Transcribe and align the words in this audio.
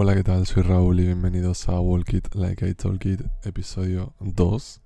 Hola, 0.00 0.14
¿qué 0.14 0.22
tal? 0.22 0.46
Soy 0.46 0.62
Raúl 0.62 1.00
y 1.00 1.06
bienvenidos 1.06 1.68
a 1.68 1.80
Walk 1.80 2.12
It 2.12 2.36
Like 2.36 2.68
I 2.68 2.74
Talk 2.74 3.04
It, 3.04 3.20
episodio 3.42 4.14
2. 4.20 4.80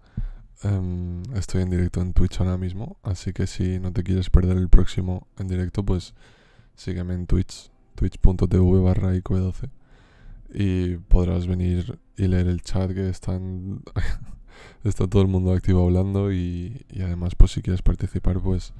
Em, 0.62 1.22
estoy 1.34 1.60
en 1.60 1.68
directo 1.68 2.00
en 2.00 2.14
Twitch 2.14 2.40
ahora 2.40 2.56
mismo, 2.56 2.96
así 3.02 3.34
que 3.34 3.46
si 3.46 3.78
no 3.78 3.92
te 3.92 4.04
quieres 4.04 4.30
perder 4.30 4.56
el 4.56 4.70
próximo 4.70 5.26
en 5.38 5.48
directo, 5.48 5.84
pues 5.84 6.14
sígueme 6.76 7.12
en 7.12 7.26
Twitch, 7.26 7.70
twitch.tv 7.94 8.80
barra 8.80 9.14
ICOE12 9.14 9.68
y 10.54 10.96
podrás 10.96 11.46
venir 11.46 11.98
y 12.16 12.26
leer 12.26 12.46
el 12.46 12.62
chat 12.62 12.90
que 12.92 13.10
está 13.20 13.38
todo 15.08 15.20
el 15.20 15.28
mundo 15.28 15.52
activo 15.52 15.84
hablando 15.84 16.32
y, 16.32 16.86
y, 16.88 17.02
además 17.02 17.34
pues 17.34 17.52
si 17.52 17.60
quieres 17.60 17.82
participar 17.82 18.40
pues 18.40 18.72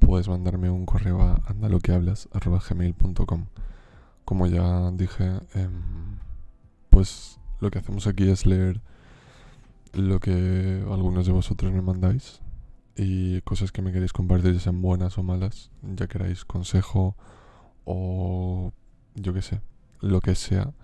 puedes 0.00 0.28
mandarme 0.28 0.68
un 0.68 0.84
correo 0.84 1.22
a 1.22 1.44
andaloquehablas.gmail.com 1.46 3.46
como 4.26 4.48
ya 4.48 4.90
dije, 4.90 5.40
em, 5.54 6.18
pues 6.90 7.38
lo 7.60 7.70
que 7.70 7.78
hacemos 7.78 8.08
aquí 8.08 8.28
es 8.28 8.44
leer 8.44 8.82
lo 9.94 10.18
que 10.20 10.84
algunos 10.90 11.26
de 11.26 11.32
vosotros 11.32 11.72
me 11.72 11.80
mandáis 11.80 12.42
y 12.96 13.40
cosas 13.42 13.70
que 13.70 13.82
me 13.82 13.92
queréis 13.92 14.12
compartir, 14.12 14.52
ya 14.52 14.60
sean 14.60 14.82
buenas 14.82 15.16
o 15.16 15.22
malas, 15.22 15.70
ya 15.82 16.08
queráis 16.08 16.44
consejo 16.44 17.16
o 17.84 18.72
yo 19.14 19.32
qué 19.32 19.42
sé, 19.42 19.60
lo 20.00 20.20
que 20.20 20.34
sea, 20.34 20.74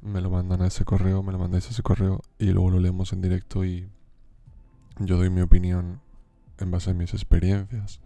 me 0.00 0.22
lo 0.22 0.30
mandan 0.30 0.62
a 0.62 0.68
ese 0.68 0.86
correo, 0.86 1.22
me 1.22 1.32
lo 1.32 1.38
mandáis 1.38 1.66
a 1.66 1.70
ese 1.70 1.82
correo 1.82 2.22
y 2.38 2.46
luego 2.46 2.70
lo 2.70 2.80
leemos 2.80 3.12
en 3.12 3.20
directo 3.20 3.62
y 3.62 3.90
yo 4.98 5.18
doy 5.18 5.28
mi 5.28 5.42
opinión 5.42 6.00
en 6.56 6.70
base 6.70 6.92
a 6.92 6.94
mis 6.94 7.12
experiencias. 7.12 8.00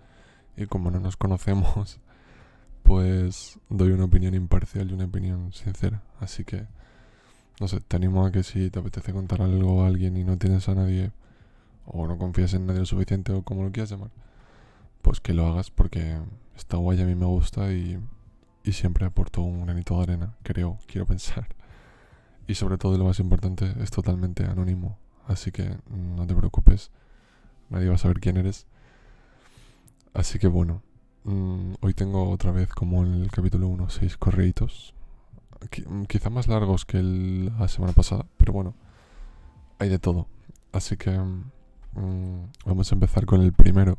Y 0.56 0.66
como 0.66 0.91
no 0.91 0.98
nos 0.98 1.16
conocemos, 1.16 2.00
pues 2.84 3.58
doy 3.70 3.92
una 3.92 4.04
opinión 4.04 4.34
imparcial 4.34 4.90
y 4.90 4.94
una 4.94 5.06
opinión 5.06 5.52
sincera. 5.52 6.02
Así 6.20 6.44
que, 6.44 6.66
no 7.60 7.66
sé, 7.66 7.80
te 7.80 7.96
animo 7.96 8.24
a 8.24 8.30
que 8.30 8.44
si 8.44 8.70
te 8.70 8.78
apetece 8.78 9.12
contar 9.12 9.42
algo 9.42 9.82
a 9.82 9.88
alguien 9.88 10.16
y 10.16 10.24
no 10.24 10.38
tienes 10.38 10.68
a 10.68 10.74
nadie, 10.74 11.10
o 11.86 12.06
no 12.06 12.18
confías 12.18 12.54
en 12.54 12.66
nadie 12.66 12.80
lo 12.80 12.86
suficiente, 12.86 13.32
o 13.32 13.42
como 13.42 13.64
lo 13.64 13.72
quieras 13.72 13.91
llamar, 13.91 14.10
pues 15.02 15.20
que 15.20 15.34
lo 15.34 15.46
hagas 15.46 15.70
porque 15.70 16.18
está 16.56 16.76
guay, 16.76 17.00
a 17.02 17.06
mí 17.06 17.14
me 17.14 17.26
gusta 17.26 17.72
y, 17.72 17.98
y 18.64 18.72
siempre 18.72 19.06
aporto 19.06 19.42
un 19.42 19.64
granito 19.64 19.96
de 19.96 20.02
arena, 20.02 20.36
creo, 20.42 20.78
quiero 20.86 21.06
pensar. 21.06 21.48
Y 22.46 22.54
sobre 22.56 22.76
todo, 22.76 22.98
lo 22.98 23.06
más 23.06 23.20
importante, 23.20 23.74
es 23.80 23.91
totalmente 23.91 24.44
anónimo. 24.44 24.98
Así 25.26 25.50
que 25.50 25.78
no 25.88 26.26
te 26.26 26.34
preocupes, 26.34 26.91
nadie 27.70 27.88
va 27.88 27.94
a 27.94 27.98
saber 27.98 28.20
quién 28.20 28.36
eres. 28.36 28.66
Así 30.12 30.38
que 30.38 30.48
bueno, 30.48 30.82
Mm, 31.25 31.75
hoy 31.80 31.94
tengo 31.94 32.28
otra 32.30 32.53
vez, 32.53 32.69
como 32.69 33.03
en 33.03 33.14
el 33.14 33.30
capítulo 33.30 33.67
1, 33.69 33.89
seis 33.89 34.17
correitos. 34.19 34.94
Mm, 35.89 36.05
quizá 36.05 36.28
más 36.31 36.48
largos 36.48 36.84
que 36.84 37.03
la 37.03 37.66
semana 37.69 37.94
pasada, 37.94 38.27
pero 38.36 38.53
bueno, 38.53 38.75
hay 39.78 39.89
de 39.89 39.98
todo. 39.98 40.28
Así 40.72 40.97
que 40.98 41.11
mm, 41.12 42.50
vamos 42.66 42.92
a 42.92 42.94
empezar 42.94 43.25
con 43.27 43.41
el 43.41 43.53
primero. 43.53 43.97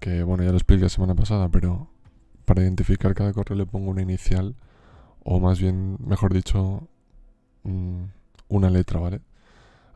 Que 0.00 0.22
bueno, 0.22 0.42
ya 0.44 0.50
lo 0.50 0.56
expliqué 0.56 0.84
la 0.84 0.88
semana 0.88 1.14
pasada, 1.14 1.48
pero 1.50 1.88
para 2.46 2.62
identificar 2.62 3.14
cada 3.14 3.32
correo 3.34 3.56
le 3.58 3.66
pongo 3.66 3.90
una 3.90 4.02
inicial, 4.02 4.56
o 5.24 5.38
más 5.40 5.60
bien, 5.60 5.98
mejor 6.04 6.34
dicho, 6.34 6.88
una 8.48 8.70
letra, 8.70 9.00
¿vale? 9.00 9.20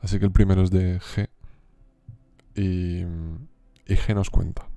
Así 0.02 0.18
que 0.18 0.26
el 0.26 0.32
primero 0.32 0.62
es 0.62 0.70
de 0.70 1.00
G. 1.00 1.28
Y 2.54 3.04
G 3.86 4.14
nos 4.14 4.30
cuenta. 4.30 4.68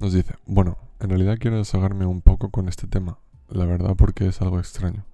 Nos 0.00 0.14
dice, 0.14 0.34
bueno, 0.46 0.78
en 0.98 1.10
realidad 1.10 1.36
quiero 1.38 1.58
desahogarme 1.58 2.06
un 2.06 2.22
poco 2.22 2.50
con 2.50 2.70
este 2.70 2.86
tema, 2.86 3.18
la 3.50 3.66
verdad 3.66 3.94
porque 3.96 4.26
es 4.26 4.40
algo 4.40 4.58
extraño. 4.58 5.04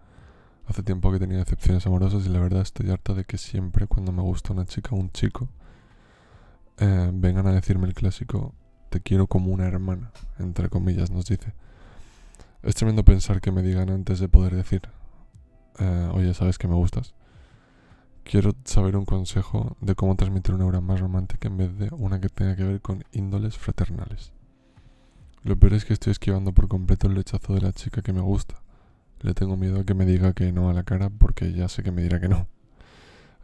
Hace 0.69 0.85
tiempo 0.85 1.11
que 1.11 1.19
tenía 1.19 1.39
decepciones 1.39 1.85
amorosas 1.89 2.25
y 2.25 2.29
la 2.29 2.39
verdad 2.39 2.63
estoy 2.63 2.91
harta 2.91 3.13
de 3.13 3.25
que 3.25 3.37
siempre 3.37 3.89
cuando 3.89 4.13
me 4.13 4.23
gusta 4.23 4.53
una 4.53 4.65
chica 4.65 4.91
o 4.93 4.97
un 4.97 5.11
chico, 5.11 5.49
eh, 6.79 7.11
vengan 7.13 7.49
a 7.49 7.53
decirme 7.53 7.89
el 7.89 7.95
clásico, 7.95 8.55
te 8.89 9.01
quiero 9.01 9.27
como 9.27 9.51
una 9.51 9.67
hermana, 9.67 10.13
entre 10.39 10.69
comillas, 10.69 11.11
nos 11.11 11.27
dice. 11.27 11.53
Es 12.63 12.77
tremendo 12.77 13.05
pensar 13.05 13.41
que 13.41 13.51
me 13.51 13.63
digan 13.63 13.91
antes 13.91 14.21
de 14.21 14.29
poder 14.29 14.55
decir, 14.55 14.83
eh, 15.81 16.11
oye, 16.13 16.33
sabes 16.33 16.59
que 16.59 16.69
me 16.69 16.77
gustas. 16.77 17.17
Quiero 18.23 18.53
saber 18.65 18.97
un 18.97 19.05
consejo 19.05 19.77
de 19.81 19.97
cómo 19.97 20.15
transmitir 20.15 20.55
una 20.55 20.67
obra 20.67 20.81
más 20.81 21.01
romántica 21.01 21.49
en 21.49 21.57
vez 21.57 21.77
de 21.77 21.89
una 21.91 22.21
que 22.21 22.29
tenga 22.29 22.55
que 22.55 22.63
ver 22.63 22.81
con 22.81 23.03
índoles 23.11 23.59
fraternales. 23.59 24.36
Lo 25.47 25.55
peor 25.57 25.75
es 25.75 25.85
que 25.85 25.93
estoy 25.93 26.11
esquivando 26.11 26.53
por 26.53 26.67
completo 26.67 27.07
el 27.07 27.15
rechazo 27.15 27.55
de 27.55 27.61
la 27.61 27.73
chica 27.73 28.03
que 28.03 28.13
me 28.13 28.21
gusta. 28.21 28.57
Le 29.21 29.33
tengo 29.33 29.57
miedo 29.57 29.79
a 29.79 29.85
que 29.85 29.95
me 29.95 30.05
diga 30.05 30.33
que 30.33 30.51
no 30.51 30.69
a 30.69 30.73
la 30.73 30.83
cara 30.83 31.09
porque 31.09 31.53
ya 31.53 31.69
sé 31.69 31.85
que 31.85 31.93
me 31.93 32.03
dirá 32.03 32.21
que 32.21 32.29
no. 32.29 32.49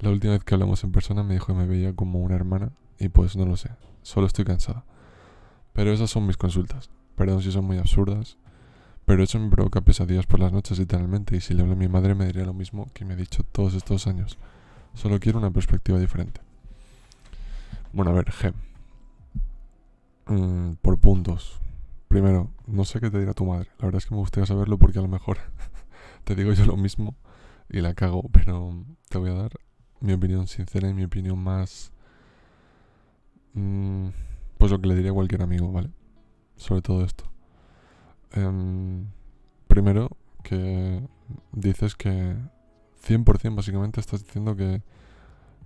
La 0.01 0.11
última 0.11 0.33
vez 0.33 0.43
que 0.43 0.53
hablamos 0.53 0.83
en 0.83 0.91
persona 0.91 1.23
me 1.23 1.35
dijo 1.35 1.47
que 1.47 1.53
me 1.53 1.65
veía 1.65 1.95
como 1.95 2.19
una 2.19 2.35
hermana 2.35 2.73
y 2.99 3.09
pues 3.09 3.37
no 3.37 3.47
lo 3.47 3.57
sé, 3.57 3.71
solo 4.03 4.27
estoy 4.27 4.45
cansada. 4.45 4.85
Pero 5.75 5.93
esas 5.93 6.11
son 6.11 6.27
mis 6.27 6.37
consultas. 6.37 6.91
Perdón 7.15 7.41
si 7.41 7.53
son 7.53 7.67
muy 7.67 7.79
absurdas, 7.79 8.37
pero 9.05 9.23
eso 9.23 9.39
me 9.39 9.49
provoca 9.49 9.83
pesadillas 9.83 10.27
por 10.27 10.41
las 10.41 10.51
noches 10.51 10.81
literalmente 10.81 11.37
y 11.37 11.41
si 11.41 11.55
le 11.55 11.63
hablo 11.63 11.75
a 11.75 11.77
mi 11.77 11.87
madre 11.87 12.17
me 12.17 12.27
diría 12.27 12.45
lo 12.45 12.53
mismo 12.53 12.91
que 12.95 13.05
me 13.05 13.15
ha 13.15 13.17
dicho 13.17 13.45
todos 13.45 13.75
estos 13.75 14.09
años. 14.09 14.39
Solo 14.95 15.21
quiero 15.21 15.39
una 15.39 15.53
perspectiva 15.53 16.01
diferente. 16.01 16.41
Bueno, 17.93 18.11
a 18.11 18.15
ver, 18.15 18.33
G. 18.33 18.53
Mm, 20.27 20.73
por 20.83 20.99
puntos. 20.99 21.62
Primero, 22.13 22.51
no 22.67 22.85
sé 22.85 23.01
qué 23.01 23.11
te 23.11 23.19
dirá 23.19 23.33
tu 23.33 23.47
madre. 23.47 23.71
La 23.79 23.87
verdad 23.87 23.97
es 23.97 24.05
que 24.05 24.15
me 24.15 24.21
gustaría 24.21 24.45
saberlo 24.45 24.77
porque 24.77 24.99
a 24.99 25.01
lo 25.01 25.09
mejor 25.09 25.39
te 26.25 26.35
digo 26.35 26.53
yo 26.53 26.67
lo 26.67 26.77
mismo 26.77 27.17
y 27.71 27.81
la 27.81 27.95
cago, 27.95 28.29
pero 28.31 28.85
te 29.09 29.17
voy 29.17 29.31
a 29.31 29.33
dar 29.33 29.53
mi 30.01 30.13
opinión 30.13 30.47
sincera 30.47 30.91
y 30.91 30.93
mi 30.93 31.05
opinión 31.05 31.43
más... 31.43 31.91
Mmm, 33.55 34.09
pues 34.59 34.71
lo 34.71 34.79
que 34.79 34.89
le 34.89 34.95
diría 34.95 35.11
a 35.11 35.15
cualquier 35.15 35.41
amigo, 35.41 35.73
¿vale? 35.73 35.89
Sobre 36.57 36.83
todo 36.83 37.03
esto. 37.03 37.25
Em, 38.33 39.07
primero, 39.67 40.11
que 40.45 41.09
dices 41.53 41.95
que 41.95 42.37
100% 43.07 43.57
básicamente 43.57 44.01
estás 44.01 44.23
diciendo 44.23 44.55
que 44.55 44.83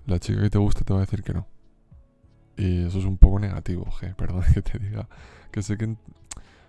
la 0.07 0.21
chica 0.21 0.43
que 0.43 0.51
te 0.51 0.59
gusta 0.59 0.85
te 0.85 0.93
va 0.93 1.01
a 1.01 1.07
decir 1.07 1.25
que 1.25 1.35
no. 1.35 1.49
Y 2.57 2.85
eso 2.85 3.01
es 3.01 3.05
un 3.05 3.19
poco 3.19 3.41
negativo, 3.41 3.85
G, 3.87 4.15
perdón 4.17 4.45
que 4.55 4.63
te 4.63 4.79
diga. 4.79 5.09
Que 5.51 5.63
sé 5.63 5.77
que 5.77 5.97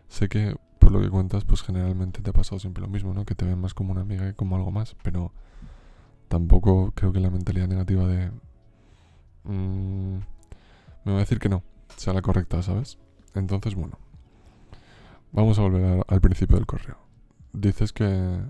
Sé 0.08 0.30
que 0.30 0.56
por 0.80 0.92
lo 0.92 1.02
que 1.02 1.10
cuentas, 1.10 1.44
pues 1.44 1.64
generalmente 1.64 2.22
te 2.22 2.30
ha 2.30 2.34
pasado 2.34 2.60
siempre 2.60 2.82
lo 2.82 2.88
mismo, 2.88 3.14
¿no? 3.14 3.26
Que 3.26 3.36
te 3.36 3.46
ven 3.46 3.60
más 3.60 3.74
como 3.74 3.92
una 3.92 4.02
amiga 4.02 4.26
que 4.26 4.34
como 4.34 4.56
algo 4.56 4.72
más, 4.72 4.96
pero 5.04 5.34
tampoco 6.28 6.92
creo 6.96 7.12
que 7.12 7.20
la 7.20 7.30
mentalidad 7.30 7.68
negativa 7.68 8.08
de... 8.08 8.32
Mmm, 9.44 10.18
me 11.04 11.12
va 11.12 11.18
a 11.18 11.20
decir 11.20 11.40
que 11.40 11.50
no, 11.50 11.64
sea 11.96 12.14
la 12.14 12.22
correcta, 12.22 12.62
¿sabes? 12.62 12.98
Entonces, 13.36 13.76
bueno, 13.76 13.98
vamos 15.32 15.60
a 15.60 15.62
volver 15.62 16.04
al 16.08 16.22
principio 16.22 16.58
del 16.58 16.66
correo. 16.66 16.98
Dices 17.54 17.94
que, 17.94 18.42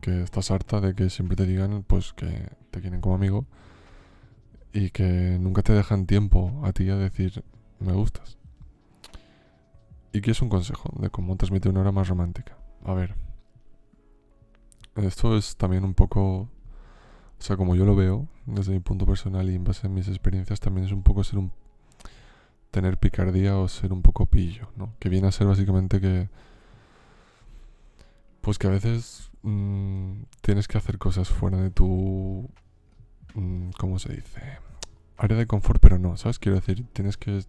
que 0.00 0.22
estás 0.22 0.50
harta 0.50 0.80
de 0.80 0.94
que 0.94 1.10
siempre 1.10 1.36
te 1.36 1.46
digan, 1.46 1.84
pues, 1.86 2.12
que 2.12 2.50
te 2.70 2.80
quieren 2.80 3.00
como 3.00 3.14
amigo 3.14 3.46
y 4.72 4.90
que 4.90 5.38
nunca 5.40 5.62
te 5.62 5.72
dejan 5.72 6.06
tiempo 6.06 6.60
a 6.64 6.72
ti 6.72 6.88
a 6.90 6.96
decir, 6.96 7.44
me 7.80 7.92
gustas. 7.92 8.37
Y 10.12 10.18
aquí 10.18 10.30
es 10.30 10.40
un 10.40 10.48
consejo 10.48 10.90
de 11.00 11.10
cómo 11.10 11.36
transmitir 11.36 11.70
una 11.70 11.80
hora 11.80 11.92
más 11.92 12.08
romántica. 12.08 12.56
A 12.84 12.94
ver. 12.94 13.14
Esto 14.96 15.36
es 15.36 15.56
también 15.56 15.84
un 15.84 15.94
poco. 15.94 16.48
O 17.38 17.40
sea, 17.40 17.56
como 17.56 17.76
yo 17.76 17.84
lo 17.84 17.94
veo, 17.94 18.26
desde 18.46 18.72
mi 18.72 18.80
punto 18.80 19.06
personal 19.06 19.48
y 19.48 19.54
en 19.54 19.64
base 19.64 19.86
a 19.86 19.90
mis 19.90 20.08
experiencias, 20.08 20.60
también 20.60 20.86
es 20.86 20.92
un 20.92 21.02
poco 21.02 21.22
ser 21.22 21.38
un. 21.38 21.52
tener 22.70 22.98
picardía 22.98 23.56
o 23.58 23.68
ser 23.68 23.92
un 23.92 24.02
poco 24.02 24.26
pillo, 24.26 24.68
¿no? 24.76 24.94
Que 24.98 25.08
viene 25.08 25.28
a 25.28 25.32
ser 25.32 25.46
básicamente 25.46 26.00
que. 26.00 26.28
Pues 28.40 28.58
que 28.58 28.66
a 28.66 28.70
veces 28.70 29.30
mmm, 29.42 30.22
tienes 30.40 30.68
que 30.68 30.78
hacer 30.78 30.98
cosas 30.98 31.28
fuera 31.28 31.58
de 31.58 31.70
tu. 31.70 32.48
Mmm, 33.34 33.70
¿Cómo 33.78 33.98
se 33.98 34.14
dice? 34.14 34.40
Área 35.16 35.36
de 35.36 35.46
confort, 35.46 35.80
pero 35.80 35.98
no, 35.98 36.16
¿sabes? 36.16 36.38
Quiero 36.38 36.56
decir, 36.56 36.86
tienes 36.92 37.16
que 37.16 37.44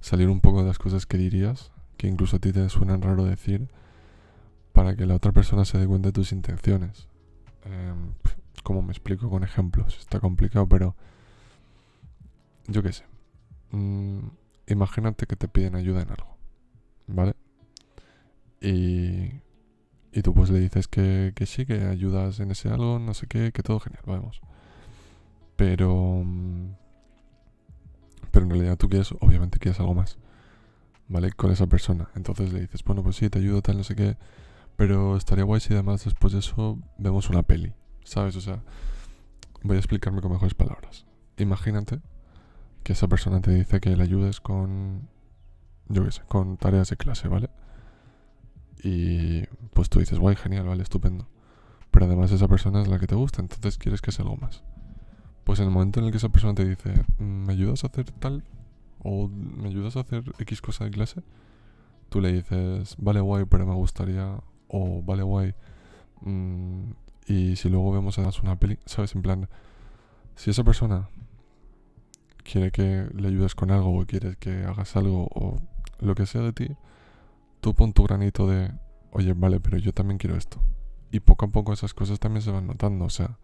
salir 0.00 0.28
un 0.28 0.40
poco 0.40 0.60
de 0.60 0.66
las 0.66 0.78
cosas 0.78 1.06
que 1.06 1.16
dirías 1.16 1.70
que 2.04 2.10
incluso 2.10 2.36
a 2.36 2.38
ti 2.38 2.52
te 2.52 2.68
suena 2.68 2.98
raro 2.98 3.24
decir, 3.24 3.70
para 4.74 4.94
que 4.94 5.06
la 5.06 5.14
otra 5.14 5.32
persona 5.32 5.64
se 5.64 5.78
dé 5.78 5.86
cuenta 5.86 6.08
de 6.08 6.12
tus 6.12 6.32
intenciones. 6.32 7.08
Eh, 7.64 7.94
como 8.62 8.82
me 8.82 8.92
explico 8.92 9.30
con 9.30 9.42
ejemplos? 9.42 9.96
Está 9.98 10.20
complicado, 10.20 10.68
pero 10.68 10.94
yo 12.66 12.82
qué 12.82 12.92
sé. 12.92 13.04
Mm, 13.70 14.18
imagínate 14.66 15.26
que 15.26 15.36
te 15.36 15.48
piden 15.48 15.76
ayuda 15.76 16.02
en 16.02 16.10
algo, 16.10 16.36
¿vale? 17.06 17.34
Y, 18.60 19.40
y 20.12 20.22
tú 20.22 20.34
pues 20.34 20.50
le 20.50 20.60
dices 20.60 20.88
que, 20.88 21.32
que 21.34 21.46
sí, 21.46 21.64
que 21.64 21.86
ayudas 21.86 22.38
en 22.40 22.50
ese 22.50 22.68
algo, 22.68 22.98
no 22.98 23.14
sé 23.14 23.26
qué, 23.28 23.50
que 23.52 23.62
todo 23.62 23.80
genial, 23.80 24.02
vamos. 24.06 24.42
Pero... 25.56 26.22
Mm, 26.22 26.74
pero 28.30 28.44
en 28.44 28.50
realidad 28.50 28.76
tú 28.76 28.90
quieres, 28.90 29.12
obviamente 29.20 29.58
quieres 29.58 29.80
algo 29.80 29.94
más. 29.94 30.18
¿Vale? 31.08 31.32
Con 31.32 31.50
esa 31.50 31.66
persona. 31.66 32.08
Entonces 32.14 32.52
le 32.52 32.60
dices, 32.60 32.82
bueno, 32.84 33.02
pues 33.02 33.16
sí, 33.16 33.28
te 33.30 33.38
ayudo, 33.38 33.62
tal, 33.62 33.76
no 33.76 33.84
sé 33.84 33.94
qué. 33.94 34.16
Pero 34.76 35.16
estaría 35.16 35.44
guay 35.44 35.60
si 35.60 35.72
además 35.72 36.04
después 36.04 36.32
de 36.32 36.40
eso 36.40 36.78
vemos 36.98 37.30
una 37.30 37.42
peli, 37.42 37.72
¿sabes? 38.04 38.36
O 38.36 38.40
sea, 38.40 38.62
voy 39.62 39.76
a 39.76 39.78
explicarme 39.80 40.20
con 40.20 40.32
mejores 40.32 40.54
palabras. 40.54 41.06
Imagínate 41.36 42.00
que 42.82 42.92
esa 42.92 43.08
persona 43.08 43.40
te 43.40 43.52
dice 43.52 43.80
que 43.80 43.96
le 43.96 44.02
ayudes 44.02 44.40
con, 44.40 45.08
yo 45.88 46.04
qué 46.04 46.12
sé, 46.12 46.22
con 46.28 46.56
tareas 46.56 46.90
de 46.90 46.96
clase, 46.96 47.28
¿vale? 47.28 47.50
Y 48.82 49.46
pues 49.72 49.88
tú 49.88 50.00
dices, 50.00 50.18
guay, 50.18 50.36
genial, 50.36 50.66
vale, 50.66 50.82
estupendo. 50.82 51.28
Pero 51.90 52.06
además 52.06 52.32
esa 52.32 52.48
persona 52.48 52.82
es 52.82 52.88
la 52.88 52.98
que 52.98 53.06
te 53.06 53.14
gusta, 53.14 53.40
entonces 53.40 53.78
quieres 53.78 54.02
que 54.02 54.12
sea 54.12 54.24
algo 54.24 54.36
más. 54.36 54.64
Pues 55.44 55.60
en 55.60 55.66
el 55.66 55.70
momento 55.70 56.00
en 56.00 56.06
el 56.06 56.10
que 56.10 56.18
esa 56.18 56.28
persona 56.28 56.54
te 56.54 56.64
dice, 56.64 56.92
¿me 57.18 57.52
ayudas 57.52 57.84
a 57.84 57.86
hacer 57.86 58.10
tal? 58.10 58.44
¿O 59.04 59.28
me 59.28 59.68
ayudas 59.68 59.96
a 59.96 60.00
hacer 60.00 60.24
X 60.38 60.60
cosa 60.60 60.84
de 60.84 60.90
clase? 60.90 61.22
Tú 62.08 62.20
le 62.20 62.32
dices, 62.32 62.96
vale, 62.98 63.20
guay, 63.20 63.44
pero 63.44 63.66
me 63.66 63.74
gustaría. 63.74 64.40
O 64.68 65.02
vale, 65.02 65.22
guay. 65.22 65.54
Mm, 66.22 66.92
y 67.26 67.56
si 67.56 67.68
luego 67.68 67.92
vemos 67.92 68.18
además 68.18 68.40
una 68.42 68.56
peli, 68.56 68.78
¿sabes? 68.86 69.14
En 69.14 69.22
plan, 69.22 69.48
si 70.36 70.50
esa 70.50 70.64
persona 70.64 71.08
quiere 72.42 72.70
que 72.70 73.08
le 73.14 73.28
ayudes 73.28 73.54
con 73.54 73.70
algo 73.70 73.98
o 73.98 74.06
quiere 74.06 74.36
que 74.36 74.64
hagas 74.64 74.96
algo 74.96 75.28
o 75.34 75.58
lo 76.00 76.14
que 76.14 76.26
sea 76.26 76.42
de 76.42 76.52
ti, 76.52 76.68
tú 77.60 77.74
pon 77.74 77.92
tu 77.92 78.04
granito 78.04 78.46
de, 78.46 78.72
oye, 79.12 79.32
vale, 79.34 79.60
pero 79.60 79.78
yo 79.78 79.92
también 79.92 80.18
quiero 80.18 80.36
esto. 80.36 80.60
Y 81.10 81.20
poco 81.20 81.46
a 81.46 81.48
poco 81.48 81.72
esas 81.72 81.94
cosas 81.94 82.18
también 82.20 82.42
se 82.42 82.50
van 82.50 82.66
notando, 82.66 83.04
o 83.04 83.10
sea, 83.10 83.38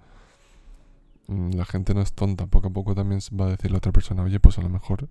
mm, 1.28 1.50
la 1.52 1.64
gente 1.64 1.94
no 1.94 2.00
es 2.02 2.12
tonta, 2.12 2.46
poco 2.46 2.68
a 2.68 2.70
poco 2.70 2.94
también 2.94 3.20
va 3.38 3.46
a 3.46 3.50
decir 3.50 3.70
la 3.70 3.78
otra 3.78 3.92
persona, 3.92 4.22
oye, 4.22 4.40
pues 4.40 4.58
a 4.58 4.62
lo 4.62 4.68
mejor 4.68 5.08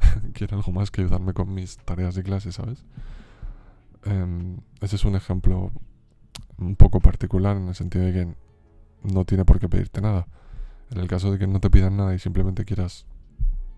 quiere 0.34 0.56
algo 0.56 0.72
más 0.72 0.90
que 0.90 1.02
ayudarme 1.02 1.32
con 1.32 1.52
mis 1.52 1.78
tareas 1.78 2.14
de 2.14 2.22
clase, 2.22 2.52
¿sabes? 2.52 2.84
Em, 4.04 4.58
ese 4.80 4.96
es 4.96 5.04
un 5.04 5.16
ejemplo 5.16 5.72
un 6.58 6.76
poco 6.76 7.00
particular 7.00 7.56
en 7.56 7.68
el 7.68 7.74
sentido 7.74 8.04
de 8.04 8.12
que 8.12 8.34
no 9.02 9.24
tiene 9.24 9.44
por 9.44 9.60
qué 9.60 9.68
pedirte 9.68 10.00
nada. 10.00 10.26
En 10.90 10.98
el 10.98 11.08
caso 11.08 11.30
de 11.30 11.38
que 11.38 11.46
no 11.46 11.60
te 11.60 11.70
pidan 11.70 11.96
nada 11.96 12.14
y 12.14 12.18
simplemente 12.18 12.64
quieras 12.64 13.06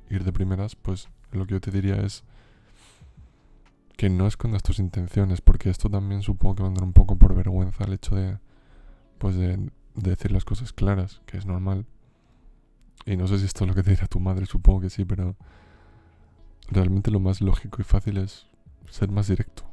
ir 0.08 0.24
de 0.24 0.32
primeras, 0.32 0.76
pues 0.76 1.08
lo 1.32 1.46
que 1.46 1.52
yo 1.52 1.60
te 1.60 1.70
diría 1.70 1.96
es 1.96 2.24
que 3.96 4.08
no 4.08 4.26
escondas 4.26 4.62
tus 4.62 4.78
intenciones, 4.78 5.40
porque 5.40 5.68
esto 5.68 5.90
también 5.90 6.22
supongo 6.22 6.56
que 6.56 6.62
vendrá 6.62 6.84
un 6.84 6.92
poco 6.92 7.16
por 7.16 7.34
vergüenza 7.34 7.84
el 7.84 7.92
hecho 7.92 8.14
de, 8.14 8.38
pues 9.18 9.36
de, 9.36 9.70
decir 9.94 10.32
las 10.32 10.44
cosas 10.44 10.72
claras, 10.72 11.20
que 11.26 11.36
es 11.36 11.44
normal. 11.44 11.84
Y 13.04 13.16
no 13.16 13.26
sé 13.26 13.38
si 13.38 13.44
esto 13.44 13.64
es 13.64 13.68
lo 13.68 13.74
que 13.74 13.82
te 13.82 13.90
dirá 13.90 14.06
tu 14.06 14.20
madre, 14.20 14.46
supongo 14.46 14.80
que 14.80 14.90
sí, 14.90 15.04
pero 15.04 15.36
realmente 16.70 17.10
lo 17.10 17.20
más 17.20 17.40
lógico 17.40 17.80
y 17.80 17.84
fácil 17.84 18.18
es 18.18 18.46
ser 18.88 19.10
más 19.10 19.28
directo. 19.28 19.64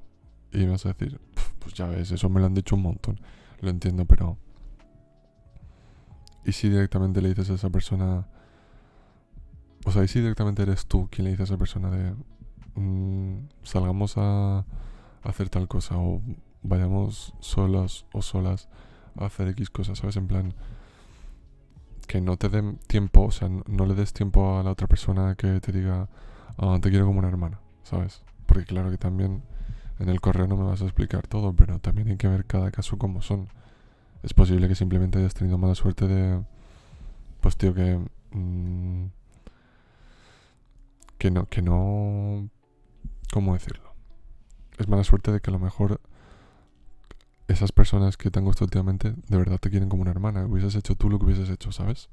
Y 0.51 0.65
vas 0.65 0.85
a 0.85 0.89
decir, 0.89 1.19
pues 1.59 1.73
ya 1.73 1.87
ves, 1.87 2.11
eso 2.11 2.29
me 2.29 2.39
lo 2.39 2.45
han 2.45 2.53
dicho 2.53 2.75
un 2.75 2.83
montón, 2.83 3.19
lo 3.61 3.69
entiendo, 3.69 4.05
pero... 4.05 4.37
¿Y 6.45 6.53
si 6.53 6.69
directamente 6.69 7.21
le 7.21 7.29
dices 7.29 7.49
a 7.49 7.55
esa 7.55 7.69
persona... 7.69 8.27
O 9.85 9.91
sea, 9.91 10.03
¿y 10.03 10.07
si 10.07 10.19
directamente 10.19 10.61
eres 10.63 10.85
tú 10.85 11.07
quien 11.11 11.25
le 11.25 11.31
dice 11.31 11.43
a 11.43 11.45
esa 11.45 11.57
persona 11.57 11.89
de... 11.91 12.15
Mm, 12.75 13.47
salgamos 13.63 14.13
a, 14.17 14.65
hacer 15.23 15.49
tal 15.49 15.67
cosa 15.67 15.97
o 15.97 16.21
vayamos 16.63 17.33
solas 17.39 18.05
o 18.13 18.21
solas 18.21 18.69
a 19.17 19.25
hacer 19.25 19.49
X 19.49 19.69
cosas, 19.69 19.99
¿sabes? 19.99 20.15
En 20.15 20.27
plan, 20.27 20.53
que 22.07 22.21
no 22.21 22.37
te 22.37 22.49
den 22.49 22.77
tiempo, 22.87 23.25
o 23.25 23.31
sea, 23.31 23.49
no, 23.49 23.85
le 23.85 23.93
des 23.93 24.13
tiempo 24.13 24.59
a 24.59 24.63
la 24.63 24.71
otra 24.71 24.87
persona 24.87 25.35
que 25.35 25.59
te 25.59 25.71
diga, 25.71 26.09
te 26.81 26.89
quiero 26.89 27.05
como 27.05 27.19
una 27.19 27.27
hermana, 27.27 27.59
¿sabes? 27.83 28.23
Porque 28.45 28.65
claro 28.65 28.89
que 28.89 28.97
también 28.97 29.43
en 29.99 30.09
el 30.09 30.21
correo 30.21 30.47
no 30.47 30.57
me 30.57 30.63
vas 30.63 30.81
a 30.81 30.85
explicar 30.85 31.27
todo, 31.27 31.53
pero 31.53 31.79
también 31.79 32.09
hay 32.09 32.17
que 32.17 32.27
ver 32.27 32.45
cada 32.45 32.71
caso 32.71 32.97
como 32.97 33.21
son. 33.21 33.49
Es 34.23 34.33
posible 34.33 34.67
que 34.67 34.75
simplemente 34.75 35.19
hayas 35.19 35.33
tenido 35.33 35.57
mala 35.57 35.75
suerte 35.75 36.07
de, 36.07 36.43
pues 37.41 37.57
tío, 37.57 37.73
que... 37.73 37.99
Mm, 38.31 39.07
que 41.17 41.31
no, 41.31 41.47
que 41.47 41.63
no 41.63 42.49
¿Cómo 43.31 43.53
decirlo? 43.53 43.93
Es 44.77 44.87
mala 44.87 45.03
suerte 45.03 45.31
de 45.31 45.41
que 45.41 45.49
a 45.49 45.53
lo 45.53 45.59
mejor 45.59 45.99
esas 47.47 47.71
personas 47.71 48.17
que 48.17 48.29
te 48.31 48.39
han 48.39 48.45
gustado 48.45 48.65
últimamente 48.65 49.13
de 49.27 49.37
verdad 49.37 49.59
te 49.59 49.69
quieren 49.69 49.89
como 49.89 50.01
una 50.01 50.11
hermana. 50.11 50.45
Hubieses 50.45 50.75
hecho 50.75 50.95
tú 50.95 51.09
lo 51.09 51.19
que 51.19 51.25
hubieses 51.25 51.49
hecho, 51.49 51.71
¿sabes? 51.71 52.09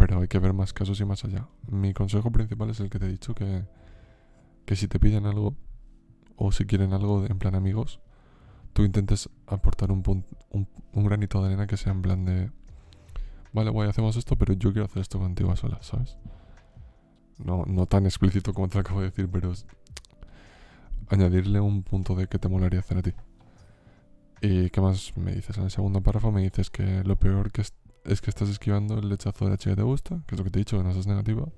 Pero 0.00 0.18
hay 0.22 0.28
que 0.28 0.38
ver 0.38 0.54
más 0.54 0.72
casos 0.72 0.98
y 1.02 1.04
más 1.04 1.26
allá. 1.26 1.46
Mi 1.70 1.92
consejo 1.92 2.32
principal 2.32 2.70
es 2.70 2.80
el 2.80 2.88
que 2.88 2.98
te 2.98 3.04
he 3.04 3.08
dicho, 3.10 3.34
que, 3.34 3.66
que 4.64 4.74
si 4.74 4.88
te 4.88 4.98
piden 4.98 5.26
algo 5.26 5.54
o 6.36 6.52
si 6.52 6.64
quieren 6.64 6.94
algo 6.94 7.26
en 7.26 7.38
plan 7.38 7.54
amigos, 7.54 8.00
tú 8.72 8.82
intentes 8.82 9.28
aportar 9.46 9.92
un, 9.92 10.24
un, 10.52 11.04
granito 11.04 11.42
de 11.42 11.48
arena 11.48 11.66
que 11.66 11.76
sea 11.76 11.92
en 11.92 12.00
plan 12.00 12.24
de, 12.24 12.50
vale, 13.52 13.68
guay, 13.68 13.90
hacemos 13.90 14.16
esto, 14.16 14.36
pero 14.36 14.54
yo 14.54 14.72
quiero 14.72 14.86
hacer 14.86 15.02
esto 15.02 15.18
contigo 15.18 15.52
a 15.52 15.56
solas, 15.56 15.84
¿sabes? 15.84 16.16
No, 17.36 17.66
no 17.66 17.84
tan 17.84 18.06
explícito 18.06 18.54
como 18.54 18.70
te 18.70 18.76
lo 18.76 18.80
acabo 18.80 19.00
de 19.00 19.10
decir, 19.10 19.28
pero 19.30 19.52
añadirle 21.08 21.60
un 21.60 21.82
punto 21.82 22.14
de 22.14 22.26
que 22.26 22.38
te 22.38 22.48
molaría 22.48 22.80
hacer 22.80 22.96
a 22.96 23.02
ti. 23.02 23.12
¿Y 24.40 24.70
qué 24.70 24.80
más 24.80 25.14
me 25.18 25.34
dices? 25.34 25.58
En 25.58 25.64
el 25.64 25.70
segundo 25.70 26.00
párrafo 26.00 26.32
me 26.32 26.40
dices 26.40 26.70
que 26.70 27.04
lo 27.04 27.16
peor 27.16 27.52
que 27.52 27.60
es, 28.04 28.20
que 28.20 28.30
estás 28.30 28.48
esquivando 28.48 28.98
el 28.98 29.08
lechazo 29.08 29.44
de 29.44 29.52
la 29.52 29.56
chica 29.56 29.72
que 29.72 29.82
te 29.82 29.82
gusta, 29.82 30.22
que 30.26 30.34
es 30.34 30.38
lo 30.38 30.44
que 30.44 30.50
te 30.50 30.58
he 30.58 30.62
dicho, 30.62 30.78
que 30.78 30.84
no 30.84 30.92
seas 30.92 31.06
negativa. 31.06 31.48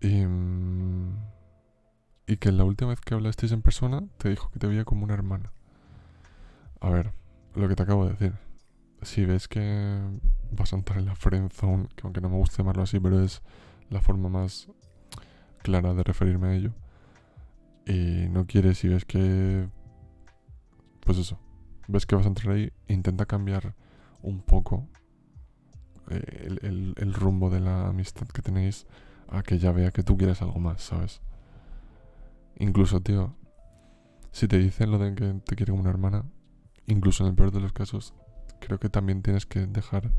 Y, 0.00 0.24
mm, 0.24 1.16
y 2.26 2.36
que 2.36 2.52
la 2.52 2.64
última 2.64 2.90
vez 2.90 3.00
que 3.00 3.14
hablasteis 3.14 3.52
en 3.52 3.62
persona 3.62 4.04
te 4.18 4.28
dijo 4.28 4.50
que 4.50 4.58
te 4.58 4.66
veía 4.66 4.84
como 4.84 5.04
una 5.04 5.14
hermana. 5.14 5.52
A 6.80 6.90
ver, 6.90 7.12
lo 7.54 7.68
que 7.68 7.74
te 7.74 7.82
acabo 7.82 8.04
de 8.04 8.12
decir. 8.12 8.34
Si 9.02 9.24
ves 9.24 9.48
que 9.48 10.00
vas 10.52 10.72
a 10.72 10.76
entrar 10.76 10.98
en 10.98 11.06
la 11.06 11.16
friendzone, 11.16 11.88
que 11.96 12.02
aunque 12.04 12.20
no 12.20 12.28
me 12.28 12.36
gusta 12.36 12.58
llamarlo 12.58 12.82
así, 12.82 13.00
pero 13.00 13.22
es 13.22 13.42
la 13.88 14.00
forma 14.00 14.28
más 14.28 14.68
clara 15.62 15.94
de 15.94 16.02
referirme 16.02 16.48
a 16.48 16.54
ello 16.54 16.72
y 17.86 18.28
no 18.30 18.46
quieres 18.46 18.82
y 18.84 18.88
ves 18.88 19.04
que... 19.04 19.68
Pues 21.00 21.18
eso, 21.18 21.38
ves 21.88 22.06
que 22.06 22.14
vas 22.14 22.26
a 22.26 22.28
entrar 22.28 22.54
ahí, 22.54 22.72
intenta 22.88 23.26
cambiar 23.26 23.74
un 24.22 24.40
poco 24.42 24.88
eh, 26.10 26.58
el, 26.62 27.14
rumbo 27.14 27.50
de 27.50 27.60
la 27.60 27.88
amistad 27.88 28.26
que 28.28 28.42
tenéis 28.42 28.86
a 29.28 29.42
que 29.42 29.58
ya 29.58 29.72
vea 29.72 29.92
que 29.92 30.02
tú 30.02 30.16
quieres 30.16 30.42
algo 30.42 30.58
más, 30.58 30.82
¿sabes? 30.82 31.20
Incluso, 32.58 33.00
tío, 33.00 33.34
si 34.32 34.48
te 34.48 34.58
dicen 34.58 34.90
lo 34.90 34.98
de 34.98 35.14
que 35.14 35.34
te 35.44 35.56
quiere 35.56 35.70
como 35.70 35.82
una 35.82 35.90
hermana, 35.90 36.24
incluso 36.86 37.24
en 37.24 37.30
el 37.30 37.36
peor 37.36 37.52
de 37.52 37.60
los 37.60 37.72
casos, 37.72 38.14
creo 38.58 38.78
que 38.78 38.88
también 38.88 39.22
tienes 39.22 39.46
que 39.46 39.66
dejar 39.66 40.10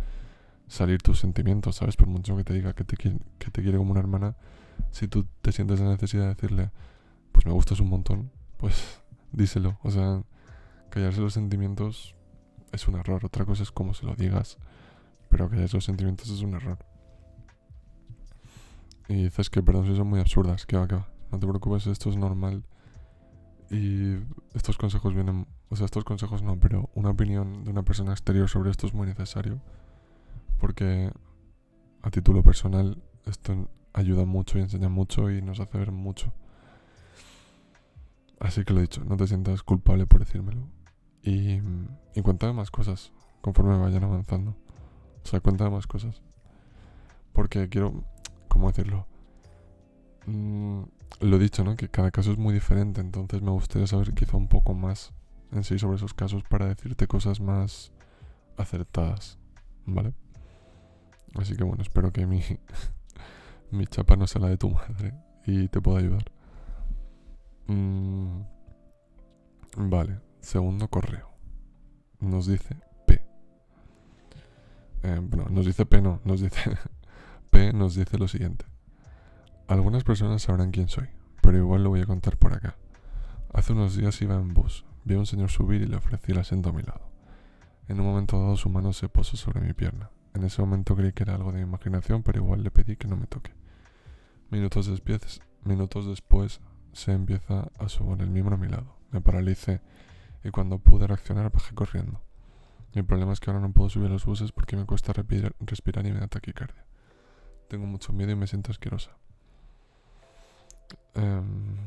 salir 0.68 1.02
tus 1.02 1.20
sentimientos, 1.20 1.76
¿sabes? 1.76 1.98
Por 1.98 2.08
mucho 2.08 2.38
que 2.38 2.44
te 2.44 2.54
diga 2.54 2.74
que 2.74 2.86
te, 2.86 2.96
que 2.96 3.52
te 3.52 3.62
quiere 3.62 3.78
como 3.78 3.92
una 3.92 4.00
hermana, 4.00 4.36
si 4.92 5.08
tú 5.08 5.28
te 5.42 5.52
sientes 5.52 5.80
la 5.80 5.90
necesidad 5.90 6.24
de 6.24 6.30
decirle, 6.30 6.72
pues 7.32 7.46
me 7.46 7.52
gustas 7.52 7.80
un 7.80 7.90
montón, 7.90 8.32
pues 8.58 9.02
díselo. 9.32 9.78
O 9.84 9.92
sea, 9.92 10.24
callarse 10.90 11.22
los 11.22 11.34
sentimientos 11.34 12.16
es 12.72 12.88
un 12.88 12.96
error. 12.96 13.26
Otra 13.26 13.46
cosa 13.46 13.64
es 13.64 13.72
cómo 13.72 13.94
se 13.94 14.06
lo 14.06 14.16
digas, 14.16 14.58
pero 15.30 15.50
callarse 15.50 15.78
los 15.78 15.86
sentimientos 15.86 16.30
es 16.30 16.42
un 16.42 16.54
error. 16.54 16.78
Y 19.08 19.24
dices 19.24 19.50
que, 19.50 19.62
perdón, 19.62 19.88
si 19.88 19.96
son 19.96 20.08
muy 20.08 20.20
absurdas, 20.20 20.66
que 20.66 20.78
va, 20.78 20.88
que 20.88 20.96
va. 20.96 21.08
No 21.32 21.40
te 21.40 21.48
preocupes, 21.48 21.88
esto 21.88 22.10
es 22.10 22.18
normal. 22.18 22.64
Y 23.70 24.16
estos 24.54 24.78
consejos 24.78 25.14
vienen, 25.14 25.48
o 25.70 25.76
sea, 25.76 25.86
estos 25.86 26.04
consejos 26.04 26.44
no, 26.44 26.60
pero 26.60 26.90
una 26.94 27.10
opinión 27.10 27.64
de 27.64 27.72
una 27.72 27.84
persona 27.84 28.12
exterior 28.12 28.50
sobre 28.50 28.70
esto 28.70 28.88
es 28.88 28.94
muy 28.94 29.08
necesario. 29.08 29.62
Porque 30.60 31.12
a 32.02 32.10
título 32.10 32.44
personal 32.44 33.02
esto 33.26 33.70
ayuda 33.94 34.26
mucho 34.26 34.58
y 34.58 34.62
enseña 34.62 34.90
mucho 34.90 35.30
y 35.30 35.42
nos 35.42 35.60
hace 35.60 35.78
ver 35.78 35.92
mucho. 35.92 36.34
Así 38.40 38.64
que 38.64 38.74
lo 38.74 38.80
he 38.80 38.84
dicho, 38.84 39.04
no 39.06 39.18
te 39.18 39.28
sientas 39.28 39.64
culpable 39.64 40.06
por 40.08 40.20
decírmelo. 40.20 40.68
Y, 41.24 41.60
y 42.16 42.22
cuéntame 42.24 42.54
más 42.54 42.72
cosas 42.72 43.12
conforme 43.42 43.78
vayan 43.78 44.04
avanzando. 44.04 44.56
O 45.24 45.28
sea, 45.28 45.40
cuéntame 45.40 45.72
más 45.72 45.88
cosas. 45.88 46.22
Porque 47.34 47.70
quiero, 47.70 48.04
¿cómo 48.48 48.68
decirlo? 48.68 49.08
Mm, 50.26 50.84
lo 51.22 51.36
he 51.36 51.40
dicho, 51.40 51.64
¿no? 51.64 51.76
Que 51.76 51.90
cada 51.90 52.12
caso 52.12 52.32
es 52.32 52.38
muy 52.38 52.54
diferente, 52.54 53.02
entonces 53.02 53.42
me 53.42 53.52
gustaría 53.52 53.88
saber 53.88 54.14
quizá 54.14 54.38
un 54.38 54.48
poco 54.48 54.74
más 54.74 55.14
en 55.52 55.64
sí 55.64 55.78
sobre 55.78 55.98
esos 55.98 56.14
casos 56.14 56.44
para 56.44 56.68
decirte 56.68 57.08
cosas 57.08 57.40
más 57.40 57.92
acertadas, 58.58 59.38
¿vale? 59.86 60.14
Así 61.36 61.56
que 61.56 61.64
bueno, 61.64 61.82
espero 61.82 62.12
que 62.12 62.26
mi, 62.26 62.42
mi 63.72 63.88
chapa 63.88 64.16
no 64.16 64.28
sea 64.28 64.42
la 64.42 64.50
de 64.50 64.58
tu 64.58 64.70
madre 64.70 65.14
y 65.46 65.68
te 65.68 65.82
pueda 65.82 66.00
ayudar. 66.00 66.26
Mm, 67.68 68.42
vale, 69.78 70.20
segundo 70.42 70.90
correo. 70.90 71.30
Nos 72.20 72.48
dice 72.48 72.76
P. 73.06 73.24
Eh, 75.04 75.20
bueno, 75.22 75.46
nos 75.50 75.66
dice 75.66 75.86
P, 75.86 76.02
no, 76.02 76.20
nos 76.26 76.42
dice 76.42 76.78
P 77.50 77.74
nos 77.74 77.96
dice 77.96 78.18
lo 78.18 78.28
siguiente. 78.28 78.66
Algunas 79.68 80.04
personas 80.04 80.42
sabrán 80.42 80.72
quién 80.72 80.90
soy, 80.90 81.08
pero 81.42 81.58
igual 81.58 81.84
lo 81.84 81.90
voy 81.90 82.02
a 82.02 82.06
contar 82.06 82.38
por 82.38 82.54
acá. 82.54 82.76
Hace 83.54 83.74
unos 83.74 83.96
días 83.96 84.22
iba 84.22 84.36
en 84.36 84.54
bus, 84.54 84.86
vi 85.06 85.16
a 85.16 85.20
un 85.20 85.26
señor 85.26 85.50
subir 85.50 85.82
y 85.82 85.88
le 85.88 85.96
ofrecí 85.96 86.32
el 86.32 86.40
asiento 86.40 86.70
a 86.70 86.74
mi 86.74 86.82
lado. 86.82 87.10
En 87.88 88.00
un 88.00 88.06
momento 88.06 88.40
dado 88.40 88.58
su 88.58 88.70
mano 88.70 88.94
se 88.94 89.10
posó 89.10 89.38
sobre 89.38 89.62
mi 89.62 89.74
pierna. 89.74 90.10
En 90.34 90.44
ese 90.44 90.62
momento 90.62 90.96
creí 90.96 91.12
que 91.12 91.24
era 91.24 91.36
algo 91.36 91.52
de 91.52 91.58
mi 91.58 91.64
imaginación, 91.64 92.24
pero 92.24 92.40
igual 92.40 92.64
le 92.64 92.72
pedí 92.72 92.96
que 92.96 93.08
no 93.08 93.18
me 93.18 93.28
toque. 93.28 93.52
Minutos 94.50 94.88
después, 94.88 95.42
minutos 95.64 96.08
después 96.08 96.62
se 96.94 97.12
empieza 97.12 97.70
a 97.78 97.90
subir 97.90 98.22
el 98.22 98.30
miembro 98.30 98.56
a 98.56 98.58
mi 98.58 98.68
lado. 98.68 98.96
Me 99.12 99.22
paralicé 99.22 99.82
y 100.44 100.50
cuando 100.52 100.80
pude 100.80 101.08
reaccionar 101.08 101.52
bajé 101.52 101.74
corriendo. 101.76 102.22
Mi 102.94 103.04
problema 103.04 103.34
es 103.34 103.40
que 103.40 103.50
ahora 103.50 103.62
no 103.62 103.72
puedo 103.72 103.90
subir 103.90 104.10
los 104.10 104.26
buses 104.26 104.52
porque 104.52 104.76
me 104.76 104.86
cuesta 104.86 105.14
respirar, 105.14 106.06
y 106.06 106.12
me 106.12 106.20
da 106.20 106.28
taquicardia. 106.28 106.86
Tengo 107.70 107.86
mucho 107.86 108.12
miedo 108.12 108.32
y 108.32 108.36
me 108.36 108.48
siento 108.48 108.72
asquerosa. 108.72 109.12
Em, 111.16 111.78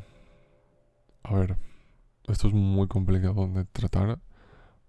a 1.22 1.34
ver, 1.34 1.56
esto 2.26 2.48
es 2.48 2.54
muy 2.54 2.88
complicado 2.88 3.46
de 3.48 3.64
tratar 3.66 4.18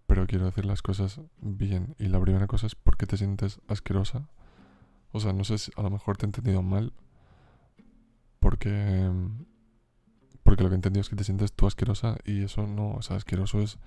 pero 0.07 0.27
quiero 0.27 0.45
decir 0.45 0.65
las 0.65 0.81
cosas 0.81 1.19
bien. 1.41 1.95
Y 1.97 2.07
la 2.07 2.19
primera 2.19 2.47
cosa 2.47 2.67
es 2.67 2.75
por 2.75 2.97
qué 2.97 3.05
te 3.05 3.17
sientes 3.17 3.59
asquerosa. 3.67 4.27
O 5.11 5.19
sea, 5.19 5.33
no 5.33 5.43
sé 5.43 5.57
si 5.57 5.71
a 5.75 5.81
lo 5.81 5.89
mejor 5.89 6.17
te 6.17 6.25
he 6.25 6.27
entendido 6.27 6.61
mal. 6.61 6.93
Porque. 8.39 9.11
Porque 10.45 10.61
lo 10.61 10.69
que 10.69 10.75
he 10.75 10.77
entendido 10.77 11.01
es 11.01 11.09
que 11.09 11.15
te 11.15 11.23
sientes 11.23 11.53
tú 11.53 11.65
asquerosa 11.65 12.17
y 12.23 12.43
eso 12.43 12.67
no. 12.67 12.91
O 12.91 13.01
sea, 13.01 13.17
asqueroso 13.17 13.61
es 13.61 13.79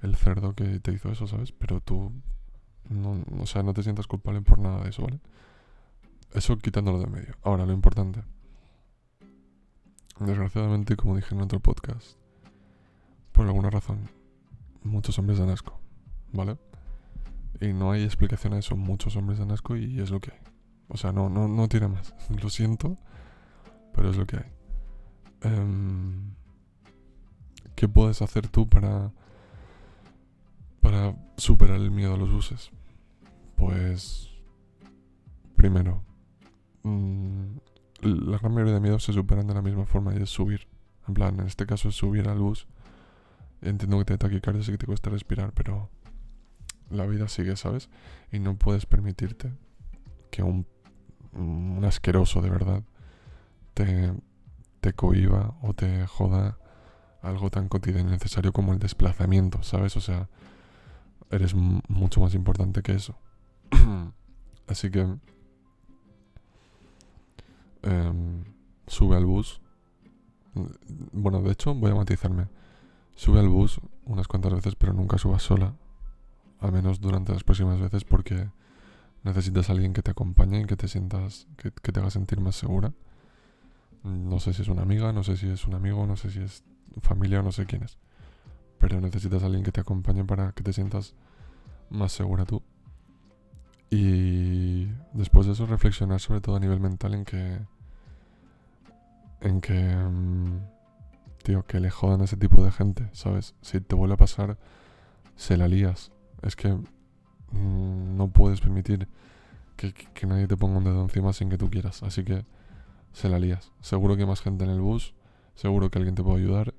el 0.00 0.16
cerdo 0.16 0.54
que 0.54 0.80
te 0.80 0.90
hizo 0.90 1.12
eso, 1.12 1.26
¿sabes? 1.26 1.52
Pero 1.52 1.82
tú. 1.82 2.10
No, 2.88 3.22
o 3.38 3.44
sea, 3.44 3.62
no 3.62 3.74
te 3.74 3.82
sientas 3.82 4.06
culpable 4.06 4.40
por 4.40 4.58
nada 4.58 4.82
de 4.84 4.88
eso, 4.88 5.02
¿vale? 5.02 5.20
Eso 6.32 6.56
quitándolo 6.56 6.98
de 6.98 7.08
medio. 7.08 7.34
Ahora, 7.42 7.66
lo 7.66 7.74
importante. 7.74 8.22
Desgraciadamente, 10.18 10.96
como 10.96 11.14
dije 11.14 11.34
en 11.34 11.42
otro 11.42 11.60
podcast, 11.60 12.16
por 13.32 13.44
alguna 13.44 13.68
razón, 13.68 14.08
muchos 14.82 15.18
hombres 15.18 15.38
dan 15.38 15.50
asco, 15.50 15.78
¿vale? 16.32 16.56
Y 17.60 17.74
no 17.74 17.92
hay 17.92 18.02
explicación 18.02 18.54
a 18.54 18.58
eso, 18.60 18.76
muchos 18.76 19.14
hombres 19.16 19.38
dan 19.38 19.50
asco 19.50 19.76
y 19.76 20.00
es 20.00 20.10
lo 20.10 20.20
que 20.20 20.32
hay. 20.32 20.38
O 20.88 20.96
sea, 20.96 21.12
no, 21.12 21.28
no, 21.28 21.48
no 21.48 21.68
tiene 21.68 21.88
más. 21.88 22.14
Lo 22.42 22.48
siento, 22.48 22.96
pero 23.94 24.08
es 24.08 24.16
lo 24.16 24.26
que 24.26 24.36
hay. 24.38 24.61
Em, 25.44 26.34
¿Qué 27.74 27.88
puedes 27.88 28.22
hacer 28.22 28.48
tú 28.48 28.68
para, 28.68 29.12
para 30.80 31.16
superar 31.36 31.76
el 31.76 31.90
miedo 31.90 32.14
a 32.14 32.16
los 32.16 32.30
buses? 32.30 32.70
Pues, 33.56 34.30
primero, 35.56 36.02
mm, 36.84 37.56
la 38.02 38.38
gran 38.38 38.54
mayoría 38.54 38.74
de 38.74 38.80
miedos 38.80 39.04
se 39.04 39.12
superan 39.12 39.46
de 39.46 39.54
la 39.54 39.62
misma 39.62 39.84
forma 39.86 40.14
y 40.14 40.22
es 40.22 40.30
subir. 40.30 40.68
En 41.08 41.14
plan, 41.14 41.40
en 41.40 41.46
este 41.46 41.66
caso 41.66 41.88
es 41.88 41.96
subir 41.96 42.28
al 42.28 42.38
bus 42.38 42.68
Entiendo 43.62 43.98
que 43.98 44.04
te 44.04 44.18
taquicardia 44.18 44.60
y 44.60 44.64
que 44.64 44.78
te 44.78 44.86
cuesta 44.86 45.08
respirar, 45.08 45.52
pero 45.52 45.88
la 46.90 47.06
vida 47.06 47.28
sigue, 47.28 47.56
¿sabes? 47.56 47.88
Y 48.32 48.40
no 48.40 48.56
puedes 48.56 48.86
permitirte 48.86 49.52
que 50.32 50.42
un, 50.42 50.66
un 51.32 51.84
asqueroso 51.84 52.42
de 52.42 52.50
verdad 52.50 52.82
te, 53.74 54.12
te 54.82 54.92
cohiba 54.92 55.54
o 55.62 55.74
te 55.74 56.06
joda 56.08 56.58
algo 57.22 57.50
tan 57.50 57.68
cotidiano 57.68 58.08
y 58.08 58.12
necesario 58.12 58.52
como 58.52 58.72
el 58.72 58.80
desplazamiento, 58.80 59.62
¿sabes? 59.62 59.96
O 59.96 60.00
sea, 60.00 60.28
eres 61.30 61.54
mucho 61.54 62.20
más 62.20 62.34
importante 62.34 62.82
que 62.82 62.92
eso. 62.92 63.16
Así 64.66 64.90
que 64.90 65.06
em, 67.82 68.44
sube 68.88 69.16
al 69.16 69.24
bus. 69.24 69.60
Bueno, 71.12 71.40
de 71.42 71.52
hecho, 71.52 71.74
voy 71.74 71.92
a 71.92 71.94
matizarme. 71.94 72.48
Sube 73.14 73.38
al 73.38 73.48
bus 73.48 73.80
unas 74.04 74.26
cuantas 74.26 74.52
veces, 74.52 74.74
pero 74.74 74.92
nunca 74.92 75.16
subas 75.16 75.44
sola. 75.44 75.76
Al 76.58 76.72
menos 76.72 77.00
durante 77.00 77.32
las 77.32 77.44
próximas 77.44 77.78
veces 77.78 78.02
porque 78.02 78.50
necesitas 79.22 79.68
a 79.68 79.74
alguien 79.74 79.92
que 79.92 80.02
te 80.02 80.10
acompañe 80.10 80.62
y 80.62 80.64
que 80.64 80.76
te 80.76 80.88
sientas, 80.88 81.46
que, 81.56 81.70
te 81.70 82.00
haga 82.00 82.10
sentir 82.10 82.40
más 82.40 82.56
segura. 82.56 82.92
No 84.04 84.40
sé 84.40 84.52
si 84.52 84.62
es 84.62 84.68
una 84.68 84.82
amiga, 84.82 85.12
no 85.12 85.22
sé 85.22 85.36
si 85.36 85.48
es 85.48 85.66
un 85.66 85.74
amigo, 85.74 86.06
no 86.06 86.16
sé 86.16 86.30
si 86.30 86.40
es 86.40 86.64
familia 87.00 87.40
o 87.40 87.42
no 87.42 87.52
sé 87.52 87.66
quién 87.66 87.82
es. 87.82 87.98
Pero 88.78 89.00
necesitas 89.00 89.42
alguien 89.42 89.62
que 89.62 89.72
te 89.72 89.80
acompañe 89.80 90.24
para 90.24 90.52
que 90.52 90.62
te 90.62 90.72
sientas 90.72 91.14
más 91.90 92.12
segura 92.12 92.44
tú. 92.44 92.62
Y 93.90 94.86
después 95.12 95.46
de 95.46 95.52
eso 95.52 95.66
reflexionar 95.66 96.20
sobre 96.20 96.40
todo 96.40 96.56
a 96.56 96.60
nivel 96.60 96.80
mental 96.80 97.14
en 97.14 97.24
que... 97.24 97.58
En 99.40 99.60
que... 99.60 99.94
Mm, 99.94 100.60
tío, 101.42 101.64
que 101.66 101.80
le 101.80 101.90
jodan 101.90 102.22
a 102.22 102.24
ese 102.24 102.36
tipo 102.36 102.64
de 102.64 102.72
gente, 102.72 103.08
¿sabes? 103.12 103.54
Si 103.60 103.80
te 103.80 103.94
vuelve 103.94 104.14
a 104.14 104.18
pasar, 104.18 104.58
se 105.36 105.56
la 105.56 105.68
lías. 105.68 106.10
Es 106.42 106.56
que 106.56 106.68
mm, 106.72 108.16
no 108.16 108.28
puedes 108.28 108.60
permitir 108.60 109.08
que, 109.76 110.26
nadie 110.26 110.46
te 110.46 110.56
ponga 110.56 110.78
un 110.78 110.84
dedo 110.84 111.02
encima 111.02 111.32
sin 111.32 111.50
que 111.50 111.58
tú 111.58 111.70
quieras. 111.70 112.02
Así 112.02 112.24
que 112.24 112.44
se 113.12 113.28
la 113.28 113.38
lías. 113.38 113.72
Seguro 113.80 114.16
que 114.16 114.22
hay 114.22 114.28
más 114.28 114.40
gente 114.40 114.64
en 114.64 114.70
el 114.70 114.80
bus, 114.80 115.14
seguro 115.54 115.90
que 115.90 115.98
alguien 115.98 116.14
te 116.14 116.22
puede 116.22 116.42
ayudar, 116.42 116.74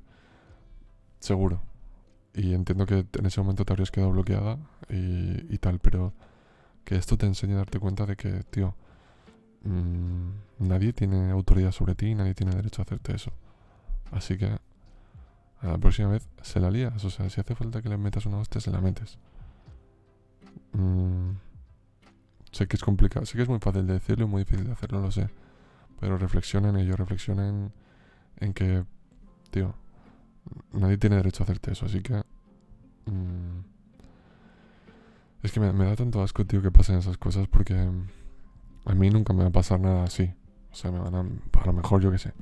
seguro. 1.19 1.61
Y 2.33 2.53
entiendo 2.53 2.85
que 2.85 3.05
en 3.13 3.25
ese 3.25 3.41
momento 3.41 3.63
te 3.65 3.73
habrías 3.73 3.91
quedado 3.91 4.11
bloqueada 4.11 4.57
y, 4.89 5.57
tal, 5.59 5.79
pero 5.79 6.13
que 6.83 6.95
esto 6.95 7.17
te 7.17 7.25
enseñe 7.25 7.53
a 7.53 7.57
darte 7.57 7.79
cuenta 7.79 8.05
de 8.05 8.15
que, 8.15 8.43
tío, 8.49 8.75
mm, 9.63 10.67
nadie 10.67 10.93
tiene 10.93 11.31
autoridad 11.31 11.71
sobre 11.71 11.95
ti 11.95 12.15
nadie 12.15 12.33
tiene 12.33 12.55
derecho 12.55 12.81
a 12.81 12.85
hacerte 12.85 13.15
eso. 13.15 13.31
Así 14.11 14.37
que 14.37 14.45
a 14.47 15.67
la 15.67 15.77
próxima 15.77 16.09
vez 16.09 16.27
se 16.41 16.59
la 16.59 16.71
lías. 16.71 17.03
O 17.05 17.09
sea, 17.09 17.29
si 17.29 17.39
hace 17.39 17.55
falta 17.55 17.81
que 17.81 17.89
le 17.89 17.97
metas 17.97 18.25
una 18.25 18.37
hostia, 18.37 18.59
se 18.61 18.71
la 18.71 18.81
metes. 18.81 19.17
Mm, 20.73 21.31
sé 22.51 22.67
que 22.67 22.75
es 22.75 22.83
complicado. 22.83 23.25
Sé 23.25 23.37
que 23.37 23.43
es 23.43 23.49
muy 23.49 23.59
fácil 23.59 23.87
de 23.87 23.93
decirlo 23.93 24.25
y 24.25 24.27
muy 24.27 24.43
difícil 24.43 24.65
de 24.65 24.73
hacerlo, 24.73 24.99
lo 25.01 25.11
sé. 25.11 25.29
Pero 25.99 26.17
reflexionen 26.17 26.75
ellos, 26.77 26.97
reflexionen 26.97 27.71
en 28.37 28.53
que, 28.53 28.83
tío, 29.51 29.75
nadie 30.73 30.97
tiene 30.97 31.17
derecho 31.17 31.43
a 31.43 31.45
hacerte 31.45 31.71
eso. 31.71 31.85
Así 31.85 32.01
que... 32.01 32.15
Mm, 33.05 33.63
es 35.43 35.51
que 35.51 35.59
me, 35.59 35.85
da 35.85 35.95
tanto 35.95 36.23
asco, 36.23 36.45
tío, 36.45 36.61
que 36.61 36.71
pasen 36.71 36.97
esas 36.97 37.17
cosas 37.17 37.47
porque 37.47 37.75
a 37.75 38.93
mí 38.93 39.09
nunca 39.09 39.33
me 39.33 39.43
va 39.43 39.49
a 39.49 39.51
pasar 39.51 39.79
nada 39.79 40.05
así. 40.05 40.33
O 40.71 40.75
sea, 40.75 40.91
me 40.91 40.99
van 40.99 41.15
a... 41.15 41.19
A 41.19 41.65
lo 41.65 41.73
mejor, 41.73 42.01
yo 42.01 42.11
qué 42.11 42.17
sé 42.17 42.33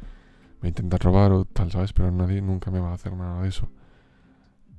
me 0.61 0.69
intenta 0.69 0.97
robar 0.97 1.31
o 1.31 1.45
tal, 1.45 1.71
¿sabes? 1.71 1.91
Pero 1.91 2.11
nadie 2.11 2.41
nunca 2.41 2.71
me 2.71 2.79
va 2.79 2.91
a 2.91 2.93
hacer 2.93 3.13
nada 3.13 3.41
de 3.41 3.49
eso. 3.49 3.69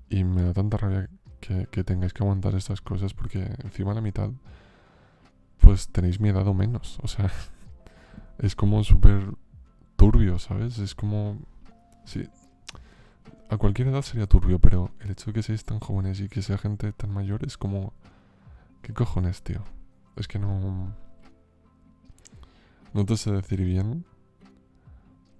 Y 0.08 0.24
me 0.24 0.42
da 0.42 0.52
tanta 0.52 0.76
rabia 0.76 1.08
que, 1.40 1.66
que 1.70 1.84
tengáis 1.84 2.12
que 2.12 2.22
aguantar 2.22 2.54
estas 2.54 2.80
cosas 2.80 3.14
porque 3.14 3.56
encima 3.64 3.92
la 3.92 4.00
mitad, 4.00 4.30
pues 5.60 5.88
tenéis 5.88 6.20
mi 6.20 6.28
edad 6.28 6.46
menos. 6.54 6.98
O 7.02 7.08
sea, 7.08 7.30
es 8.38 8.54
como 8.54 8.82
súper 8.84 9.34
turbio, 9.96 10.38
¿sabes? 10.38 10.78
Es 10.78 10.94
como... 10.94 11.38
Sí, 12.04 12.28
a 13.50 13.56
cualquier 13.56 13.88
edad 13.88 14.02
sería 14.02 14.26
turbio, 14.26 14.58
pero 14.58 14.90
el 15.00 15.10
hecho 15.10 15.26
de 15.26 15.34
que 15.34 15.42
seáis 15.42 15.64
tan 15.64 15.78
jóvenes 15.78 16.20
y 16.20 16.28
que 16.28 16.42
sea 16.42 16.58
gente 16.58 16.92
tan 16.92 17.10
mayor 17.10 17.44
es 17.44 17.56
como... 17.56 17.92
¿Qué 18.82 18.92
cojones, 18.92 19.42
tío? 19.42 19.62
Es 20.16 20.26
que 20.26 20.38
no... 20.38 20.94
No 22.94 23.06
te 23.06 23.16
sé 23.16 23.30
decir 23.30 23.62
bien, 23.64 24.04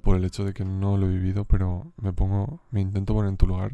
por 0.03 0.17
el 0.17 0.25
hecho 0.25 0.45
de 0.45 0.53
que 0.53 0.65
no 0.65 0.97
lo 0.97 1.07
he 1.07 1.11
vivido, 1.11 1.45
pero 1.45 1.93
me 1.97 2.13
pongo, 2.13 2.61
me 2.71 2.81
intento 2.81 3.15
poner 3.15 3.31
en 3.31 3.37
tu 3.37 3.47
lugar 3.47 3.73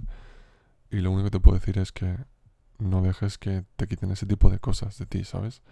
y 0.90 1.00
lo 1.00 1.10
único 1.10 1.24
que 1.24 1.38
te 1.38 1.40
puedo 1.40 1.58
decir 1.58 1.78
es 1.78 1.90
que 1.90 2.16
no 2.78 3.02
dejes 3.02 3.38
que 3.38 3.64
te 3.76 3.88
quiten 3.88 4.10
ese 4.10 4.26
tipo 4.26 4.50
de 4.50 4.58
cosas 4.58 4.98
de 4.98 5.06
ti, 5.06 5.24
¿sabes? 5.24 5.62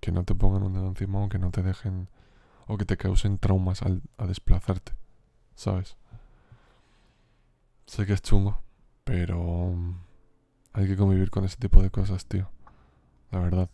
que 0.00 0.12
no 0.12 0.24
te 0.24 0.34
pongan 0.34 0.62
un 0.62 0.74
dedo 0.74 0.86
encima 0.86 1.20
o 1.20 1.28
que 1.30 1.38
no 1.38 1.50
te 1.50 1.62
dejen 1.62 2.08
o 2.66 2.76
que 2.76 2.84
te 2.84 2.96
causen 2.96 3.38
traumas 3.38 3.82
al, 3.82 4.02
a 4.18 4.26
desplazarte, 4.26 4.92
¿sabes? 5.54 5.96
Sé 7.86 8.06
que 8.06 8.14
es 8.14 8.22
chungo, 8.22 8.62
pero 9.04 9.74
hay 10.72 10.86
que 10.86 10.96
convivir 10.96 11.30
con 11.30 11.44
ese 11.44 11.56
tipo 11.56 11.82
de 11.82 11.90
cosas, 11.90 12.26
tío. 12.26 12.48
La 13.30 13.40
verdad. 13.40 13.70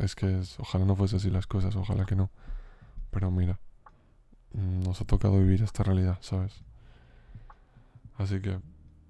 Es 0.00 0.14
que 0.14 0.42
ojalá 0.58 0.84
no 0.84 0.94
fuese 0.94 1.16
así 1.16 1.28
las 1.28 1.48
cosas, 1.48 1.74
ojalá 1.74 2.06
que 2.06 2.14
no. 2.14 2.30
Pero 3.10 3.30
mira 3.32 3.58
nos 4.52 5.00
ha 5.00 5.04
tocado 5.04 5.38
vivir 5.38 5.62
esta 5.62 5.82
realidad, 5.82 6.18
¿sabes? 6.20 6.62
Así 8.16 8.40
que, 8.40 8.58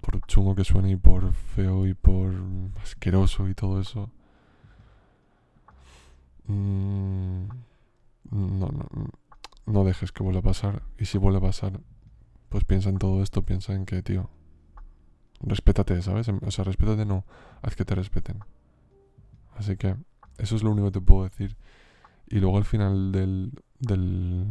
por 0.01 0.21
chungo 0.27 0.55
que 0.55 0.63
suene 0.63 0.91
y 0.91 0.95
por 0.95 1.33
feo 1.33 1.87
y 1.87 1.93
por 1.93 2.33
asqueroso 2.81 3.47
y 3.47 3.55
todo 3.55 3.79
eso, 3.81 4.09
mm, 6.47 7.45
no, 8.31 8.67
no, 8.67 8.87
no 9.65 9.83
dejes 9.83 10.11
que 10.11 10.23
vuelva 10.23 10.39
a 10.39 10.43
pasar. 10.43 10.83
Y 10.97 11.05
si 11.05 11.17
vuelve 11.17 11.39
a 11.39 11.41
pasar, 11.41 11.79
pues 12.49 12.63
piensa 12.63 12.89
en 12.89 12.97
todo 12.97 13.23
esto, 13.23 13.43
piensa 13.43 13.73
en 13.73 13.85
que, 13.85 14.01
tío, 14.01 14.29
respétate, 15.41 16.01
¿sabes? 16.01 16.29
O 16.29 16.51
sea, 16.51 16.63
respétate, 16.63 17.05
no, 17.05 17.25
haz 17.61 17.75
que 17.75 17.85
te 17.85 17.95
respeten. 17.95 18.39
Así 19.55 19.77
que, 19.77 19.95
eso 20.37 20.55
es 20.55 20.63
lo 20.63 20.71
único 20.71 20.87
que 20.87 20.99
te 20.99 21.05
puedo 21.05 21.23
decir. 21.23 21.57
Y 22.27 22.39
luego 22.39 22.57
al 22.57 22.65
final 22.65 23.11
del, 23.11 23.51
del, 23.79 24.45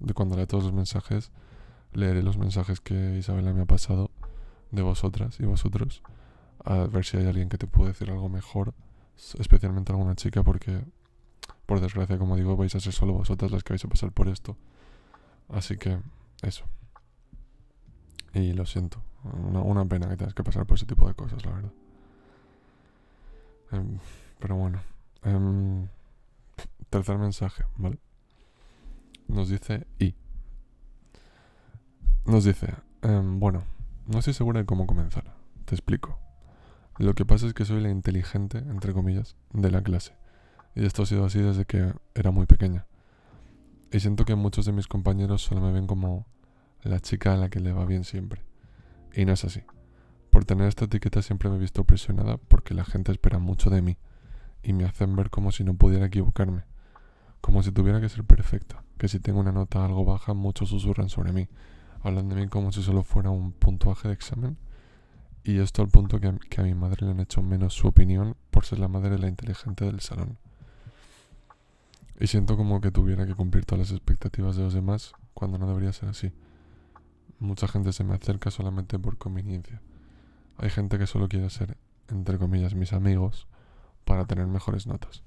de 0.00 0.14
cuando 0.14 0.36
lea 0.36 0.46
todos 0.46 0.64
los 0.64 0.72
mensajes, 0.72 1.30
leeré 1.92 2.22
los 2.22 2.38
mensajes 2.38 2.80
que 2.80 3.18
Isabela 3.18 3.52
me 3.52 3.62
ha 3.62 3.66
pasado 3.66 4.10
de 4.70 4.82
vosotras 4.82 5.38
y 5.40 5.44
vosotros. 5.44 6.02
A 6.64 6.86
ver 6.86 7.04
si 7.04 7.16
hay 7.16 7.26
alguien 7.26 7.48
que 7.48 7.58
te 7.58 7.66
puede 7.66 7.92
decir 7.92 8.10
algo 8.10 8.28
mejor. 8.28 8.74
Especialmente 9.38 9.92
alguna 9.92 10.14
chica 10.14 10.42
porque, 10.42 10.82
por 11.70 11.80
desgracia, 11.80 12.18
como 12.18 12.34
digo, 12.34 12.56
vais 12.56 12.74
a 12.74 12.80
ser 12.80 12.92
solo 12.92 13.12
vosotras 13.12 13.52
las 13.52 13.62
que 13.62 13.74
vais 13.74 13.84
a 13.84 13.88
pasar 13.88 14.10
por 14.10 14.26
esto. 14.26 14.56
Así 15.48 15.76
que, 15.76 16.00
eso. 16.42 16.64
Y 18.34 18.54
lo 18.54 18.66
siento. 18.66 19.00
Una, 19.22 19.84
pena 19.84 20.08
que 20.08 20.16
tengas 20.16 20.34
que 20.34 20.42
pasar 20.42 20.66
por 20.66 20.78
ese 20.78 20.86
tipo 20.86 21.06
de 21.06 21.14
cosas, 21.14 21.46
la 21.46 21.52
verdad. 21.52 21.72
Em, 23.70 24.00
pero 24.40 24.56
bueno. 24.56 24.80
Em, 25.22 25.86
tercer 26.90 27.18
mensaje, 27.18 27.62
¿vale? 27.76 28.00
Nos 29.28 29.48
dice 29.48 29.86
I. 30.00 30.16
Nos 32.26 32.42
dice, 32.42 32.74
em, 33.02 33.38
bueno, 33.38 33.62
no 34.08 34.18
estoy 34.18 34.34
segura 34.34 34.58
de 34.58 34.66
cómo 34.66 34.88
comenzar. 34.88 35.36
Te 35.66 35.76
explico. 35.76 36.18
Lo 36.98 37.14
que 37.14 37.24
pasa 37.24 37.46
es 37.46 37.54
que 37.54 37.64
soy 37.64 37.80
la 37.80 37.90
inteligente, 37.90 38.58
entre 38.58 38.92
comillas, 38.92 39.36
de 39.52 39.70
la 39.70 39.84
clase. 39.84 40.19
Y 40.74 40.84
esto 40.84 41.02
ha 41.02 41.06
sido 41.06 41.24
así 41.24 41.40
desde 41.40 41.64
que 41.64 41.92
era 42.14 42.30
muy 42.30 42.46
pequeña. 42.46 42.86
Y 43.92 44.00
siento 44.00 44.24
que 44.24 44.34
muchos 44.36 44.66
de 44.66 44.72
mis 44.72 44.86
compañeros 44.86 45.42
solo 45.42 45.60
me 45.60 45.72
ven 45.72 45.86
como 45.86 46.26
la 46.82 47.00
chica 47.00 47.34
a 47.34 47.36
la 47.36 47.48
que 47.48 47.60
le 47.60 47.72
va 47.72 47.84
bien 47.84 48.04
siempre. 48.04 48.42
Y 49.14 49.24
no 49.24 49.32
es 49.32 49.44
así. 49.44 49.62
Por 50.30 50.44
tener 50.44 50.68
esta 50.68 50.84
etiqueta 50.84 51.22
siempre 51.22 51.50
me 51.50 51.56
he 51.56 51.60
visto 51.60 51.82
presionada 51.84 52.36
porque 52.36 52.72
la 52.72 52.84
gente 52.84 53.10
espera 53.10 53.38
mucho 53.38 53.68
de 53.68 53.82
mí 53.82 53.98
y 54.62 54.72
me 54.72 54.84
hacen 54.84 55.16
ver 55.16 55.30
como 55.30 55.50
si 55.50 55.64
no 55.64 55.74
pudiera 55.74 56.06
equivocarme, 56.06 56.64
como 57.40 57.62
si 57.62 57.72
tuviera 57.72 58.00
que 58.00 58.08
ser 58.08 58.24
perfecta, 58.24 58.84
que 58.96 59.08
si 59.08 59.18
tengo 59.18 59.40
una 59.40 59.52
nota 59.52 59.84
algo 59.84 60.04
baja 60.04 60.34
muchos 60.34 60.68
susurran 60.68 61.08
sobre 61.08 61.32
mí, 61.32 61.48
hablan 62.02 62.28
de 62.28 62.36
mí 62.36 62.48
como 62.48 62.70
si 62.70 62.82
solo 62.82 63.02
fuera 63.02 63.30
un 63.30 63.52
puntuaje 63.52 64.06
de 64.08 64.14
examen. 64.14 64.56
Y 65.42 65.58
esto 65.58 65.82
al 65.82 65.88
punto 65.88 66.20
que 66.20 66.32
que 66.50 66.60
a 66.60 66.64
mi 66.64 66.74
madre 66.74 67.06
le 67.06 67.12
han 67.12 67.20
hecho 67.20 67.42
menos 67.42 67.74
su 67.74 67.88
opinión 67.88 68.36
por 68.50 68.66
ser 68.66 68.78
la 68.78 68.88
madre 68.88 69.10
de 69.10 69.18
la 69.18 69.28
inteligente 69.28 69.84
del 69.86 70.00
salón. 70.00 70.38
Y 72.20 72.26
siento 72.26 72.58
como 72.58 72.82
que 72.82 72.90
tuviera 72.90 73.26
que 73.26 73.34
cumplir 73.34 73.64
todas 73.64 73.88
las 73.88 73.96
expectativas 73.96 74.54
de 74.54 74.62
los 74.62 74.74
demás 74.74 75.14
cuando 75.32 75.56
no 75.56 75.66
debería 75.66 75.92
ser 75.94 76.10
así. 76.10 76.32
Mucha 77.38 77.66
gente 77.66 77.94
se 77.94 78.04
me 78.04 78.14
acerca 78.14 78.50
solamente 78.50 78.98
por 78.98 79.16
conveniencia. 79.16 79.80
Hay 80.58 80.68
gente 80.68 80.98
que 80.98 81.06
solo 81.06 81.28
quiere 81.28 81.48
ser, 81.48 81.78
entre 82.08 82.36
comillas, 82.36 82.74
mis 82.74 82.92
amigos 82.92 83.48
para 84.04 84.26
tener 84.26 84.46
mejores 84.46 84.86
notas. 84.86 85.22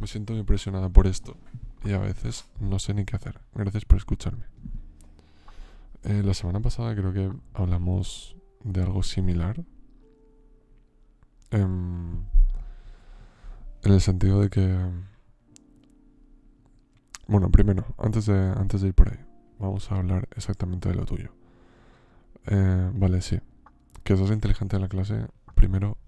Me 0.00 0.08
siento 0.08 0.32
muy 0.32 0.42
presionada 0.42 0.88
por 0.88 1.06
esto 1.06 1.36
y 1.84 1.92
a 1.92 1.98
veces 1.98 2.46
no 2.58 2.80
sé 2.80 2.94
ni 2.94 3.04
qué 3.04 3.14
hacer. 3.14 3.40
Gracias 3.54 3.84
por 3.84 3.98
escucharme. 3.98 4.46
Eh, 6.02 6.22
la 6.24 6.34
semana 6.34 6.58
pasada 6.58 6.96
creo 6.96 7.12
que 7.12 7.30
hablamos 7.54 8.34
de 8.64 8.82
algo 8.82 9.04
similar. 9.04 9.64
Em, 11.52 12.24
en 13.84 13.92
el 13.92 14.00
sentido 14.00 14.40
de 14.40 14.50
que... 14.50 15.08
Bueno, 17.28 17.50
primero, 17.50 17.84
antes 17.98 18.24
de, 18.24 18.34
antes 18.34 18.80
de 18.80 18.88
ir 18.88 18.94
por 18.94 19.10
ahí 19.10 19.18
vamos 19.58 19.92
a 19.92 19.96
hablar 19.96 20.28
exactamente 20.34 20.88
de 20.88 20.94
lo 20.94 21.04
tuyo. 21.04 21.30
Eh, 22.46 22.90
vale, 22.94 23.20
sí. 23.20 23.38
Que 24.02 24.16
seas 24.16 24.30
inteligente 24.30 24.76
en 24.76 24.82
la 24.82 24.88
clase, 24.88 25.26
primero, 25.54 25.98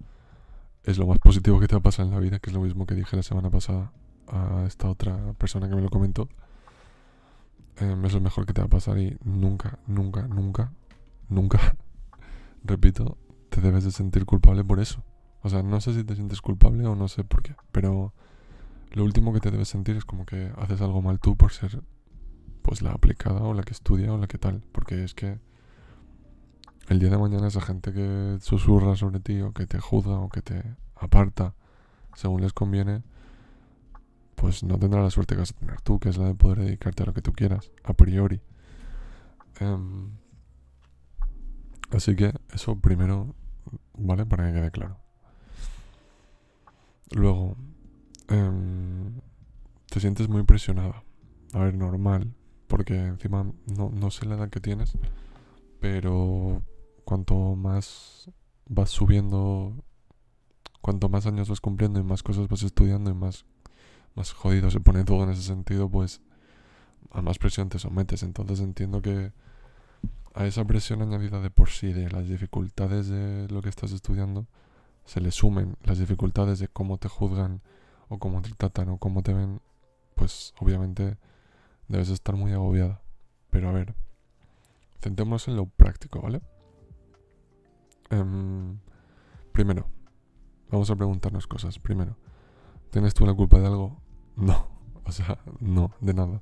es 0.82 0.96
lo 0.96 1.06
más 1.06 1.18
positivo 1.18 1.60
que 1.60 1.68
te 1.68 1.74
va 1.74 1.80
a 1.80 1.82
pasar 1.82 2.06
en 2.06 2.12
la 2.12 2.20
vida, 2.20 2.38
que 2.38 2.48
es 2.48 2.54
lo 2.54 2.62
mismo 2.62 2.86
que 2.86 2.94
dije 2.94 3.16
la 3.16 3.22
semana 3.22 3.50
pasada 3.50 3.92
a 4.28 4.64
esta 4.66 4.88
otra 4.88 5.34
persona 5.34 5.68
que 5.68 5.74
me 5.74 5.82
lo 5.82 5.90
comentó. 5.90 6.26
Em, 7.76 8.02
es 8.06 8.14
lo 8.14 8.20
mejor 8.20 8.46
que 8.46 8.54
te 8.54 8.62
va 8.62 8.66
a 8.66 8.70
pasar 8.70 8.98
y 8.98 9.18
nunca, 9.22 9.78
nunca, 9.86 10.26
nunca, 10.26 10.72
nunca, 11.28 11.76
repito, 12.64 13.18
te 13.50 13.60
debes 13.60 13.84
de 13.84 13.90
sentir 13.90 14.24
culpable 14.24 14.64
por 14.64 14.80
eso. 14.80 15.04
O 15.42 15.50
sea, 15.50 15.62
no 15.62 15.82
sé 15.82 15.92
si 15.92 16.02
te 16.02 16.14
sientes 16.14 16.40
culpable 16.40 16.86
o 16.86 16.94
no 16.94 17.08
sé 17.08 17.24
por 17.24 17.42
qué, 17.42 17.54
pero 17.72 18.14
lo 18.92 19.04
último 19.04 19.32
que 19.32 19.40
te 19.40 19.50
debes 19.50 19.68
sentir 19.68 19.96
es 19.96 20.04
como 20.04 20.26
que 20.26 20.52
haces 20.56 20.80
algo 20.80 21.02
mal 21.02 21.20
tú 21.20 21.36
por 21.36 21.52
ser 21.52 21.82
pues 22.62 22.82
la 22.82 22.92
aplicada 22.92 23.42
o 23.42 23.54
la 23.54 23.62
que 23.62 23.72
estudia 23.72 24.12
o 24.12 24.18
la 24.18 24.26
que 24.26 24.38
tal. 24.38 24.62
Porque 24.72 25.04
es 25.04 25.14
que 25.14 25.38
el 26.88 26.98
día 26.98 27.10
de 27.10 27.18
mañana 27.18 27.46
esa 27.46 27.60
gente 27.60 27.92
que 27.92 28.38
susurra 28.40 28.96
sobre 28.96 29.20
ti 29.20 29.40
o 29.40 29.52
que 29.52 29.66
te 29.66 29.78
juzga 29.78 30.18
o 30.18 30.28
que 30.28 30.42
te 30.42 30.62
aparta 30.96 31.54
según 32.14 32.42
les 32.42 32.52
conviene, 32.52 33.02
pues 34.34 34.64
no 34.64 34.78
tendrá 34.78 35.02
la 35.02 35.10
suerte 35.10 35.34
que 35.34 35.40
vas 35.40 35.52
a 35.52 35.58
tener 35.58 35.80
tú, 35.82 36.00
que 36.00 36.08
es 36.08 36.18
la 36.18 36.26
de 36.26 36.34
poder 36.34 36.60
dedicarte 36.60 37.02
a 37.02 37.06
lo 37.06 37.14
que 37.14 37.22
tú 37.22 37.32
quieras, 37.32 37.70
a 37.84 37.92
priori. 37.92 38.40
Em, 39.60 40.10
así 41.92 42.16
que 42.16 42.32
eso 42.52 42.76
primero, 42.76 43.34
¿vale? 43.96 44.26
Para 44.26 44.46
que 44.46 44.54
quede 44.54 44.70
claro. 44.70 44.98
Luego, 47.12 47.56
em, 48.30 49.20
te 49.90 50.00
sientes 50.00 50.28
muy 50.28 50.44
presionada. 50.44 51.04
A 51.52 51.58
ver, 51.60 51.74
normal 51.74 52.34
porque 52.70 52.94
encima 52.94 53.44
no, 53.66 53.90
no 53.90 54.10
sé 54.12 54.26
la 54.26 54.36
edad 54.36 54.48
que 54.48 54.60
tienes, 54.60 54.96
pero 55.80 56.62
cuanto 57.04 57.56
más 57.56 58.30
vas 58.66 58.90
subiendo, 58.90 59.74
cuanto 60.80 61.08
más 61.08 61.26
años 61.26 61.48
vas 61.48 61.60
cumpliendo 61.60 61.98
y 61.98 62.04
más 62.04 62.22
cosas 62.22 62.46
vas 62.46 62.62
estudiando 62.62 63.10
y 63.10 63.14
más, 63.14 63.44
más 64.14 64.32
jodido 64.32 64.70
se 64.70 64.78
pone 64.78 65.02
todo 65.02 65.24
en 65.24 65.30
ese 65.30 65.42
sentido, 65.42 65.90
pues 65.90 66.20
a 67.10 67.22
más 67.22 67.38
presión 67.38 67.68
te 67.68 67.80
sometes. 67.80 68.22
Entonces 68.22 68.60
entiendo 68.60 69.02
que 69.02 69.32
a 70.34 70.46
esa 70.46 70.64
presión 70.64 71.02
añadida 71.02 71.40
de 71.40 71.50
por 71.50 71.70
sí, 71.70 71.92
de 71.92 72.08
las 72.08 72.28
dificultades 72.28 73.08
de 73.08 73.48
lo 73.48 73.62
que 73.62 73.68
estás 73.68 73.90
estudiando, 73.90 74.46
se 75.04 75.20
le 75.20 75.32
sumen 75.32 75.76
las 75.82 75.98
dificultades 75.98 76.60
de 76.60 76.68
cómo 76.68 76.98
te 76.98 77.08
juzgan 77.08 77.62
o 78.10 78.18
cómo 78.18 78.42
te 78.42 78.50
tratan 78.50 78.90
o 78.90 78.98
cómo 78.98 79.22
te 79.22 79.32
ven, 79.32 79.62
pues 80.16 80.52
obviamente 80.58 81.16
debes 81.88 82.10
estar 82.10 82.36
muy 82.36 82.52
agobiada. 82.52 83.00
Pero 83.50 83.70
a 83.70 83.72
ver, 83.72 83.94
centrémonos 85.00 85.48
en 85.48 85.56
lo 85.56 85.66
práctico, 85.66 86.20
¿vale? 86.20 86.42
Em, 88.10 88.78
primero, 89.52 89.86
vamos 90.70 90.90
a 90.90 90.96
preguntarnos 90.96 91.46
cosas. 91.46 91.78
Primero, 91.78 92.16
¿tienes 92.90 93.14
tú 93.14 93.24
la 93.24 93.32
culpa 93.32 93.58
de 93.58 93.66
algo? 93.66 93.98
No, 94.36 94.68
o 95.04 95.12
sea, 95.12 95.38
no, 95.58 95.90
de 96.00 96.14
nada. 96.14 96.40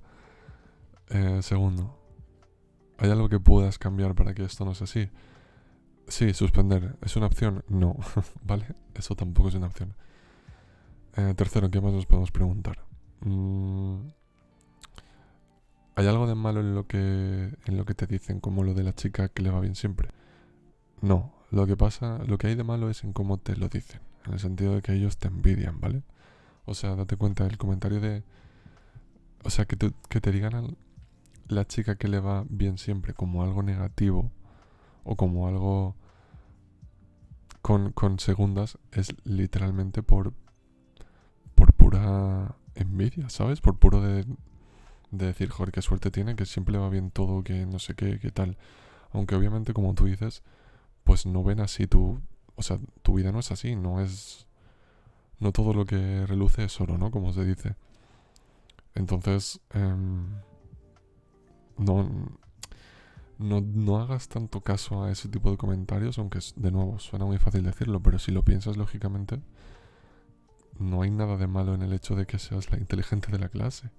Eh, 1.09 1.41
segundo, 1.43 1.99
¿hay 2.99 3.11
algo 3.11 3.29
que 3.29 3.41
puedas 3.41 3.77
cambiar 3.77 4.15
para 4.15 4.35
que 4.35 4.45
esto 4.45 4.65
no 4.65 4.75
sea 4.75 4.85
así? 4.85 5.11
Sí, 6.07 6.33
suspender. 6.33 6.97
¿Es 7.03 7.17
una 7.17 7.27
opción? 7.27 7.65
No, 7.69 7.97
¿vale? 8.45 8.67
Eso 8.95 9.17
tampoco 9.17 9.49
es 9.49 9.57
una 9.57 9.67
opción. 9.67 9.95
Eh, 11.19 11.35
tercero, 11.35 11.69
¿qué 11.69 11.81
más 11.81 11.93
nos 11.93 12.07
podemos 12.07 12.31
preguntar? 12.31 12.79
Mm, 13.23 14.11
¿Hay 15.97 16.07
algo 16.07 16.29
de 16.29 16.37
malo 16.37 16.61
en 16.61 16.77
lo 16.77 16.87
que 16.87 16.97
en 17.67 17.77
lo 17.77 17.85
que 17.85 17.95
te 17.95 18.07
dicen 18.07 18.39
como 18.39 18.63
lo 18.63 18.73
de 18.73 18.85
la 18.85 18.95
chica 18.95 19.29
que 19.29 19.43
le 19.43 19.51
va 19.51 19.59
bien 19.59 19.75
siempre? 19.75 20.11
No, 21.01 21.33
lo 21.51 21.67
que 21.67 21.77
pasa, 21.77 22.19
lo 22.25 22.39
que 22.39 22.47
hay 22.47 22.55
de 22.55 22.63
malo 22.63 22.89
es 22.89 23.03
en 23.03 23.13
cómo 23.13 23.39
te 23.39 23.57
lo 23.57 23.69
dicen, 23.69 24.01
en 24.27 24.35
el 24.35 24.39
sentido 24.39 24.77
de 24.77 24.83
que 24.83 24.93
ellos 24.93 25.17
te 25.19 25.27
envidian, 25.27 25.81
¿vale? 25.81 26.05
O 26.67 26.75
sea, 26.75 26.95
date 26.95 27.17
cuenta 27.17 27.47
el 27.47 27.59
comentario 27.59 28.01
de 28.01 28.23
o 29.45 29.51
sea, 29.51 29.65
que 29.67 29.75
te, 29.77 29.93
que 30.09 30.21
te 30.21 30.31
digan 30.31 30.55
a 30.55 30.63
la 31.49 31.67
chica 31.67 31.97
que 31.97 32.07
le 32.07 32.21
va 32.21 32.45
bien 32.49 32.79
siempre 32.79 33.13
como 33.13 33.43
algo 33.43 33.65
negativo 33.65 34.31
o 35.05 35.17
como 35.17 35.49
algo 35.49 35.97
con, 37.63 37.93
con 37.93 38.21
segundas 38.21 38.79
es 38.93 39.17
literalmente 39.25 40.03
por 40.05 40.33
por 40.33 40.48
envidia, 42.75 43.29
¿sabes? 43.31 43.61
Por 43.61 43.79
puro 43.79 44.01
de 44.01 44.25
de 45.11 45.27
decir, 45.27 45.49
joder, 45.49 45.73
qué 45.73 45.83
suerte 45.83 46.11
tiene, 46.11 46.37
que 46.37 46.47
siempre 46.47 46.79
va 46.79 46.89
bien 46.89 47.11
todo, 47.11 47.43
que 47.43 47.67
no 47.67 47.79
sé 47.79 47.95
qué, 47.95 48.19
qué 48.19 48.31
tal. 48.31 48.57
Aunque 49.13 49.35
obviamente, 49.35 49.73
como 49.73 49.95
tú 49.95 50.05
dices, 50.07 50.43
pues 51.05 51.27
no 51.27 51.43
ven 51.43 51.61
así 51.61 51.87
tu... 51.87 52.21
O 52.57 52.63
sea, 52.63 52.79
tu 53.03 53.15
vida 53.15 53.33
no 53.33 53.39
es 53.39 53.51
así, 53.53 53.77
no 53.77 54.01
es... 54.01 54.47
No 55.39 55.53
todo 55.53 55.73
lo 55.73 55.87
que 55.87 56.27
reluce 56.27 56.65
es 56.65 56.81
oro, 56.81 56.99
¿no? 56.99 57.11
Como 57.11 57.33
se 57.33 57.45
dice. 57.45 57.77
Entonces, 58.95 59.61
em, 59.71 60.27
no, 61.77 62.11
no, 63.39 63.61
no 63.61 63.99
hagas 64.01 64.29
tanto 64.29 64.61
caso 64.61 65.05
a 65.05 65.13
ese 65.13 65.29
tipo 65.29 65.51
de 65.53 65.57
comentarios, 65.57 66.19
aunque 66.19 66.41
de 66.57 66.71
nuevo 66.73 66.99
suena 66.99 67.25
muy 67.25 67.39
fácil 67.39 67.63
decirlo, 67.63 68.01
pero 68.03 68.19
si 68.19 68.33
lo 68.33 68.43
piensas 68.43 68.77
lógicamente, 68.77 69.41
no 70.79 71.03
hay 71.03 71.11
nada 71.11 71.37
de 71.37 71.47
malo 71.47 71.75
en 71.75 71.83
el 71.83 71.93
hecho 71.93 72.15
de 72.15 72.27
que 72.27 72.39
seas 72.39 72.71
la 72.71 72.79
inteligente 72.79 73.31
de 73.31 73.39
la 73.39 73.49
clase 73.49 73.91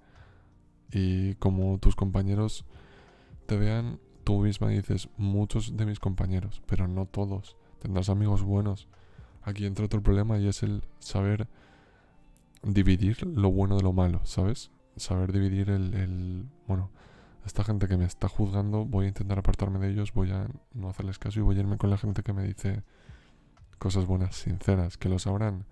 y 0.92 1.34
como 1.36 1.78
tus 1.78 1.94
compañeros 1.96 2.64
te 3.46 3.56
vean, 3.56 3.98
tú 4.24 4.40
misma 4.40 4.68
dices 4.68 5.08
muchos 5.16 5.76
de 5.76 5.86
mis 5.86 6.00
compañeros, 6.00 6.62
pero 6.66 6.88
no 6.88 7.06
todos. 7.06 7.56
Tendrás 7.80 8.08
amigos 8.08 8.42
buenos. 8.42 8.88
Aquí 9.42 9.66
entra 9.66 9.86
otro 9.86 10.02
problema 10.02 10.38
y 10.38 10.46
es 10.46 10.62
el 10.62 10.82
saber 10.98 11.48
dividir 12.62 13.26
lo 13.26 13.50
bueno 13.50 13.76
de 13.76 13.82
lo 13.82 13.92
malo, 13.92 14.20
¿sabes? 14.24 14.70
Saber 14.96 15.32
dividir 15.32 15.70
el, 15.70 15.94
el 15.94 16.46
bueno, 16.66 16.90
esta 17.46 17.64
gente 17.64 17.88
que 17.88 17.96
me 17.96 18.04
está 18.04 18.28
juzgando, 18.28 18.84
voy 18.84 19.06
a 19.06 19.08
intentar 19.08 19.38
apartarme 19.38 19.78
de 19.78 19.90
ellos, 19.92 20.12
voy 20.12 20.30
a 20.30 20.46
no 20.74 20.90
hacerles 20.90 21.18
caso 21.18 21.38
y 21.38 21.42
voy 21.42 21.56
a 21.56 21.60
irme 21.60 21.78
con 21.78 21.90
la 21.90 21.96
gente 21.96 22.22
que 22.22 22.32
me 22.32 22.44
dice 22.44 22.82
cosas 23.78 24.04
buenas, 24.04 24.36
sinceras, 24.36 24.98
que 24.98 25.08
lo 25.08 25.18
sabrán. 25.18 25.64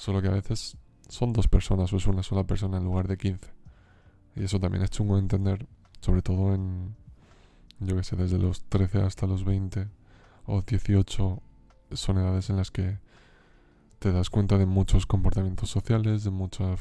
Solo 0.00 0.22
que 0.22 0.28
a 0.28 0.30
veces 0.30 0.78
son 1.10 1.34
dos 1.34 1.46
personas 1.46 1.92
o 1.92 1.98
es 1.98 2.06
una 2.06 2.22
sola 2.22 2.44
persona 2.44 2.78
en 2.78 2.84
lugar 2.84 3.06
de 3.06 3.18
15. 3.18 3.52
Y 4.34 4.44
eso 4.44 4.58
también 4.58 4.82
es 4.82 4.88
chungo 4.88 5.16
de 5.16 5.20
entender, 5.20 5.66
sobre 6.00 6.22
todo 6.22 6.54
en, 6.54 6.96
yo 7.80 7.96
que 7.98 8.02
sé, 8.02 8.16
desde 8.16 8.38
los 8.38 8.64
13 8.64 9.02
hasta 9.02 9.26
los 9.26 9.44
20 9.44 9.88
o 10.46 10.62
18 10.62 11.42
son 11.92 12.16
edades 12.16 12.48
en 12.48 12.56
las 12.56 12.70
que 12.70 12.98
te 13.98 14.10
das 14.10 14.30
cuenta 14.30 14.56
de 14.56 14.64
muchos 14.64 15.04
comportamientos 15.04 15.68
sociales, 15.68 16.24
de 16.24 16.30
muchas 16.30 16.80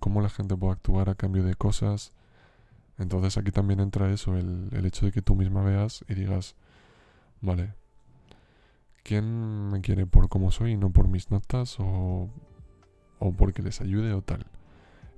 cómo 0.00 0.20
la 0.20 0.30
gente 0.30 0.56
puede 0.56 0.72
actuar 0.72 1.10
a 1.10 1.14
cambio 1.14 1.44
de 1.44 1.54
cosas. 1.54 2.12
Entonces 2.98 3.38
aquí 3.38 3.52
también 3.52 3.78
entra 3.78 4.12
eso, 4.12 4.36
el, 4.36 4.68
el 4.72 4.84
hecho 4.84 5.06
de 5.06 5.12
que 5.12 5.22
tú 5.22 5.36
misma 5.36 5.62
veas 5.62 6.04
y 6.08 6.14
digas, 6.14 6.56
vale, 7.40 7.74
¿quién 9.02 9.70
me 9.70 9.80
quiere 9.80 10.06
por 10.06 10.28
cómo 10.28 10.50
soy 10.50 10.72
y 10.72 10.76
no 10.76 10.90
por 10.90 11.08
mis 11.08 11.30
notas 11.30 11.76
o, 11.78 12.28
o 13.18 13.32
porque 13.32 13.62
les 13.62 13.80
ayude 13.80 14.12
o 14.12 14.22
tal? 14.22 14.46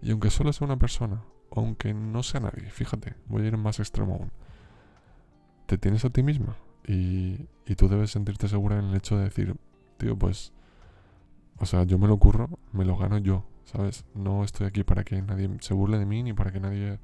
Y 0.03 0.11
aunque 0.11 0.31
solo 0.31 0.53
sea 0.53 0.67
una 0.67 0.79
persona, 0.79 1.23
aunque 1.55 1.95
no 1.95 2.23
sea 2.23 2.41
nadie, 2.41 2.71
fíjate, 2.71 3.15
voy 3.27 3.43
a 3.43 3.47
ir 3.47 3.57
más 3.57 3.79
extremo 3.79 4.15
aún. 4.15 4.33
Te 5.67 5.79
tienes 5.79 6.05
a 6.05 6.11
ti 6.11 6.23
misma 6.23 6.57
y, 6.87 7.47
y 7.67 7.75
tú 7.77 7.89
debes 7.89 8.11
sentirte 8.11 8.49
segura 8.49 8.79
en 8.79 8.87
el 8.87 8.97
hecho 8.97 9.17
de 9.17 9.25
decir, 9.25 9.57
tío, 9.99 10.17
pues, 10.19 10.53
o 11.59 11.67
sea, 11.67 11.85
yo 11.85 11.99
me 11.99 12.09
lo 12.09 12.19
curro, 12.19 12.59
me 12.73 12.85
lo 12.85 12.97
gano 12.97 13.19
yo, 13.19 13.45
¿sabes? 13.65 14.05
No 14.15 14.45
estoy 14.45 14.67
aquí 14.67 14.83
para 14.83 15.05
que 15.05 15.23
nadie 15.23 15.49
se 15.61 15.75
burle 15.75 15.99
de 15.99 16.07
mí 16.07 16.23
ni 16.23 16.33
para 16.33 16.53
que 16.53 16.61
nadie 16.61 16.99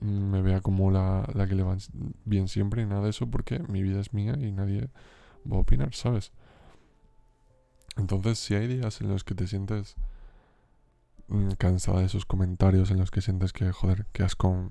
me 0.00 0.42
vea 0.42 0.60
como 0.60 0.90
la, 0.90 1.28
la 1.34 1.46
que 1.46 1.54
le 1.54 1.62
va 1.62 1.76
bien 2.24 2.48
siempre 2.48 2.82
y 2.82 2.86
nada 2.86 3.02
de 3.02 3.10
eso 3.10 3.28
porque 3.28 3.60
mi 3.60 3.82
vida 3.82 4.00
es 4.00 4.12
mía 4.12 4.36
y 4.38 4.52
nadie 4.52 4.88
va 5.50 5.56
a 5.56 5.60
opinar, 5.60 5.94
¿sabes? 5.94 6.32
Entonces, 7.96 8.38
si 8.38 8.54
hay 8.54 8.66
días 8.68 9.00
en 9.00 9.08
los 9.08 9.24
que 9.24 9.34
te 9.34 9.46
sientes 9.46 9.96
mm, 11.28 11.52
cansada 11.52 12.00
de 12.00 12.06
esos 12.06 12.26
comentarios, 12.26 12.90
en 12.90 12.98
los 12.98 13.10
que 13.10 13.22
sientes 13.22 13.52
que, 13.52 13.72
joder, 13.72 14.06
que 14.12 14.22
asco, 14.22 14.68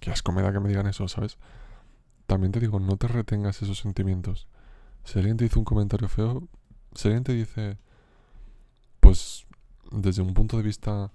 que 0.00 0.10
asco 0.10 0.32
me 0.32 0.42
da 0.42 0.52
que 0.52 0.60
me 0.60 0.68
digan 0.68 0.86
eso, 0.86 1.06
¿sabes? 1.08 1.38
También 2.26 2.52
te 2.52 2.60
digo, 2.60 2.80
no 2.80 2.96
te 2.96 3.08
retengas 3.08 3.62
esos 3.62 3.78
sentimientos. 3.78 4.48
Si 5.04 5.18
alguien 5.18 5.36
te 5.36 5.44
dice 5.44 5.58
un 5.58 5.64
comentario 5.64 6.08
feo, 6.08 6.48
si 6.94 7.08
alguien 7.08 7.24
te 7.24 7.32
dice, 7.32 7.78
pues, 9.00 9.46
desde 9.92 10.22
un 10.22 10.34
punto 10.34 10.56
de 10.56 10.62
vista 10.62 11.12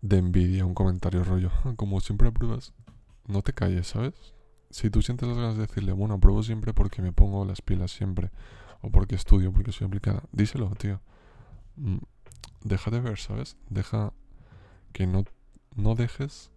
de 0.00 0.18
envidia, 0.18 0.64
un 0.64 0.74
comentario 0.74 1.22
rollo, 1.24 1.50
como 1.76 2.00
siempre 2.00 2.28
apruebas, 2.28 2.72
no 3.26 3.42
te 3.42 3.52
calles, 3.52 3.88
¿sabes? 3.88 4.14
Si 4.76 4.90
tú 4.90 5.00
sientes 5.00 5.26
las 5.26 5.38
ganas 5.38 5.56
de 5.56 5.62
decirle, 5.62 5.92
bueno, 5.92 6.16
apruebo 6.16 6.42
siempre 6.42 6.74
porque 6.74 7.00
me 7.00 7.10
pongo 7.10 7.46
las 7.46 7.62
pilas 7.62 7.90
siempre, 7.90 8.30
o 8.82 8.90
porque 8.90 9.14
estudio, 9.14 9.50
porque 9.50 9.72
soy 9.72 9.86
aplicada, 9.86 10.22
díselo, 10.32 10.68
tío. 10.74 11.00
Mm, 11.76 11.96
deja 12.62 12.90
de 12.90 13.00
ver, 13.00 13.18
¿sabes? 13.18 13.56
Deja 13.70 14.12
que 14.92 15.06
no, 15.06 15.24
no 15.76 15.94
dejes 15.94 16.50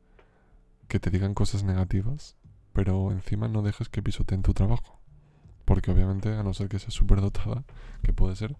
que 0.89 0.99
te 0.99 1.11
digan 1.11 1.33
cosas 1.33 1.63
negativas, 1.63 2.35
pero 2.73 3.09
encima 3.13 3.47
no 3.47 3.61
dejes 3.61 3.87
que 3.87 4.03
pisoteen 4.03 4.41
tu 4.41 4.53
trabajo. 4.53 4.99
Porque 5.63 5.89
obviamente, 5.89 6.35
a 6.35 6.43
no 6.43 6.53
ser 6.53 6.67
que 6.67 6.77
seas 6.77 6.93
súper 6.93 7.21
dotada, 7.21 7.63
que 8.03 8.11
puede 8.11 8.35
ser, 8.35 8.57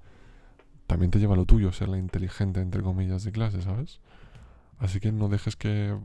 también 0.87 1.11
te 1.11 1.19
lleva 1.19 1.35
lo 1.35 1.43
tuyo, 1.43 1.73
ser 1.73 1.89
la 1.89 1.97
inteligente, 1.97 2.61
entre 2.61 2.81
comillas, 2.81 3.25
de 3.25 3.33
clase, 3.33 3.61
¿sabes? 3.61 3.99
Así 4.77 5.01
que 5.01 5.11
no 5.11 5.27
dejes 5.27 5.57
que, 5.57 5.97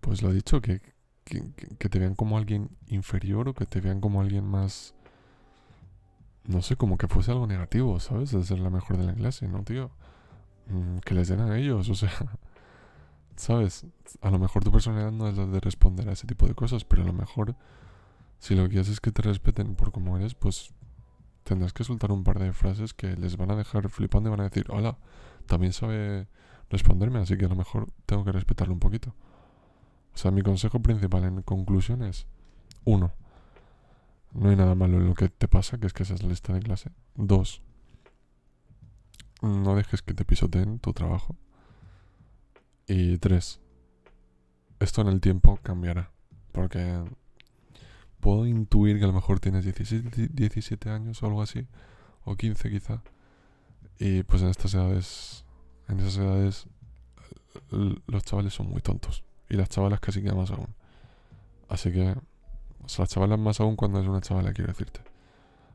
pues 0.00 0.22
lo 0.22 0.32
dicho, 0.32 0.60
que, 0.60 0.94
que, 1.26 1.88
te 1.88 1.98
vean 1.98 2.14
como 2.14 2.38
alguien 2.38 2.70
inferior 2.86 3.48
o 3.48 3.54
que 3.54 3.66
te 3.66 3.80
vean 3.80 4.00
como 4.00 4.20
alguien 4.20 4.44
más, 4.44 4.94
no 6.44 6.62
sé, 6.62 6.76
como 6.76 6.96
que 6.96 7.08
fuese 7.08 7.32
algo 7.32 7.46
negativo, 7.46 7.98
¿sabes? 7.98 8.30
De 8.30 8.42
ser 8.44 8.60
la 8.60 8.70
mejor 8.70 8.96
de 8.96 9.04
la 9.04 9.14
clase, 9.14 9.48
¿no, 9.48 9.64
tío? 9.64 9.90
Mm, 10.68 10.98
que 10.98 11.14
les 11.14 11.28
den 11.28 11.40
a 11.40 11.58
ellos, 11.58 11.88
o 11.90 11.94
sea, 11.94 12.12
¿sabes? 13.34 13.86
A 14.20 14.30
lo 14.30 14.38
mejor 14.38 14.62
tu 14.62 14.70
personalidad 14.70 15.10
no 15.10 15.28
es 15.28 15.36
la 15.36 15.46
de 15.46 15.60
responder 15.60 16.08
a 16.08 16.12
ese 16.12 16.26
tipo 16.26 16.46
de 16.46 16.54
cosas, 16.54 16.84
pero 16.84 17.02
a 17.02 17.06
lo 17.06 17.12
mejor 17.12 17.56
si 18.38 18.54
lo 18.54 18.64
que 18.64 18.70
quieres 18.70 18.88
es 18.88 19.00
que 19.00 19.10
te 19.10 19.22
respeten 19.22 19.74
por 19.74 19.90
como 19.90 20.16
eres, 20.16 20.34
pues 20.34 20.72
tendrás 21.42 21.72
que 21.72 21.84
soltar 21.84 22.12
un 22.12 22.22
par 22.22 22.38
de 22.38 22.52
frases 22.52 22.94
que 22.94 23.16
les 23.16 23.36
van 23.36 23.50
a 23.50 23.56
dejar 23.56 23.88
flipando 23.88 24.28
y 24.28 24.30
van 24.30 24.40
a 24.40 24.44
decir, 24.44 24.66
hola, 24.68 24.96
también 25.46 25.72
sabe 25.72 26.28
responderme, 26.70 27.18
así 27.18 27.36
que 27.36 27.46
a 27.46 27.48
lo 27.48 27.56
mejor 27.56 27.88
tengo 28.06 28.24
que 28.24 28.32
respetarlo 28.32 28.74
un 28.74 28.80
poquito. 28.80 29.14
O 30.16 30.18
sea, 30.18 30.30
mi 30.30 30.40
consejo 30.40 30.80
principal 30.80 31.24
en 31.24 31.42
conclusión 31.42 32.02
es, 32.02 32.26
uno, 32.84 33.12
no 34.32 34.48
hay 34.48 34.56
nada 34.56 34.74
malo 34.74 34.96
en 34.96 35.06
lo 35.06 35.14
que 35.14 35.28
te 35.28 35.46
pasa, 35.46 35.78
que 35.78 35.86
es 35.86 35.92
que 35.92 36.04
es 36.04 36.22
la 36.22 36.28
lista 36.28 36.54
de 36.54 36.60
clase. 36.60 36.90
Dos, 37.14 37.60
no 39.42 39.76
dejes 39.76 40.00
que 40.00 40.14
te 40.14 40.24
pisoteen 40.24 40.78
tu 40.78 40.94
trabajo. 40.94 41.36
Y 42.88 43.18
tres, 43.18 43.60
esto 44.80 45.02
en 45.02 45.08
el 45.08 45.20
tiempo 45.20 45.58
cambiará, 45.62 46.10
porque 46.52 47.04
puedo 48.20 48.46
intuir 48.46 48.98
que 48.98 49.04
a 49.04 49.08
lo 49.08 49.12
mejor 49.12 49.38
tienes 49.38 49.64
16, 49.64 50.34
17 50.34 50.88
años 50.88 51.22
o 51.22 51.26
algo 51.26 51.42
así, 51.42 51.68
o 52.24 52.36
15 52.36 52.70
quizá, 52.70 53.02
y 53.98 54.22
pues 54.22 54.40
en 54.40 54.48
estas 54.48 54.72
edades 54.72 55.44
en 55.88 56.00
esas 56.00 56.16
edades 56.16 56.66
los 57.70 58.24
chavales 58.24 58.54
son 58.54 58.68
muy 58.70 58.80
tontos. 58.80 59.24
Y 59.48 59.56
las 59.56 59.68
chavalas 59.68 60.00
casi 60.00 60.22
que 60.22 60.32
más 60.32 60.50
aún. 60.50 60.74
Así 61.68 61.92
que, 61.92 62.14
las 62.98 63.08
chavalas 63.08 63.38
más 63.38 63.60
aún 63.60 63.76
cuando 63.76 64.00
es 64.00 64.06
una 64.06 64.20
chavala, 64.20 64.52
quiero 64.52 64.72
decirte. 64.72 65.00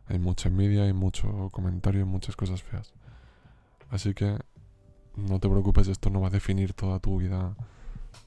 Hay 0.07 0.19
mucha 0.19 0.49
envidia, 0.49 0.83
hay 0.83 0.93
mucho 0.93 1.49
comentario, 1.51 2.05
muchas 2.05 2.35
cosas 2.35 2.63
feas. 2.63 2.93
Así 3.89 4.13
que, 4.13 4.37
no 5.15 5.39
te 5.39 5.49
preocupes, 5.49 5.87
esto 5.87 6.09
no 6.09 6.21
va 6.21 6.27
a 6.27 6.31
definir 6.31 6.73
toda 6.73 6.99
tu 6.99 7.17
vida 7.17 7.55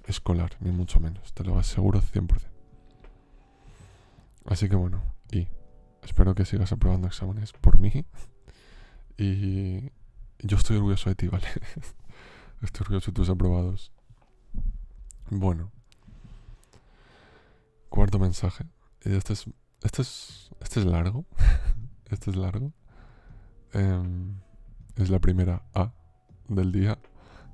escolar, 0.07 0.52
ni 0.61 0.70
mucho 0.70 1.00
menos. 1.00 1.33
Te 1.33 1.44
lo 1.44 1.59
aseguro 1.59 2.00
100%. 2.00 2.54
Así 4.46 4.68
que 4.68 4.76
bueno, 4.76 5.02
y 5.33 5.48
espero 6.02 6.35
que 6.35 6.44
sigas 6.44 6.72
aprobando 6.72 7.09
exámenes 7.09 7.52
por 7.52 7.78
mí. 7.78 8.04
Y 9.16 9.92
yo 10.40 10.57
estoy 10.57 10.76
orgulloso 10.78 11.09
de 11.09 11.14
ti, 11.14 11.28
¿vale? 11.28 11.46
estoy 12.62 12.83
orgulloso 12.83 13.12
de 13.12 13.14
tus 13.14 13.30
aprobados. 13.30 13.92
Bueno. 15.30 15.70
Cuarto 17.88 18.18
mensaje. 18.18 18.64
Este 19.00 19.32
es, 19.32 19.46
este 19.82 20.02
es, 20.02 20.50
este 20.60 20.80
es 20.80 20.87
largo. 20.87 21.24
este 22.10 22.30
es 22.30 22.37
largo. 22.37 22.72
Em, 23.72 24.37
es 24.96 25.10
la 25.10 25.18
primera 25.18 25.62
A 25.74 25.92
del 26.48 26.72
día. 26.72 26.98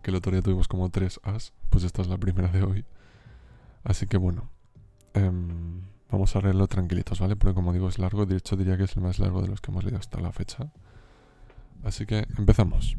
Que 0.03 0.11
el 0.11 0.17
otro 0.17 0.33
día 0.33 0.43
tuvimos 0.43 0.69
como 0.69 0.91
tres 0.91 1.21
As. 1.23 1.53
Pues 1.69 1.85
esta 1.85 2.03
es 2.03 2.09
la 2.09 2.19
primera 2.19 2.49
de 2.49 2.63
hoy. 2.63 2.85
Así 3.85 4.07
que 4.07 4.17
bueno. 4.17 4.51
Em, 5.15 5.83
vamos 6.11 6.35
a 6.37 6.41
leerlo 6.41 6.67
tranquilitos, 6.69 7.21
¿vale? 7.21 7.37
Porque 7.37 7.55
como 7.55 7.73
digo 7.73 7.89
es 7.89 7.99
largo. 7.99 8.27
De 8.27 8.37
hecho 8.37 8.57
diría 8.57 8.77
que 8.77 8.85
es 8.85 8.97
el 8.97 9.03
más 9.03 9.19
largo 9.19 9.43
de 9.43 9.49
los 9.49 9.61
que 9.61 9.71
hemos 9.71 9.85
leído 9.85 9.99
hasta 9.99 10.21
la 10.21 10.33
fecha. 10.33 10.73
Así 11.85 12.07
que 12.07 12.27
empezamos. 12.37 12.97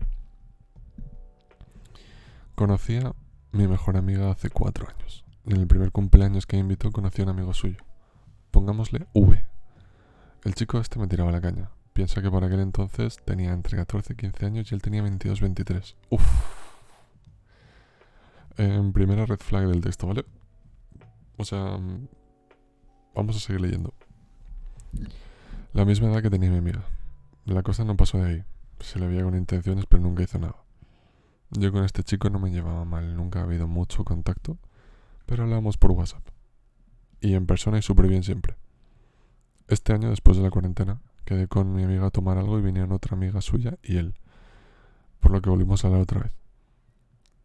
Conocí 2.55 2.97
a 2.97 3.13
mi 3.51 3.67
mejor 3.67 3.97
amiga 3.97 4.31
hace 4.31 4.49
cuatro 4.49 4.87
años. 4.87 5.25
En 5.45 5.57
el 5.57 5.67
primer 5.67 5.91
cumpleaños 5.91 6.45
que 6.45 6.57
invitó 6.57 6.91
conocí 6.91 7.21
a 7.21 7.25
un 7.25 7.31
amigo 7.31 7.53
suyo. 7.53 7.83
Pongámosle 8.51 9.07
V. 9.13 9.45
El 10.43 10.55
chico 10.55 10.79
este 10.79 10.99
me 10.99 11.07
tiraba 11.07 11.31
la 11.31 11.41
caña. 11.41 11.69
Piensa 11.93 12.21
que 12.21 12.31
por 12.31 12.43
aquel 12.43 12.61
entonces 12.61 13.17
tenía 13.25 13.51
entre 13.51 13.77
14 13.77 14.13
y 14.13 14.15
15 14.15 14.45
años 14.45 14.71
y 14.71 14.75
él 14.75 14.81
tenía 14.81 15.01
22, 15.01 15.41
23. 15.41 15.95
Uf. 16.09 16.21
En 18.57 18.93
primera 18.93 19.25
red 19.25 19.39
flag 19.39 19.67
del 19.67 19.81
texto, 19.81 20.07
¿vale? 20.07 20.25
O 21.37 21.43
sea, 21.43 21.77
mm, 21.77 22.07
vamos 23.15 23.35
a 23.35 23.39
seguir 23.39 23.61
leyendo. 23.61 23.93
La 25.73 25.85
misma 25.85 26.11
edad 26.11 26.21
que 26.21 26.29
tenía 26.29 26.49
mi 26.49 26.57
amiga. 26.57 26.83
La 27.45 27.63
cosa 27.63 27.83
no 27.83 27.95
pasó 27.97 28.19
de 28.19 28.29
ahí. 28.29 28.43
Se 28.79 28.99
le 28.99 29.07
veía 29.07 29.23
con 29.23 29.35
intenciones, 29.35 29.85
pero 29.85 30.03
nunca 30.03 30.23
hizo 30.23 30.39
nada. 30.39 30.60
Yo 31.51 31.71
con 31.71 31.83
este 31.83 32.03
chico 32.03 32.29
no 32.29 32.39
me 32.39 32.49
llevaba 32.49 32.85
mal, 32.85 33.15
nunca 33.15 33.39
ha 33.39 33.43
habido 33.43 33.67
mucho 33.67 34.05
contacto, 34.05 34.57
pero 35.25 35.43
hablábamos 35.43 35.77
por 35.77 35.91
WhatsApp. 35.91 36.25
Y 37.19 37.33
en 37.33 37.45
persona 37.45 37.77
y 37.77 37.81
súper 37.81 38.07
bien 38.07 38.23
siempre. 38.23 38.55
Este 39.67 39.91
año, 39.93 40.09
después 40.09 40.37
de 40.37 40.43
la 40.43 40.49
cuarentena, 40.49 41.01
quedé 41.25 41.47
con 41.47 41.73
mi 41.73 41.83
amiga 41.83 42.07
a 42.07 42.09
tomar 42.09 42.37
algo 42.37 42.57
y 42.57 42.61
vinieron 42.61 42.93
otra 42.93 43.15
amiga 43.17 43.41
suya 43.41 43.77
y 43.83 43.97
él, 43.97 44.15
por 45.19 45.31
lo 45.31 45.41
que 45.41 45.49
volvimos 45.49 45.83
a 45.83 45.87
hablar 45.87 46.01
otra 46.03 46.21
vez. 46.21 46.31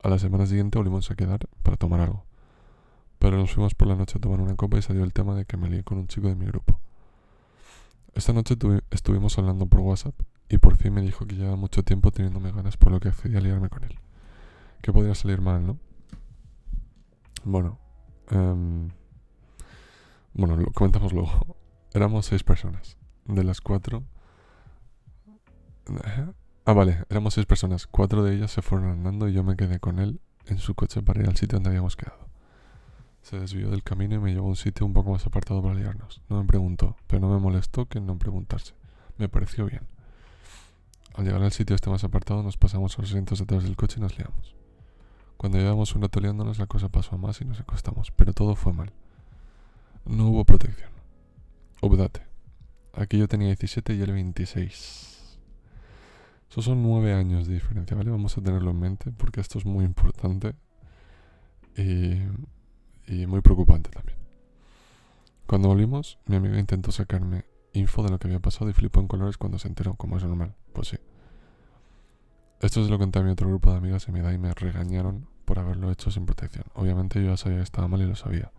A 0.03 0.09
la 0.09 0.21
semana 0.21 0.47
siguiente 0.47 0.79
volvimos 0.79 1.11
a 1.11 1.16
quedar 1.16 1.40
para 1.64 1.77
tomar 1.77 2.01
algo. 2.01 2.25
Pero 3.19 3.37
nos 3.38 3.53
fuimos 3.53 3.75
por 3.75 3.88
la 3.88 3.97
noche 3.97 4.19
a 4.19 4.21
tomar 4.21 4.40
una 4.40 4.55
copa 4.55 4.79
y 4.79 4.83
salió 4.83 5.03
el 5.03 5.12
tema 5.12 5.35
de 5.35 5.47
que 5.47 5.57
me 5.57 5.69
lié 5.69 5.83
con 5.83 5.99
un 5.99 6.07
chico 6.07 6.29
de 6.29 6.37
mi 6.37 6.47
grupo. 6.47 6.79
Esta 8.14 8.33
noche 8.33 8.57
estuvimos 8.90 9.37
hablando 9.37 9.66
por 9.66 9.81
WhatsApp 9.81 10.14
y 10.49 10.59
por 10.59 10.77
fin 10.77 10.95
me 10.95 11.01
dijo 11.03 11.27
que 11.27 11.35
llevaba 11.35 11.57
mucho 11.57 11.83
tiempo 11.83 12.11
teniéndome 12.11 12.53
ganas 12.53 12.77
por 12.77 12.93
lo 12.93 13.01
que 13.01 13.09
accedí 13.09 13.37
a 13.37 13.41
liarme 13.41 13.69
con 13.69 13.85
él. 13.85 13.99
Que 14.81 14.93
podría 14.93 15.15
salir 15.15 15.41
mal, 15.41 15.67
¿no? 15.67 15.79
Bueno, 17.45 17.79
em, 18.31 18.89
bueno, 20.35 20.57
lo 20.57 20.71
comentamos 20.73 21.13
luego. 21.13 21.57
Éramos 21.93 22.27
seis 22.27 22.45
personas. 22.45 22.97
De 23.25 23.43
las 23.43 23.61
cuatro. 23.61 24.05
¿eh? 25.89 26.27
Ah, 26.65 26.73
vale, 26.73 27.05
éramos 27.09 27.35
seis 27.35 27.47
personas. 27.47 27.87
Cuatro 27.87 28.23
de 28.23 28.35
ellas 28.35 28.51
se 28.51 28.61
fueron 28.61 28.91
andando 28.91 29.29
y 29.29 29.33
yo 29.33 29.45
me 29.45 29.57
quedé 29.57 29.79
con 29.81 29.99
él 29.99 30.21
en 30.47 30.59
su 30.59 30.75
coche 30.75 31.01
para 31.03 31.23
ir 31.23 31.29
al 31.29 31.37
sitio 31.37 31.57
donde 31.57 31.71
habíamos 31.71 31.97
quedado. 31.97 32.29
Se 33.23 33.39
desvió 33.39 33.71
del 33.71 33.83
camino 33.83 34.17
y 34.17 34.19
me 34.19 34.33
llevó 34.33 34.47
a 34.47 34.51
un 34.51 34.57
sitio 34.57 34.85
un 34.85 34.93
poco 34.93 35.11
más 35.13 35.25
apartado 35.27 35.63
para 35.63 35.75
liarnos. 35.75 36.23
No 36.29 36.41
me 36.41 36.47
preguntó, 36.47 36.97
pero 37.07 37.21
no 37.21 37.33
me 37.33 37.39
molestó 37.39 37.87
que 37.87 38.01
no 38.01 38.19
preguntarse. 38.19 38.75
Me 39.17 39.29
pareció 39.29 39.67
bien. 39.67 39.83
Al 41.17 41.25
llegar 41.25 41.43
al 41.43 41.53
sitio 41.53 41.75
este 41.75 41.89
más 41.89 42.05
apartado 42.05 42.43
nos 42.43 42.59
pasamos 42.59 42.99
a 42.99 43.01
los 43.01 43.11
asientos 43.11 43.39
detrás 43.39 43.63
del 43.63 43.75
coche 43.75 43.97
y 43.99 44.03
nos 44.03 44.19
liamos. 44.19 44.55
Cuando 45.39 45.59
llevamos 45.59 45.95
un 45.95 46.03
rato 46.03 46.21
liándonos 46.21 46.59
la 46.59 46.67
cosa 46.67 46.91
pasó 46.91 47.15
a 47.15 47.19
más 47.19 47.41
y 47.41 47.47
nos 47.47 47.59
acostamos, 47.59 48.11
pero 48.11 48.35
todo 48.35 48.55
fue 48.55 48.75
mal. 48.75 48.93
No 50.05 50.29
hubo 50.29 50.45
protección. 50.45 50.91
Obdate. 51.81 52.21
Aquí 52.93 53.19
yo 53.19 53.29
tenía 53.29 53.49
17 53.49 53.95
y 53.95 54.03
él 54.03 54.13
26. 54.13 55.39
Esos 56.51 56.65
son 56.65 56.83
nueve 56.83 57.15
años 57.15 57.47
de 57.47 57.55
diferencia, 57.55 57.97
¿vale? 57.97 58.11
Vamos 58.11 58.37
a 58.37 58.43
tenerlo 58.43 58.71
en 58.71 58.81
mente 58.81 59.11
porque 59.11 59.41
esto 59.41 59.59
es 59.59 59.65
muy 59.65 59.85
importante 59.85 60.55
y, 61.77 62.19
y 63.07 63.27
muy 63.27 63.41
preocupante 63.41 63.91
también. 63.91 64.19
Cuando 65.47 65.69
volvimos, 65.69 66.19
mi 66.27 66.37
amiga 66.37 66.59
intentó 66.59 66.93
sacarme 66.93 67.45
info 67.77 68.03
de 68.03 68.11
lo 68.11 68.19
que 68.19 68.29
había 68.29 68.41
pasado 68.41 68.71
y 68.71 68.73
flipó 68.73 69.01
en 69.01 69.09
colores 69.09 69.37
cuando 69.39 69.59
se 69.59 69.69
enteró, 69.69 69.95
como 69.95 70.17
es 70.17 70.25
normal. 70.25 70.55
Pues 70.73 70.89
sí. 70.89 70.99
Esto 72.61 72.85
se 72.85 72.91
lo 72.91 72.99
conté 72.99 73.19
a 73.19 73.23
mi 73.23 73.31
otro 73.31 73.49
grupo 73.49 73.71
de 73.71 73.77
amigas 73.77 74.09
y 74.09 74.12
me 74.12 74.23
da 74.23 74.33
y 74.33 74.39
me 74.39 74.53
regañaron 74.55 75.29
por 75.45 75.59
haberlo 75.59 75.91
hecho 75.91 76.11
sin 76.11 76.27
protección. 76.27 76.65
Obviamente 76.75 77.23
yo 77.23 77.31
ya 77.31 77.37
sabía 77.37 77.59
que 77.59 77.65
estaba 77.65 77.89
mal 77.89 78.01
y 78.01 78.07
lo 78.07 78.17
sabía. 78.17 78.51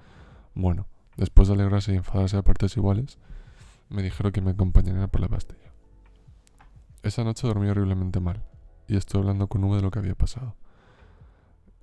Bueno, 0.53 0.88
después 1.17 1.47
de 1.47 1.56
alegrarse 1.56 1.93
y 1.93 1.97
enfadarse 1.97 2.38
a 2.38 2.43
partes 2.43 2.77
iguales, 2.77 3.17
me 3.89 4.03
dijeron 4.03 4.32
que 4.32 4.41
me 4.41 4.51
acompañarían 4.51 5.10
por 5.10 5.21
la 5.21 5.27
pastilla. 5.30 5.71
Esa 7.03 7.23
noche 7.23 7.47
dormí 7.47 7.67
horriblemente 7.67 8.19
mal 8.19 8.43
y 8.88 8.97
estoy 8.97 9.21
hablando 9.21 9.47
con 9.47 9.63
V 9.63 9.75
de 9.77 9.82
lo 9.82 9.91
que 9.91 9.99
había 9.99 10.15
pasado. 10.15 10.56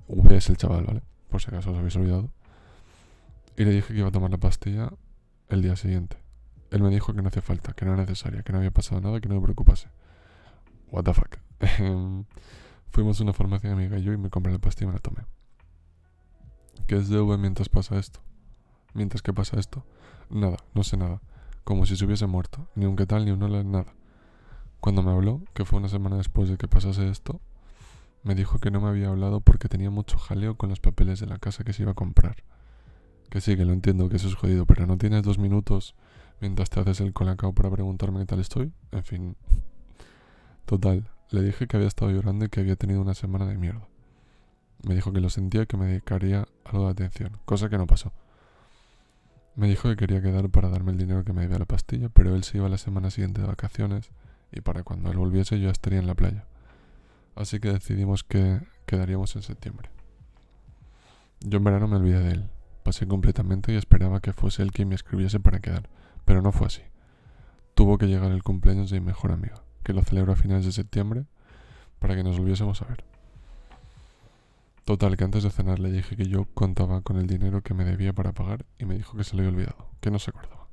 V 0.09 0.37
es 0.37 0.49
el 0.49 0.57
chaval, 0.57 0.85
¿vale? 0.85 1.03
Por 1.29 1.41
si 1.41 1.49
acaso 1.49 1.73
os 1.73 1.79
habéis 1.79 1.97
olvidado. 1.97 2.31
Y 3.57 3.65
le 3.65 3.71
dije 3.71 3.93
que 3.93 4.01
iba 4.01 4.09
a 4.09 4.13
tomar 4.13 4.31
la 4.31 4.39
pastilla 4.39 4.93
el 5.49 5.63
día 5.63 5.77
siguiente. 5.77 6.24
Él 6.75 6.83
me 6.83 6.91
dijo 6.91 7.15
que 7.15 7.23
no 7.23 7.29
hacía 7.29 7.41
falta, 7.41 7.73
que 7.73 7.85
no 7.85 7.93
era 7.93 8.03
necesaria, 8.03 8.43
que 8.43 8.51
no 8.53 8.59
había 8.59 8.73
pasado 8.73 9.01
nada, 9.01 9.21
que 9.21 9.29
no 9.29 9.37
me 9.37 9.43
preocupase. 9.43 9.87
What 10.91 11.05
the 11.05 11.15
fuck. 11.15 11.37
Fuimos 12.91 13.21
a 13.21 13.23
una 13.23 13.33
farmacia 13.33 13.71
amiga 13.71 13.97
y 13.97 14.03
yo 14.03 14.13
y 14.13 14.17
me 14.17 14.29
compré 14.29 14.53
la 14.53 14.59
pastilla 14.59 14.87
y 14.87 14.89
me 14.89 14.95
la 14.95 14.99
tomé. 14.99 15.21
¿Qué 16.89 16.97
es 16.97 17.09
de 17.09 17.21
V 17.21 17.39
mientras 17.39 17.69
pasa 17.69 17.97
esto? 17.97 18.19
Mientras 18.93 19.23
que 19.23 19.33
pasa 19.33 19.57
esto. 19.61 19.85
Nada, 20.31 20.57
no 20.75 20.83
sé 20.83 20.97
nada. 20.97 21.21
Como 21.63 21.87
si 21.87 21.97
se 21.97 22.07
hubiese 22.07 22.27
muerto. 22.27 22.67
Ni 22.75 22.87
un 22.87 22.97
qué 22.97 23.07
tal, 23.07 23.25
ni 23.25 23.31
un 23.31 23.41
hola, 23.45 23.63
nada. 23.63 23.95
Cuando 24.81 25.05
me 25.05 25.13
habló, 25.13 25.43
que 25.55 25.65
fue 25.65 25.79
una 25.79 25.89
semana 25.89 26.17
después 26.17 26.49
de 26.49 26.57
que 26.57 26.67
pasase 26.67 27.09
esto, 27.09 27.41
me 28.25 28.35
dijo 28.35 28.59
que 28.59 28.73
no 28.73 28.81
me 28.81 28.89
había 28.89 29.11
hablado 29.11 29.41
porque 29.43 29.69
tenía 29.69 29.91
mucho 29.91 30.19
jaleo 30.19 30.57
con 30.57 30.71
los 30.71 30.81
papeles 30.81 31.21
de 31.21 31.27
la 31.27 31.39
casa 31.39 31.63
que 31.63 31.73
se 31.73 31.83
iba 31.83 31.93
a 31.93 31.95
comprar. 31.95 32.43
Que 33.31 33.41
sí, 33.41 33.57
que 33.57 33.65
lo 33.65 33.73
entiendo, 33.73 34.09
que 34.09 34.17
eso 34.17 34.27
es 34.27 34.35
jodido, 34.35 34.67
pero 34.67 34.89
no 34.89 34.99
tienes 34.99 35.23
dos 35.23 35.39
minutos 35.39 35.95
mientras 36.41 36.71
te 36.71 36.81
haces 36.81 37.01
el 37.01 37.13
colacao 37.13 37.53
para 37.53 37.71
preguntarme 37.71 38.21
qué 38.21 38.27
tal 38.27 38.41
estoy. 38.41 38.73
En 38.93 39.05
fin. 39.05 39.37
Total, 40.67 41.09
le 41.31 41.43
dije 41.43 41.67
que 41.67 41.77
había 41.77 41.89
estado 41.89 42.11
llorando 42.11 42.45
y 42.45 42.49
que 42.49 42.61
había 42.61 42.77
tenido 42.77 43.01
una 43.01 43.15
semana 43.15 43.47
de 43.47 43.59
mierda. 43.59 43.87
Me 44.87 44.95
dijo 44.95 45.13
que 45.13 45.21
lo 45.21 45.31
sentía 45.31 45.63
y 45.63 45.67
que 45.67 45.77
me 45.77 45.87
dedicaría 45.87 46.47
algo 46.65 46.87
de 46.87 46.93
atención, 46.93 47.39
cosa 47.45 47.69
que 47.69 47.79
no 47.79 47.87
pasó. 47.87 48.13
Me 49.57 49.69
dijo 49.69 49.89
que 49.89 49.97
quería 49.97 50.21
quedar 50.21 50.49
para 50.51 50.69
darme 50.69 50.93
el 50.93 50.99
dinero 50.99 51.25
que 51.25 51.33
me 51.33 51.43
debía 51.43 51.59
la 51.59 51.65
pastilla, 51.65 52.09
pero 52.09 52.35
él 52.35 52.45
se 52.45 52.59
iba 52.59 52.69
la 52.69 52.79
semana 52.79 53.11
siguiente 53.11 53.41
de 53.41 53.47
vacaciones 53.47 54.11
y 54.53 54.61
para 54.61 54.83
cuando 54.83 55.11
él 55.11 55.17
volviese 55.17 55.61
yo 55.61 55.71
estaría 55.71 55.99
en 55.99 56.07
la 56.07 56.15
playa. 56.15 56.45
Así 57.37 57.61
que 57.61 57.73
decidimos 57.73 58.25
que 58.25 58.61
quedaríamos 58.87 59.35
en 59.37 59.43
septiembre. 59.43 59.91
Yo 61.41 61.59
en 61.59 61.65
verano 61.65 61.89
me 61.89 61.97
olvidé 61.97 62.21
de 62.21 62.31
él, 62.33 62.51
pasé 62.83 63.07
completamente 63.07 63.73
y 63.73 63.77
esperaba 63.77 64.21
que 64.21 64.33
fuese 64.33 64.63
él 64.63 64.73
quien 64.73 64.89
me 64.89 64.95
escribiese 64.95 65.41
para 65.41 65.61
quedar, 65.61 65.89
pero 66.25 66.43
no 66.43 66.53
fue 66.53 66.67
así. 66.67 66.83
Tuvo 67.75 67.99
que 67.99 68.07
llegar 68.07 68.31
el 68.31 68.43
cumpleaños 68.43 68.91
de 68.91 69.01
mi 69.01 69.07
mejor 69.07 69.33
amigo, 69.33 69.57
que 69.83 69.93
lo 69.93 70.03
celebro 70.03 70.33
a 70.33 70.37
finales 70.37 70.65
de 70.65 70.73
septiembre, 70.73 71.25
para 71.99 72.15
que 72.15 72.23
nos 72.23 72.39
volviésemos 72.39 72.83
a 72.83 72.87
ver. 72.87 73.05
Total, 74.85 75.17
que 75.17 75.25
antes 75.25 75.43
de 75.43 75.51
cenar 75.51 75.79
le 75.79 75.91
dije 75.91 76.15
que 76.15 76.27
yo 76.27 76.45
contaba 76.53 77.01
con 77.01 77.17
el 77.17 77.27
dinero 77.27 77.63
que 77.63 77.73
me 77.73 77.85
debía 77.85 78.13
para 78.13 78.33
pagar 78.33 78.67
y 78.79 78.85
me 78.85 78.95
dijo 78.95 79.17
que 79.17 79.25
se 79.25 79.35
lo 79.35 79.41
había 79.43 79.53
olvidado, 79.53 79.89
que 80.01 80.11
no 80.11 80.19
se 80.19 80.31
acordaba. 80.31 80.69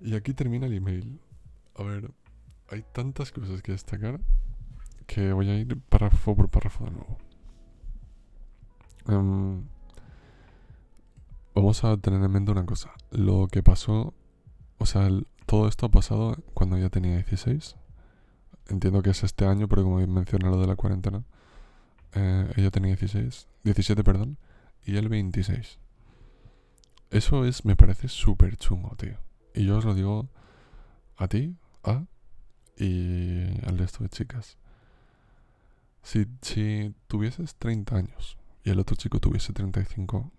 Y 0.00 0.14
aquí 0.14 0.32
termina 0.32 0.66
el 0.66 0.74
email. 0.74 1.20
A 1.74 1.82
ver, 1.82 2.12
hay 2.70 2.84
tantas 2.92 3.32
cosas 3.32 3.62
que 3.62 3.72
destacar 3.72 4.20
que 5.06 5.32
voy 5.32 5.50
a 5.50 5.58
ir 5.58 5.80
párrafo 5.80 6.36
por 6.36 6.48
párrafo 6.48 6.84
de 6.84 6.90
nuevo. 6.92 7.18
Em, 9.08 9.64
vamos 11.56 11.82
a 11.84 11.96
tener 11.96 12.22
en 12.22 12.30
mente 12.30 12.52
una 12.52 12.66
cosa. 12.66 12.92
Lo 13.10 13.48
que 13.48 13.62
pasó, 13.62 14.12
o 14.78 14.86
sea, 14.86 15.08
todo 15.46 15.68
esto 15.68 15.86
ha 15.86 15.90
pasado 15.90 16.36
cuando 16.52 16.76
ya 16.76 16.90
tenía 16.90 17.16
16. 17.16 17.76
Entiendo 18.68 19.02
que 19.02 19.10
es 19.10 19.24
este 19.24 19.46
año, 19.46 19.66
pero 19.66 19.82
como 19.82 20.06
mencioné 20.06 20.50
lo 20.50 20.60
de 20.60 20.66
la 20.66 20.76
cuarentena, 20.76 21.24
eh, 22.12 22.52
ella 22.56 22.70
tenía 22.70 22.94
16, 22.94 23.48
17, 23.64 24.04
perdón, 24.04 24.36
y 24.84 24.96
él 24.96 25.08
26. 25.08 25.78
Eso 27.10 27.46
es, 27.46 27.64
me 27.64 27.74
parece 27.74 28.08
súper 28.08 28.56
chungo, 28.56 28.94
tío. 28.96 29.16
Y 29.54 29.64
yo 29.64 29.78
os 29.78 29.84
lo 29.84 29.94
digo 29.94 30.28
a 31.16 31.28
ti, 31.28 31.56
y 32.76 33.66
al 33.66 33.78
resto 33.78 34.02
de 34.02 34.10
chicas. 34.10 34.58
Si, 36.02 36.26
si 36.42 36.94
tuvieses 37.06 37.54
30 37.54 37.96
años 37.96 38.36
y 38.62 38.70
el 38.70 38.78
otro 38.78 38.94
chico 38.96 39.20
tuviese 39.20 39.54
35 39.54 40.30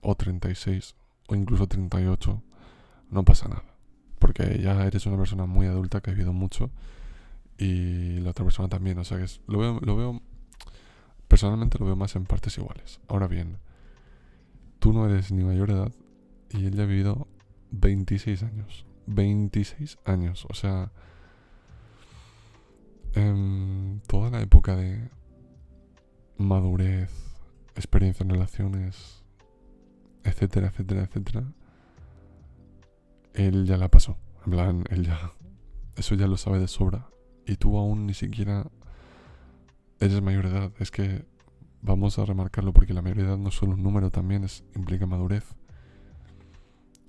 o 0.00 0.14
36 0.14 0.94
o 1.28 1.34
incluso 1.34 1.66
38, 1.66 2.42
no 3.10 3.24
pasa 3.24 3.48
nada. 3.48 3.64
Porque 4.18 4.60
ya 4.62 4.84
eres 4.84 5.06
una 5.06 5.16
persona 5.16 5.46
muy 5.46 5.66
adulta 5.66 6.00
que 6.00 6.10
ha 6.10 6.12
vivido 6.14 6.32
mucho 6.32 6.70
y 7.58 8.18
la 8.20 8.30
otra 8.30 8.44
persona 8.44 8.68
también. 8.68 8.98
O 8.98 9.04
sea 9.04 9.18
que 9.18 9.26
lo, 9.46 9.58
veo, 9.58 10.22
personalmente 11.28 11.78
lo 11.78 11.86
veo 11.86 11.96
más 11.96 12.16
en 12.16 12.24
partes 12.24 12.58
iguales. 12.58 13.00
Ahora 13.08 13.28
bien, 13.28 13.58
tú 14.78 14.92
no 14.92 15.06
eres 15.06 15.30
ni 15.32 15.44
mayor 15.44 15.70
edad 15.70 15.92
y 16.50 16.66
él 16.66 16.74
ya 16.74 16.82
ha 16.82 16.86
vivido 16.86 17.28
26 17.70 18.42
años. 18.42 18.86
26 19.06 19.98
años. 20.04 20.46
O 20.50 20.54
sea, 20.54 20.92
en 23.14 24.02
toda 24.06 24.30
la 24.30 24.40
época 24.40 24.76
de 24.76 25.08
madurez, 26.38 27.10
experiencia 27.76 28.24
en 28.24 28.30
relaciones, 28.30 29.19
etcétera, 30.24 30.68
etcétera, 30.68 31.02
etcétera, 31.02 31.44
él 33.34 33.66
ya 33.66 33.76
la 33.76 33.88
pasó. 33.88 34.18
En 34.44 34.52
plan, 34.52 34.84
él 34.90 35.06
ya. 35.06 35.32
Eso 35.96 36.14
ya 36.14 36.26
lo 36.26 36.36
sabe 36.36 36.58
de 36.58 36.68
sobra. 36.68 37.08
Y 37.46 37.56
tú 37.56 37.76
aún 37.76 38.06
ni 38.06 38.14
siquiera 38.14 38.66
eres 39.98 40.22
mayor 40.22 40.46
edad. 40.46 40.72
Es 40.78 40.90
que 40.90 41.26
vamos 41.82 42.18
a 42.18 42.24
remarcarlo 42.24 42.72
porque 42.72 42.94
la 42.94 43.02
mayoría 43.02 43.24
edad 43.24 43.38
no 43.38 43.48
es 43.48 43.54
solo 43.54 43.74
un 43.74 43.82
número, 43.82 44.10
también 44.10 44.44
es, 44.44 44.64
implica 44.74 45.06
madurez. 45.06 45.44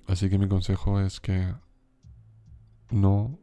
Así 0.06 0.28
que 0.28 0.38
mi 0.38 0.48
consejo 0.48 1.00
es 1.00 1.20
que 1.20 1.54
no 2.90 3.38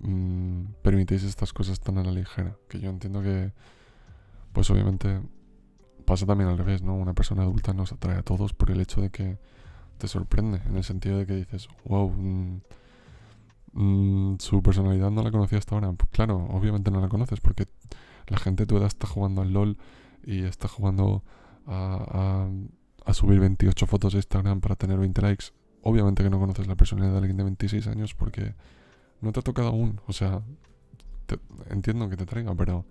mm, 0.00 0.64
permitéis 0.82 1.22
estas 1.24 1.52
cosas 1.52 1.80
tan 1.80 1.98
a 1.98 2.04
la 2.04 2.10
ligera. 2.10 2.56
Que 2.68 2.80
yo 2.80 2.90
entiendo 2.90 3.22
que, 3.22 3.52
pues 4.52 4.70
obviamente, 4.70 5.20
pasa 6.10 6.26
también 6.26 6.50
al 6.50 6.58
revés, 6.58 6.82
¿no? 6.82 6.96
Una 6.96 7.14
persona 7.14 7.42
adulta 7.42 7.72
nos 7.72 7.92
atrae 7.92 8.18
a 8.18 8.22
todos 8.24 8.52
por 8.52 8.72
el 8.72 8.80
hecho 8.80 9.00
de 9.00 9.10
que 9.10 9.38
te 9.96 10.08
sorprende, 10.08 10.60
en 10.66 10.76
el 10.76 10.82
sentido 10.82 11.18
de 11.18 11.24
que 11.24 11.36
dices, 11.36 11.68
wow, 11.84 12.10
mm, 12.10 12.60
mm, 13.74 14.38
su 14.40 14.60
personalidad 14.60 15.12
no 15.12 15.22
la 15.22 15.30
conocía 15.30 15.58
hasta 15.58 15.76
ahora. 15.76 15.92
Pues 15.92 16.10
claro, 16.10 16.48
obviamente 16.50 16.90
no 16.90 17.00
la 17.00 17.08
conoces 17.08 17.38
porque 17.38 17.66
la 18.26 18.38
gente 18.38 18.64
de 18.64 18.66
tu 18.66 18.76
edad 18.76 18.88
está 18.88 19.06
jugando 19.06 19.40
al 19.40 19.52
LOL 19.52 19.78
y 20.24 20.42
está 20.42 20.66
jugando 20.66 21.22
a, 21.68 22.48
subir 23.12 23.38
28 23.38 23.86
fotos 23.86 24.14
de 24.14 24.18
Instagram 24.18 24.60
para 24.60 24.74
tener 24.74 24.98
20 24.98 25.22
likes 25.22 25.46
obviamente 25.82 26.24
que 26.24 26.30
no 26.30 26.40
conoces 26.40 26.66
la 26.66 26.74
personalidad 26.74 27.12
de 27.12 27.18
alguien 27.18 27.36
de 27.36 27.44
26 27.44 27.86
años 27.86 28.14
porque 28.14 28.56
no 29.20 29.30
te 29.30 29.38
ha 29.38 29.42
tocado 29.44 29.68
aún. 29.68 30.00
O 30.08 30.12
sea, 30.12 30.42
entiendo 31.68 32.10
que 32.10 32.16
te 32.16 32.26
traiga, 32.26 32.52
pero 32.56 32.84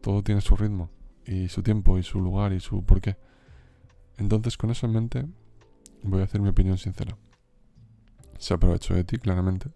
todo 0.00 0.24
tiene 0.24 0.40
su 0.40 0.56
ritmo 0.56 0.90
y 1.26 1.48
su 1.48 1.62
tiempo 1.62 1.98
y 1.98 2.02
su 2.02 2.20
lugar 2.20 2.52
y 2.52 2.60
su 2.60 2.84
por 2.84 3.00
qué. 3.00 3.16
Entonces, 4.18 4.56
con 4.56 4.70
eso 4.70 4.86
en 4.86 4.92
mente, 4.92 5.26
voy 6.02 6.20
a 6.20 6.24
hacer 6.24 6.40
mi 6.40 6.48
opinión 6.48 6.78
sincera. 6.78 7.16
Se 8.38 8.54
aprovechó 8.54 8.94
de 8.94 9.04
ti, 9.04 9.18
claramente. 9.18 9.70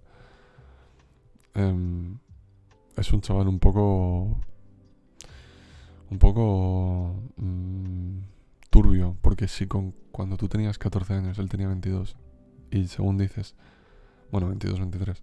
Em, 1.55 2.19
es 2.97 3.13
un 3.13 3.21
chaval 3.21 3.49
un 3.49 3.59
poco. 3.59 4.41
un 6.11 6.19
poco 6.19 7.15
mm, 7.37 8.19
turbio, 8.71 9.17
porque 9.23 9.49
si 9.49 9.67
con, 9.67 9.93
cuando 10.13 10.37
tú 10.37 10.49
tenías 10.49 10.79
14 10.79 11.15
años, 11.15 11.39
él 11.39 11.49
tenía 11.49 11.69
22, 11.69 12.17
y 12.71 12.89
según 12.89 13.19
dices, 13.19 13.55
bueno, 14.31 14.49
22, 14.49 14.79
23, 14.81 15.23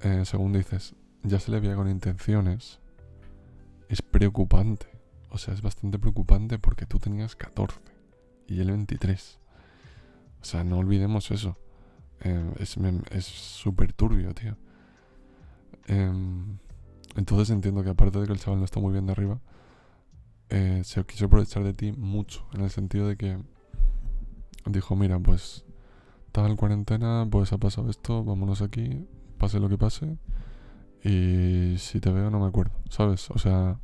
eh, 0.00 0.24
según 0.24 0.52
dices, 0.52 0.94
ya 1.22 1.38
se 1.38 1.50
le 1.50 1.60
veía 1.60 1.76
con 1.76 1.88
intenciones, 1.88 2.80
es 3.88 4.02
preocupante. 4.02 4.86
O 5.32 5.38
sea, 5.38 5.54
es 5.54 5.62
bastante 5.62 5.98
preocupante 5.98 6.58
porque 6.58 6.84
tú 6.84 6.98
tenías 6.98 7.34
14 7.34 7.80
y 8.46 8.60
él 8.60 8.70
23. 8.70 9.38
O 10.42 10.44
sea, 10.44 10.62
no 10.62 10.76
olvidemos 10.78 11.30
eso. 11.30 11.56
Eh, 12.20 12.54
es 12.58 13.24
súper 13.24 13.94
turbio, 13.94 14.34
tío. 14.34 14.58
Em, 15.86 16.58
entonces 17.16 17.48
entiendo 17.48 17.82
que 17.82 17.90
aparte 17.90 18.20
de 18.20 18.26
que 18.26 18.32
el 18.34 18.40
chaval 18.40 18.58
no 18.58 18.66
está 18.66 18.78
muy 18.78 18.92
bien 18.92 19.06
de 19.06 19.12
arriba, 19.12 19.40
eh, 20.50 20.82
se 20.84 21.02
quiso 21.04 21.24
aprovechar 21.24 21.64
de 21.64 21.72
ti 21.72 21.92
mucho. 21.92 22.46
En 22.52 22.60
el 22.60 22.70
sentido 22.70 23.08
de 23.08 23.16
que 23.16 23.38
dijo, 24.66 24.96
mira, 24.96 25.18
pues 25.18 25.64
tal 26.30 26.56
cuarentena, 26.56 27.26
pues 27.30 27.54
ha 27.54 27.58
pasado 27.58 27.88
esto, 27.88 28.22
vámonos 28.22 28.60
aquí, 28.60 29.08
pase 29.38 29.60
lo 29.60 29.70
que 29.70 29.78
pase. 29.78 30.18
Y 31.02 31.78
si 31.78 32.00
te 32.00 32.12
veo 32.12 32.30
no 32.30 32.38
me 32.38 32.48
acuerdo, 32.48 32.74
¿sabes? 32.90 33.30
O 33.30 33.38
sea... 33.38 33.78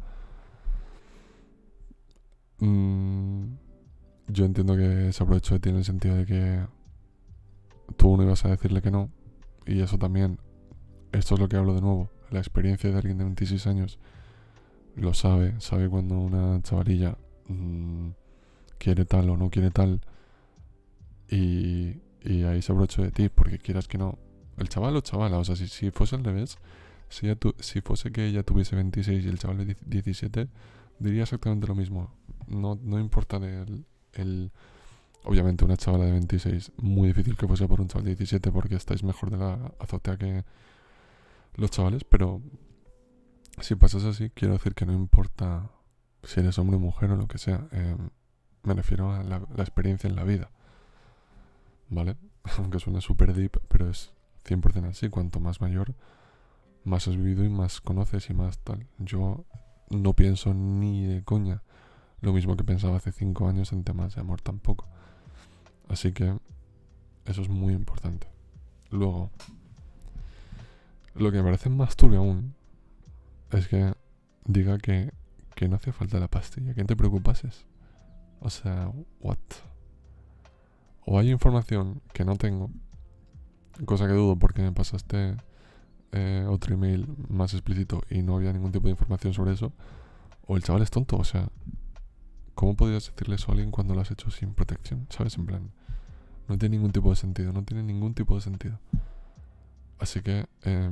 Mmm, 2.60 3.54
yo 4.28 4.44
entiendo 4.44 4.76
que 4.76 5.12
se 5.12 5.22
aprovechó 5.22 5.54
de 5.54 5.60
ti 5.60 5.68
en 5.70 5.76
el 5.76 5.84
sentido 5.84 6.16
de 6.16 6.26
que 6.26 6.66
tú 7.96 8.16
no 8.16 8.22
ibas 8.22 8.44
a 8.44 8.48
decirle 8.50 8.82
que 8.82 8.90
no. 8.90 9.10
Y 9.66 9.80
eso 9.80 9.98
también, 9.98 10.38
esto 11.12 11.34
es 11.34 11.40
lo 11.40 11.48
que 11.48 11.56
hablo 11.56 11.74
de 11.74 11.80
nuevo, 11.80 12.10
la 12.30 12.38
experiencia 12.38 12.90
de 12.90 12.96
alguien 12.96 13.18
de 13.18 13.24
26 13.24 13.66
años 13.66 13.98
lo 14.96 15.14
sabe, 15.14 15.54
sabe 15.60 15.88
cuando 15.88 16.18
una 16.18 16.60
chavalilla 16.62 17.16
mm, 17.48 18.10
quiere 18.78 19.04
tal 19.04 19.30
o 19.30 19.36
no 19.36 19.50
quiere 19.50 19.70
tal. 19.70 20.00
Y, 21.30 22.00
y 22.22 22.44
ahí 22.44 22.62
se 22.62 22.72
aprovechó 22.72 23.02
de 23.02 23.12
ti, 23.12 23.28
porque 23.28 23.58
quieras 23.58 23.88
que 23.88 23.98
no. 23.98 24.18
El 24.56 24.68
chaval 24.68 24.96
o 24.96 25.00
chavala, 25.00 25.38
o 25.38 25.44
sea, 25.44 25.56
si, 25.56 25.68
si 25.68 25.90
fuese 25.90 26.16
al 26.16 26.24
revés, 26.24 26.58
si, 27.08 27.28
si 27.60 27.80
fuese 27.80 28.10
que 28.10 28.26
ella 28.26 28.42
tuviese 28.42 28.76
26 28.76 29.24
y 29.24 29.28
el 29.28 29.38
chaval 29.38 29.76
17, 29.86 30.48
diría 30.98 31.22
exactamente 31.22 31.66
lo 31.66 31.74
mismo. 31.74 32.17
No, 32.46 32.78
no 32.82 32.98
importa 32.98 33.36
el, 33.36 33.84
el, 34.12 34.52
Obviamente 35.24 35.64
una 35.64 35.76
chavala 35.76 36.06
de 36.06 36.12
26, 36.12 36.72
muy 36.78 37.08
difícil 37.08 37.36
que 37.36 37.46
fuese 37.46 37.66
por 37.66 37.80
un 37.80 37.88
chaval 37.88 38.04
de 38.04 38.10
17 38.12 38.52
porque 38.52 38.76
estáis 38.76 39.02
mejor 39.02 39.30
de 39.30 39.36
la 39.36 39.72
azotea 39.78 40.16
que 40.16 40.44
los 41.56 41.70
chavales, 41.70 42.04
pero 42.04 42.40
si 43.60 43.74
pasas 43.74 44.04
así, 44.04 44.30
quiero 44.30 44.54
decir 44.54 44.74
que 44.74 44.86
no 44.86 44.92
importa 44.92 45.70
si 46.22 46.40
eres 46.40 46.58
hombre 46.58 46.76
o 46.76 46.80
mujer 46.80 47.10
o 47.10 47.16
lo 47.16 47.26
que 47.26 47.38
sea. 47.38 47.66
Eh, 47.72 47.96
me 48.62 48.74
refiero 48.74 49.12
a 49.12 49.22
la, 49.22 49.42
la, 49.54 49.62
experiencia 49.62 50.08
en 50.08 50.16
la 50.16 50.24
vida. 50.24 50.50
¿Vale? 51.90 52.16
Aunque 52.58 52.78
suene 52.78 53.00
súper 53.00 53.34
deep, 53.34 53.60
pero 53.68 53.90
es 53.90 54.12
100% 54.44 54.88
así. 54.88 55.08
Cuanto 55.08 55.40
más 55.40 55.60
mayor, 55.60 55.94
más 56.84 57.08
has 57.08 57.16
vivido 57.16 57.44
y 57.44 57.48
más 57.48 57.80
conoces 57.80 58.30
y 58.30 58.34
más 58.34 58.60
tal. 58.60 58.86
Yo 58.98 59.44
no 59.90 60.14
pienso 60.14 60.54
ni 60.54 61.04
de 61.04 61.24
coña 61.24 61.62
lo 62.20 62.32
mismo 62.32 62.56
que 62.56 62.64
pensaba 62.64 62.96
hace 62.96 63.12
5 63.12 63.48
años 63.48 63.72
en 63.72 63.84
temas 63.84 64.14
de 64.14 64.20
amor 64.20 64.40
tampoco. 64.40 64.86
Así 65.88 66.12
que 66.12 66.36
eso 67.24 67.42
es 67.42 67.48
muy 67.48 67.74
importante. 67.74 68.28
Luego, 68.90 69.30
lo 71.14 71.30
que 71.30 71.38
me 71.38 71.44
parece 71.44 71.68
más 71.70 71.96
turbio 71.96 72.20
aún 72.20 72.54
es 73.52 73.68
que 73.68 73.94
diga 74.44 74.78
que, 74.78 75.12
que 75.54 75.68
no 75.68 75.76
hacía 75.76 75.92
falta 75.92 76.18
la 76.18 76.28
pastilla, 76.28 76.74
que 76.74 76.80
no 76.80 76.86
te 76.86 76.96
preocupases. 76.96 77.66
O 78.40 78.50
sea, 78.50 78.90
what? 79.20 79.38
O 81.04 81.18
hay 81.18 81.30
información 81.30 82.02
que 82.12 82.24
no 82.24 82.36
tengo, 82.36 82.70
cosa 83.84 84.06
que 84.06 84.12
dudo 84.12 84.36
porque 84.36 84.62
me 84.62 84.72
pasaste 84.72 85.36
eh, 86.12 86.46
otro 86.48 86.74
email 86.74 87.06
más 87.28 87.54
explícito 87.54 88.02
y 88.10 88.22
no 88.22 88.36
había 88.36 88.52
ningún 88.52 88.72
tipo 88.72 88.86
de 88.86 88.92
información 88.92 89.32
sobre 89.34 89.52
eso, 89.52 89.72
o 90.46 90.56
el 90.56 90.62
chaval 90.62 90.82
es 90.82 90.90
tonto, 90.90 91.16
o 91.16 91.24
sea, 91.24 91.48
¿cómo 92.58 92.74
podrías 92.74 93.06
decirle 93.06 93.36
eso 93.36 93.46
a 93.46 93.52
alguien 93.52 93.70
cuando 93.70 93.94
lo 93.94 94.00
has 94.00 94.10
hecho 94.10 94.32
sin 94.32 94.52
protección? 94.52 95.06
¿Sabes? 95.10 95.36
En 95.38 95.46
plan, 95.46 95.70
no 96.48 96.58
tiene 96.58 96.74
ningún 96.74 96.90
tipo 96.90 97.08
de 97.08 97.14
sentido, 97.14 97.52
no 97.52 97.62
tiene 97.62 97.84
ningún 97.84 98.14
tipo 98.14 98.34
de 98.34 98.40
sentido. 98.40 98.80
Así 100.00 100.22
que, 100.22 100.44
eh, 100.64 100.90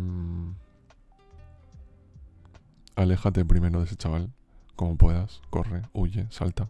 aléjate 2.95 3.45
primero 3.45 3.81
de 3.81 3.87
ese 3.87 3.97
chaval, 3.97 4.33
como 4.77 4.97
puedas, 4.97 5.43
corre, 5.51 5.83
huye, 5.93 6.29
salta, 6.31 6.69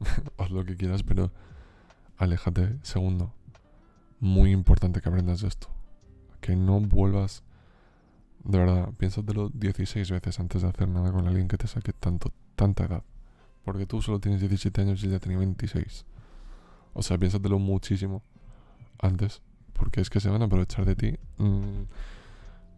haz 0.36 0.50
lo 0.50 0.62
que 0.66 0.76
quieras, 0.76 1.02
pero 1.04 1.30
aléjate. 2.18 2.76
Segundo, 2.82 3.32
muy 4.20 4.52
importante 4.52 5.00
que 5.00 5.08
aprendas 5.08 5.40
de 5.40 5.48
esto, 5.48 5.68
que 6.42 6.54
no 6.54 6.80
vuelvas, 6.80 7.44
de 8.44 8.58
verdad, 8.58 8.90
piénsatelo 8.98 9.48
16 9.54 10.10
veces 10.10 10.38
antes 10.38 10.60
de 10.60 10.68
hacer 10.68 10.86
nada 10.86 11.12
con 11.12 11.26
alguien 11.28 11.48
que 11.48 11.56
te 11.56 11.66
saque 11.66 11.94
tanto, 11.94 12.30
tanta 12.56 12.84
edad. 12.84 13.04
Porque 13.64 13.86
tú 13.86 14.02
solo 14.02 14.20
tienes 14.20 14.40
17 14.40 14.80
años 14.80 15.02
y 15.02 15.08
ya 15.08 15.18
tenía 15.18 15.38
26. 15.38 16.04
O 16.92 17.02
sea, 17.02 17.18
piénsatelo 17.18 17.58
muchísimo 17.58 18.22
antes. 18.98 19.42
Porque 19.72 20.00
es 20.00 20.10
que 20.10 20.20
se 20.20 20.28
van 20.28 20.42
a 20.42 20.44
aprovechar 20.44 20.84
de 20.84 20.94
ti. 20.94 21.18
Mm, 21.38 21.84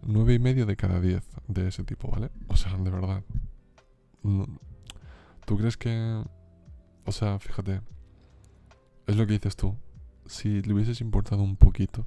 nueve 0.02 0.34
y 0.34 0.38
medio 0.38 0.64
de 0.66 0.76
cada 0.76 1.00
10 1.00 1.22
de 1.48 1.68
ese 1.68 1.84
tipo, 1.84 2.10
¿vale? 2.10 2.30
O 2.48 2.56
sea, 2.56 2.76
de 2.76 2.90
verdad. 2.90 3.22
¿Tú 5.44 5.56
crees 5.58 5.76
que... 5.76 6.24
O 7.04 7.12
sea, 7.12 7.38
fíjate. 7.38 7.80
Es 9.06 9.16
lo 9.16 9.26
que 9.26 9.34
dices 9.34 9.56
tú. 9.56 9.76
Si 10.26 10.62
le 10.62 10.74
hubieses 10.74 11.00
importado 11.00 11.42
un 11.42 11.56
poquito, 11.56 12.06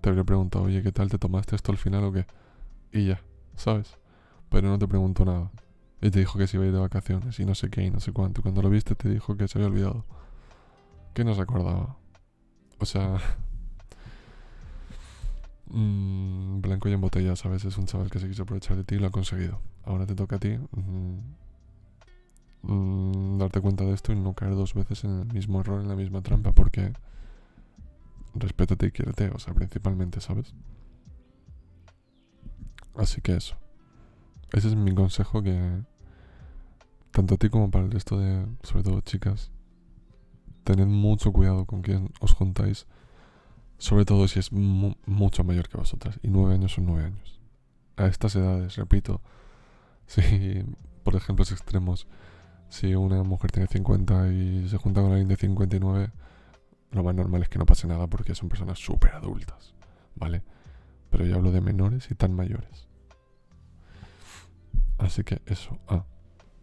te 0.00 0.08
habría 0.08 0.24
preguntado, 0.24 0.66
oye, 0.66 0.82
¿qué 0.82 0.92
tal 0.92 1.08
te 1.08 1.18
tomaste 1.18 1.56
esto 1.56 1.72
al 1.72 1.78
final 1.78 2.04
o 2.04 2.12
qué? 2.12 2.26
Y 2.92 3.06
ya, 3.06 3.20
¿sabes? 3.56 3.98
Pero 4.48 4.68
no 4.68 4.78
te 4.78 4.86
preguntó 4.86 5.24
nada. 5.24 5.50
Y 6.00 6.10
te 6.10 6.18
dijo 6.18 6.38
que 6.38 6.46
se 6.46 6.56
iba 6.56 6.64
a 6.64 6.68
ir 6.68 6.74
de 6.74 6.80
vacaciones 6.80 7.38
y 7.40 7.44
no 7.44 7.54
sé 7.54 7.70
qué 7.70 7.82
y 7.82 7.90
no 7.90 8.00
sé 8.00 8.12
cuánto. 8.12 8.42
Cuando 8.42 8.62
lo 8.62 8.70
viste 8.70 8.94
te 8.94 9.08
dijo 9.08 9.36
que 9.36 9.48
se 9.48 9.58
había 9.58 9.68
olvidado. 9.68 10.04
Que 11.14 11.24
no 11.24 11.34
se 11.34 11.40
acordaba. 11.40 11.96
O 12.78 12.84
sea, 12.84 13.18
Mm, 15.68 16.60
blanco 16.60 16.88
y 16.88 16.92
en 16.92 17.00
botella, 17.00 17.34
¿sabes? 17.36 17.64
Es 17.64 17.76
un 17.76 17.86
chaval 17.86 18.10
que 18.10 18.20
se 18.20 18.28
quiso 18.28 18.44
aprovechar 18.44 18.76
de 18.76 18.84
ti 18.84 18.96
y 18.96 18.98
lo 18.98 19.08
ha 19.08 19.10
conseguido. 19.10 19.60
Ahora 19.84 20.06
te 20.06 20.14
toca 20.14 20.36
a 20.36 20.38
ti 20.38 20.58
mm, 20.58 21.18
mm, 22.62 23.38
darte 23.38 23.60
cuenta 23.60 23.84
de 23.84 23.92
esto 23.92 24.12
y 24.12 24.16
no 24.16 24.34
caer 24.34 24.54
dos 24.54 24.74
veces 24.74 25.04
en 25.04 25.20
el 25.20 25.32
mismo 25.32 25.60
error, 25.60 25.80
en 25.80 25.88
la 25.88 25.96
misma 25.96 26.22
trampa, 26.22 26.52
porque 26.52 26.92
respétate 28.34 28.86
y 28.86 28.90
quiérete, 28.92 29.30
o 29.30 29.38
sea, 29.38 29.54
principalmente, 29.54 30.20
¿sabes? 30.20 30.54
Así 32.96 33.20
que 33.20 33.36
eso. 33.36 33.56
Ese 34.52 34.68
es 34.68 34.76
mi 34.76 34.94
consejo 34.94 35.42
que 35.42 35.82
tanto 37.10 37.34
a 37.34 37.38
ti 37.38 37.48
como 37.48 37.70
para 37.70 37.84
el 37.84 37.90
resto 37.90 38.18
de, 38.18 38.46
sobre 38.62 38.84
todo 38.84 39.00
chicas, 39.00 39.50
tened 40.64 40.86
mucho 40.86 41.32
cuidado 41.32 41.64
con 41.64 41.82
quien 41.82 42.10
os 42.20 42.32
juntáis 42.32 42.86
sobre 43.78 44.04
todo 44.04 44.26
si 44.28 44.38
es 44.38 44.52
mucho 44.52 45.44
mayor 45.44 45.68
que 45.68 45.76
vosotras. 45.76 46.18
Y 46.22 46.28
nueve 46.28 46.54
años 46.54 46.72
son 46.72 46.86
nueve 46.86 47.06
años. 47.06 47.40
A 47.96 48.06
estas 48.06 48.36
edades, 48.36 48.76
repito, 48.76 49.20
si, 50.06 50.64
por 51.04 51.14
ejemplos 51.14 51.52
extremos, 51.52 52.06
si 52.68 52.94
una 52.94 53.22
mujer 53.22 53.52
tiene 53.52 53.68
50 53.68 54.28
y 54.28 54.68
se 54.68 54.76
junta 54.76 55.00
con 55.00 55.10
alguien 55.10 55.28
de 55.28 55.36
59, 55.36 56.10
lo 56.92 57.02
más 57.02 57.14
normal 57.14 57.42
es 57.42 57.48
que 57.48 57.58
no 57.58 57.66
pase 57.66 57.86
nada 57.86 58.06
porque 58.06 58.34
son 58.34 58.48
personas 58.48 58.78
súper 58.78 59.12
adultas, 59.12 59.74
¿vale? 60.14 60.42
Pero 61.10 61.24
yo 61.24 61.36
hablo 61.36 61.52
de 61.52 61.60
menores 61.60 62.10
y 62.10 62.14
tan 62.14 62.34
mayores. 62.34 62.88
Así 64.98 65.24
que 65.24 65.42
eso. 65.46 65.78
Ah, 65.88 66.04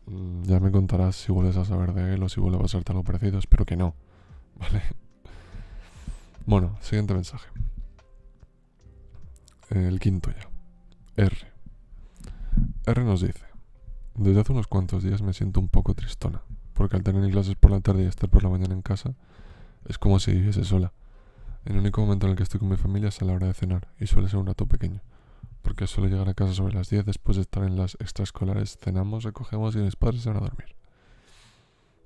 mm, 0.08 0.44
ya 0.44 0.60
me 0.60 0.72
contarás 0.72 1.16
si 1.16 1.32
vuelves 1.32 1.58
a 1.58 1.66
saber 1.66 1.94
de 1.94 2.14
él 2.16 2.24
o 2.24 2.30
si 2.30 2.40
vuelve 2.40 2.58
a 2.58 2.62
pasarte 2.62 2.92
algo 2.92 3.04
parecido. 3.04 3.40
Espero 3.40 3.66
que 3.66 3.76
no, 3.76 3.96
¿vale? 4.60 4.82
Bueno, 6.46 6.78
siguiente 6.82 7.14
mensaje. 7.14 7.50
El 9.70 10.00
quinto 10.00 10.30
ya. 10.32 10.50
R. 11.16 11.36
R 12.86 13.04
nos 13.04 13.22
dice, 13.22 13.46
desde 14.16 14.42
hace 14.42 14.52
unos 14.52 14.68
cuantos 14.68 15.04
días 15.04 15.22
me 15.22 15.34
siento 15.34 15.60
un 15.60 15.70
poco 15.70 15.94
tristona, 15.94 16.42
porque 16.74 16.96
al 16.96 17.04
tener 17.04 17.30
clases 17.32 17.56
por 17.56 17.72
la 17.72 17.80
tarde 17.80 18.04
y 18.04 18.08
estar 18.08 18.30
por 18.30 18.44
la 18.44 18.50
mañana 18.50 18.74
en 18.74 18.82
casa, 18.82 19.16
es 19.88 19.98
como 19.98 20.20
si 20.20 20.32
viviese 20.32 20.64
sola. 20.64 20.92
El 21.66 21.78
único 21.78 22.02
momento 22.02 22.26
en 22.26 22.32
el 22.32 22.38
que 22.38 22.44
estoy 22.44 22.60
con 22.60 22.70
mi 22.70 22.78
familia 22.78 23.10
es 23.10 23.22
a 23.22 23.26
la 23.26 23.34
hora 23.34 23.48
de 23.48 23.54
cenar, 23.54 23.88
y 24.00 24.08
suele 24.08 24.28
ser 24.28 24.40
un 24.40 24.48
rato 24.48 24.66
pequeño, 24.68 25.02
porque 25.64 25.88
suelo 25.88 26.10
llegar 26.10 26.30
a 26.30 26.34
casa 26.34 26.54
sobre 26.54 26.76
las 26.76 26.90
10 26.90 27.06
después 27.06 27.38
de 27.38 27.42
estar 27.42 27.64
en 27.64 27.78
las 27.78 27.96
extraescolares, 27.96 28.78
cenamos, 28.78 29.24
recogemos 29.24 29.76
y 29.76 29.80
mis 29.80 29.96
padres 29.96 30.22
se 30.22 30.30
van 30.30 30.38
a 30.38 30.42
dormir. 30.42 30.76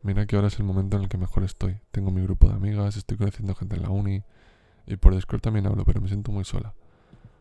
Mira 0.03 0.26
que 0.26 0.36
ahora 0.36 0.47
es 0.47 0.58
el 0.60 0.64
momento 0.64 0.95
en 0.95 1.03
el 1.03 1.10
que 1.10 1.18
mejor 1.18 1.43
estoy. 1.43 1.82
Tengo 1.91 2.12
mi 2.12 2.22
grupo 2.22 2.47
de 2.47 2.53
amigas, 2.53 2.95
estoy 2.95 3.18
conociendo 3.18 3.55
gente 3.55 3.76
en 3.76 3.82
la 3.82 3.89
uni. 3.89 4.24
Y 4.86 4.95
por 4.95 5.14
Discord 5.14 5.41
también 5.41 5.66
hablo, 5.68 5.84
pero 5.84 5.99
me 5.99 6.08
siento 6.08 6.32
muy 6.32 6.45
sola. 6.45 6.74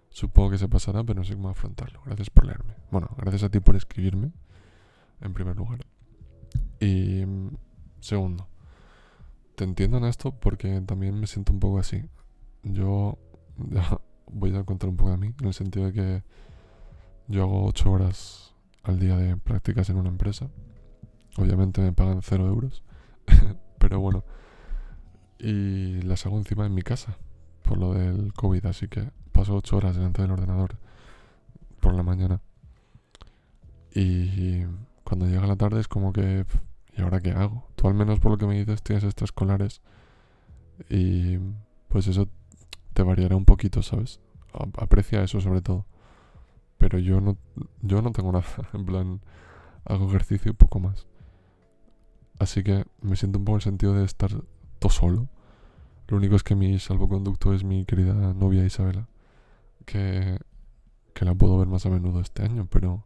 Supongo 0.09 0.51
que 0.51 0.59
se 0.59 0.67
pasará, 0.67 1.05
pero 1.05 1.21
no 1.21 1.25
sé 1.25 1.35
cómo 1.35 1.51
afrontarlo. 1.51 2.01
Gracias 2.05 2.31
por 2.31 2.47
leerme. 2.47 2.75
Bueno, 2.91 3.09
gracias 3.19 3.45
a 3.45 3.51
ti 3.51 3.61
por 3.61 3.77
escribirme, 3.77 4.33
en 5.21 5.35
primer 5.35 5.55
lugar. 5.55 5.87
Y 6.81 7.25
segundo, 8.01 8.49
te 9.55 9.65
entiendo 9.65 9.99
en 9.99 10.05
esto 10.05 10.33
porque 10.33 10.81
también 10.81 11.21
me 11.21 11.27
siento 11.27 11.53
un 11.53 11.61
poco 11.61 11.79
así. 11.79 12.03
Yo 12.63 13.19
voy 14.31 14.55
a 14.57 14.65
contar 14.65 14.89
un 14.89 14.97
poco 14.97 15.13
a 15.13 15.17
mí, 15.17 15.33
en 15.41 15.47
el 15.47 15.55
sentido 15.55 15.87
de 15.87 15.93
que 15.93 16.23
yo 17.29 17.43
hago 17.43 17.67
8 17.67 17.91
horas 17.91 18.55
al 18.83 18.99
día 18.99 19.17
de 19.17 19.37
prácticas 19.37 19.91
en 19.91 19.97
una 19.97 20.09
empresa. 20.09 20.49
Obviamente 21.37 21.81
me 21.81 21.93
pagan 21.93 22.23
0 22.23 22.47
euros, 22.47 22.83
pero 23.79 24.01
bueno. 24.01 24.25
Y 25.39 26.01
las 26.03 26.25
hago 26.25 26.39
encima 26.39 26.67
en 26.67 26.75
mi 26.75 26.83
casa, 26.83 27.17
por 27.63 27.79
lo 27.79 27.93
del 27.93 28.33
COVID, 28.33 28.65
así 28.67 28.89
que 28.89 29.11
paso 29.33 29.57
8 29.57 29.77
horas 29.77 29.97
delante 29.97 30.23
del 30.23 30.31
ordenador 30.31 30.79
por 31.81 31.95
la 31.95 32.03
mañana. 32.03 32.41
Y 33.95 34.63
cuando 35.05 35.27
llega 35.27 35.47
la 35.47 35.57
tarde 35.57 35.81
es 35.81 35.89
como 35.89 36.13
que, 36.13 36.45
¿y 36.97 37.01
ahora 37.01 37.21
qué 37.21 37.31
hago? 37.31 37.67
Tú 37.77 37.89
al 37.89 37.95
menos 37.95 38.21
por 38.21 38.33
lo 38.33 38.39
que 38.39 38.47
me 38.47 38.59
dices 38.59 38.83
tienes 38.83 39.05
extraescolares 39.05 39.81
y 40.91 41.39
pues 41.89 42.07
eso 42.07 42.29
te 42.97 43.03
variará 43.03 43.37
un 43.37 43.45
poquito, 43.45 43.83
¿sabes? 43.83 44.21
Aprecia 44.79 45.23
eso 45.23 45.39
sobre 45.43 45.61
todo. 45.61 45.85
Pero 46.79 46.99
yo 46.99 47.21
no, 47.21 47.37
yo 47.83 48.01
no 48.01 48.11
tengo 48.11 48.33
nada, 48.33 48.47
en 48.73 48.87
plan, 48.87 49.21
hago 49.85 50.09
ejercicio 50.09 50.51
y 50.51 50.55
poco 50.55 50.81
más. 50.81 51.07
Así 52.39 52.63
que 52.65 52.87
me 53.03 53.17
siento 53.17 53.39
un 53.39 53.45
poco 53.45 53.57
el 53.57 53.63
sentido 53.63 53.93
de 53.93 54.05
estar 54.05 54.31
todo 54.79 54.91
solo. 54.91 55.29
Lo 56.09 56.17
único 56.17 56.37
es 56.37 56.43
que 56.43 56.55
mi 56.55 56.79
salvoconducto 56.79 57.53
es 57.53 57.65
mi 57.65 57.85
querida 57.85 58.15
novia 58.33 58.65
Isabela, 58.65 59.09
que, 59.85 60.39
que 61.13 61.25
la 61.27 61.35
puedo 61.35 61.59
ver 61.59 61.69
más 61.69 61.85
a 61.85 61.91
menudo 61.91 62.21
este 62.21 62.45
año, 62.45 62.67
pero 62.71 63.05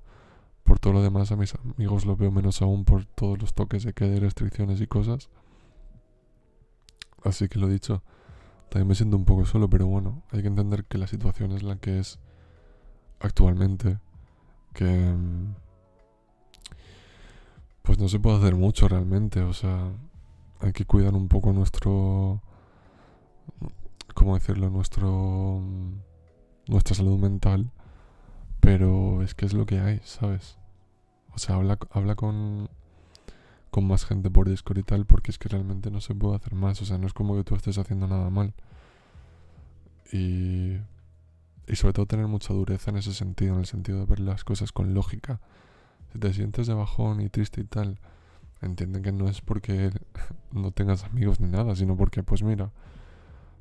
por 0.63 0.79
todo 0.79 0.93
lo 0.93 1.03
demás, 1.03 1.33
a 1.33 1.37
mis 1.37 1.53
amigos 1.57 2.07
los 2.07 2.17
veo 2.17 2.31
menos 2.31 2.63
aún 2.63 2.85
por 2.85 3.07
todos 3.07 3.41
los 3.41 3.55
toques 3.55 3.83
de 3.83 3.93
queda 3.93 4.15
y 4.15 4.21
restricciones 4.21 4.81
y 4.81 4.87
cosas. 4.87 5.31
Así 7.25 7.49
que 7.49 7.59
lo 7.59 7.67
dicho, 7.67 8.05
también 8.71 8.89
me 8.89 8.95
siento 8.95 9.17
un 9.17 9.25
poco 9.25 9.45
solo, 9.45 9.69
pero 9.69 9.87
bueno, 9.87 10.23
hay 10.31 10.43
que 10.43 10.49
entender 10.49 10.85
que 10.85 10.97
la 10.97 11.09
situación 11.09 11.53
es 11.53 11.63
la 11.63 11.77
que 11.77 11.99
es 11.99 12.19
actualmente. 13.19 13.99
Que... 14.73 14.87
Mm, 14.87 15.55
pues 17.83 17.99
no 17.99 18.09
se 18.09 18.21
puede 18.21 18.39
hacer 18.39 18.55
mucho 18.55 18.87
realmente, 18.87 19.41
o 19.41 19.53
sea, 19.53 19.91
hay 20.61 20.73
que 20.73 20.85
cuidar 20.85 21.15
un 21.15 21.29
poco 21.29 21.53
nuestro... 21.53 22.41
¿Cómo 24.15 24.35
decirlo? 24.35 24.71
Nuestro... 24.71 25.61
Nuestra 26.69 26.95
salud 26.95 27.19
mental. 27.19 27.73
Pero 28.61 29.23
es 29.23 29.35
que 29.35 29.47
es 29.47 29.55
lo 29.55 29.67
que 29.67 29.81
hay, 29.81 30.01
¿sabes? 30.05 30.59
O 31.35 31.39
sea, 31.39 31.57
habla, 31.57 31.79
habla 31.91 32.15
con, 32.15 32.69
con 33.71 33.87
más 33.87 34.05
gente 34.05 34.31
por 34.31 34.49
Discord 34.49 34.79
y 34.79 34.83
tal, 34.83 35.07
porque 35.07 35.31
es 35.31 35.39
que 35.39 35.49
realmente 35.49 35.91
no 35.91 36.01
se 36.01 36.15
puede 36.15 36.37
hacer 36.37 36.55
más. 36.55 36.81
O 36.83 36.85
sea, 36.85 36.99
no 36.99 37.07
es 37.07 37.13
como 37.13 37.37
que 37.37 37.45
tú 37.45 37.55
estés 37.55 37.79
haciendo 37.79 38.07
nada 38.07 38.31
mal. 38.31 38.55
Y, 40.13 40.77
y 41.67 41.77
sobre 41.77 41.93
todo 41.93 42.07
tener 42.07 42.27
mucha 42.27 42.53
dureza 42.53 42.91
en 42.91 42.99
ese 42.99 43.15
sentido, 43.15 43.55
en 43.55 43.61
el 43.61 43.67
sentido 43.67 44.01
de 44.01 44.07
ver 44.07 44.21
las 44.21 44.45
cosas 44.45 44.73
con 44.73 44.95
lógica. 44.95 45.41
Si 46.13 46.19
te 46.19 46.33
sientes 46.33 46.67
de 46.67 46.75
bajón 46.75 47.21
y 47.21 47.29
triste 47.29 47.61
y 47.61 47.65
tal, 47.65 47.99
entiende 48.61 49.01
que 49.03 49.13
no 49.13 49.29
es 49.29 49.41
porque 49.41 49.91
no 50.53 50.73
tengas 50.73 51.05
amigos 51.05 51.41
ni 51.41 51.49
nada, 51.49 51.77
sino 51.77 51.97
porque, 51.97 52.23
pues 52.23 52.43
mira, 52.43 52.73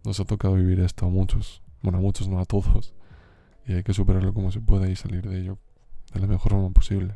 nos 0.03 0.20
ha 0.20 0.26
tocado 0.26 0.55
vivir 0.55 0.80
esto 0.80 1.05
a 1.05 1.10
muchos. 1.10 1.62
Bueno, 1.82 1.99
a 1.99 2.01
muchos, 2.01 2.28
no 2.28 2.39
a 2.39 2.45
todos. 2.45 2.93
Y 3.66 3.74
hay 3.74 3.84
que 3.84 3.93
superarlo 3.93 4.34
como 4.34 4.51
se 4.51 4.60
pueda 4.62 4.89
y 4.89 4.95
salir 4.95 5.28
de 5.30 5.39
ello 5.39 5.57
de 6.14 6.20
la 6.20 6.28
mejor 6.28 6.53
forma 6.53 6.70
posible. 6.72 7.16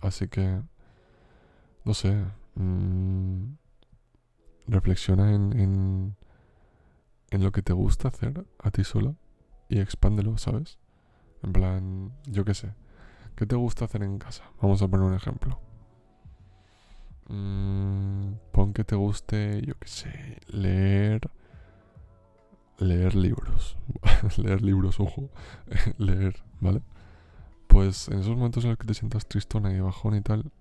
Así 0.00 0.28
que, 0.28 0.60
no 1.84 1.94
sé, 1.94 2.24
mm, 2.54 3.54
reflexiona 4.66 5.34
en, 5.34 6.16
en, 7.30 7.42
lo 7.42 7.52
que 7.52 7.62
te 7.62 7.72
gusta 7.72 8.08
hacer 8.08 8.46
a 8.58 8.70
ti 8.70 8.84
sola 8.84 9.14
y 9.68 9.80
expándelo, 9.80 10.36
¿sabes? 10.38 10.78
En 11.42 11.52
plan, 11.52 12.12
yo 12.26 12.44
qué 12.44 12.54
sé, 12.54 12.74
¿qué 13.36 13.46
te 13.46 13.56
gusta 13.56 13.86
hacer 13.86 14.02
en 14.02 14.18
casa? 14.18 14.44
Vamos 14.60 14.82
a 14.82 14.88
poner 14.88 15.06
un 15.06 15.14
ejemplo. 15.14 15.58
Mm, 17.28 18.34
pon 18.52 18.72
que 18.74 18.84
te 18.84 18.94
guste, 18.94 19.62
yo 19.62 19.74
qué 19.78 19.88
sé, 19.88 20.40
leer. 20.48 21.30
Leer 22.78 23.14
libros. 23.14 23.78
leer 24.36 24.62
libros, 24.62 25.00
ojo. 25.00 25.30
leer, 25.98 26.42
¿vale? 26.60 26.82
pues 27.72 28.08
en 28.08 28.18
esos 28.18 28.36
momentos 28.36 28.64
en 28.64 28.70
los 28.70 28.78
que 28.78 28.86
te 28.86 28.92
sientas 28.92 29.26
tristona 29.26 29.72
y 29.72 29.80
bajón 29.80 30.14
y 30.14 30.20
tal, 30.20 30.52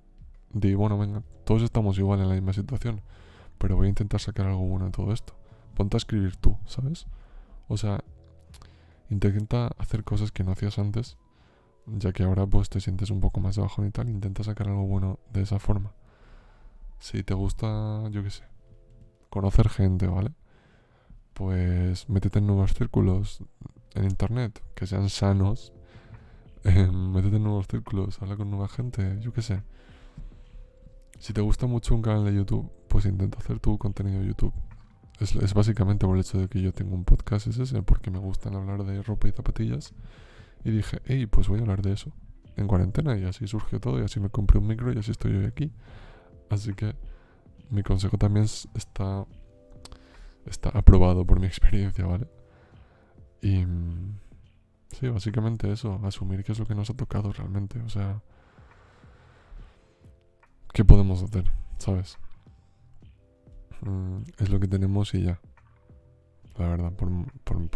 di, 0.54 0.74
bueno, 0.76 0.98
venga, 0.98 1.24
todos 1.46 1.62
estamos 1.64 1.98
igual 1.98 2.22
en 2.22 2.30
la 2.30 2.36
misma 2.36 2.54
situación, 2.54 3.02
pero 3.58 3.76
voy 3.76 3.88
a 3.88 3.90
intentar 3.90 4.20
sacar 4.20 4.48
algo 4.48 4.62
bueno 4.62 4.86
de 4.86 4.92
todo 4.92 5.14
esto. 5.14 5.34
Ponte 5.76 5.96
a 5.96 6.00
escribir 6.00 6.36
tú, 6.36 6.58
¿sabes? 6.66 7.08
O 7.68 7.78
sea, 7.78 8.04
intenta 9.10 9.68
hacer 9.78 10.04
cosas 10.04 10.32
que 10.32 10.44
no 10.44 10.52
hacías 10.52 10.80
antes, 10.80 11.18
ya 11.86 12.14
que 12.14 12.24
ahora 12.24 12.46
pues 12.46 12.70
te 12.70 12.80
sientes 12.80 13.10
un 13.10 13.20
poco 13.20 13.40
más 13.40 13.56
de 13.56 13.62
bajón 13.62 13.88
y 13.88 13.92
tal, 13.92 14.10
intenta 14.10 14.44
sacar 14.44 14.68
algo 14.68 14.86
bueno 14.86 15.20
de 15.32 15.42
esa 15.42 15.60
forma. 15.60 15.94
Si 17.00 17.24
te 17.24 17.34
gusta, 17.34 18.10
yo 18.10 18.24
qué 18.24 18.30
sé, 18.30 18.44
conocer 19.30 19.70
gente, 19.70 20.08
¿vale? 20.08 20.32
Pues 21.34 22.10
métete 22.10 22.40
en 22.40 22.48
nuevos 22.48 22.74
círculos 22.74 23.44
en 23.96 24.04
internet, 24.04 24.62
que 24.76 24.86
sean 24.86 25.10
sanos, 25.10 25.74
eh, 26.64 26.92
métete 26.92 27.38
en 27.38 27.44
nuevos 27.44 27.68
círculos, 27.68 28.22
habla 28.22 28.36
con 28.36 28.50
nueva 28.50 28.68
gente, 28.68 29.18
yo 29.22 29.34
qué 29.34 29.42
sé. 29.42 29.64
Si 31.22 31.34
te 31.34 31.42
gusta 31.42 31.68
mucho 31.68 31.94
un 31.94 32.02
canal 32.02 32.26
de 32.26 32.34
YouTube, 32.34 32.72
pues 32.88 33.06
intenta 33.06 33.38
hacer 33.38 33.60
tu 33.60 33.78
contenido 33.78 34.22
de 34.22 34.28
YouTube. 34.30 34.54
Es, 35.20 35.54
básicamente 35.54 36.08
por 36.08 36.16
el 36.16 36.22
hecho 36.22 36.40
de 36.40 36.48
que 36.48 36.60
yo 36.60 36.74
tengo 36.74 36.96
un 36.96 37.06
podcast, 37.06 37.46
es 37.46 37.74
porque 37.86 38.10
me 38.10 38.18
gustan 38.18 38.56
hablar 38.56 38.84
de 38.84 39.04
ropa 39.04 39.28
y 39.28 39.32
zapatillas. 39.32 39.94
Y 40.64 40.72
dije, 40.72 41.00
hey, 41.06 41.28
pues 41.28 41.48
voy 41.48 41.60
a 41.60 41.62
hablar 41.62 41.84
de 41.84 41.94
eso 41.94 42.12
en 42.58 42.66
cuarentena. 42.66 43.16
Y 43.20 43.26
así 43.26 43.46
surgió 43.46 43.80
todo, 43.80 44.00
y 44.00 44.04
así 44.04 44.20
me 44.20 44.30
compré 44.30 44.58
un 44.58 44.66
micro 44.66 44.92
y 44.92 44.98
así 44.98 45.12
estoy 45.12 45.36
hoy 45.36 45.46
aquí. 45.46 45.72
Así 46.50 46.74
que 46.74 46.96
mi 47.70 47.84
consejo 47.84 48.18
también 48.18 48.48
está, 48.74 49.28
está 50.48 50.70
aprobado 50.70 51.24
por 51.24 51.40
mi 51.40 51.46
experiencia, 51.54 52.04
¿vale? 52.08 52.28
Y 53.44 53.64
Sí, 54.92 55.08
básicamente 55.08 55.72
eso, 55.72 56.00
asumir 56.04 56.44
qué 56.44 56.52
es 56.52 56.60
lo 56.60 56.66
que 56.66 56.76
nos 56.76 56.90
ha 56.90 56.94
tocado 56.94 57.32
realmente, 57.32 57.80
o 57.80 57.90
sea, 57.90 58.22
¿qué 60.74 60.86
podemos 60.86 61.22
hacer? 61.24 61.52
¿Sabes? 61.78 62.18
Mm, 63.82 64.22
es 64.38 64.50
lo 64.50 64.60
que 64.60 64.68
tenemos 64.68 65.14
y 65.14 65.24
ya. 65.24 65.40
La 66.58 66.68
verdad, 66.68 66.92
por, 66.94 67.10
por, 67.44 67.70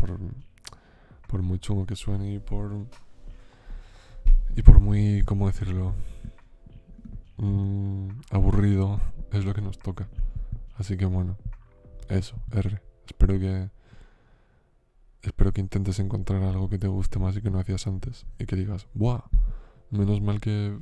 por, 1.28 1.41
muy 1.41 1.60
chungo 1.60 1.86
que 1.86 1.96
suene 1.96 2.34
y 2.34 2.39
por... 2.39 2.72
Y 4.56 4.62
por 4.62 4.80
muy, 4.80 5.24
¿cómo 5.24 5.48
decirlo? 5.48 5.93
Mm, 7.38 8.10
aburrido, 8.32 9.02
es 9.32 9.43
lo 9.43 9.54
que 9.54 9.62
nos 9.62 9.80
toca. 9.80 10.08
Así 10.78 10.96
que 10.98 11.06
bueno, 11.06 11.38
eso, 12.10 12.38
R. 12.52 12.82
Espero 13.08 13.39
que 13.39 13.70
espero 15.22 15.52
que 15.52 15.62
intentes 15.62 16.00
encontrar 16.00 16.43
algo 16.43 16.70
que 16.70 16.78
te 16.78 16.88
guste 16.88 17.20
más 17.20 17.36
y 17.36 17.41
que 17.41 17.50
no 17.50 17.60
hacías 17.60 17.88
antes. 17.88 18.26
Y 18.39 18.46
que 18.46 18.56
digas, 18.56 18.88
¡buah! 18.93 19.24
Menos 19.89 20.22
mal 20.22 20.39
que... 20.39 20.78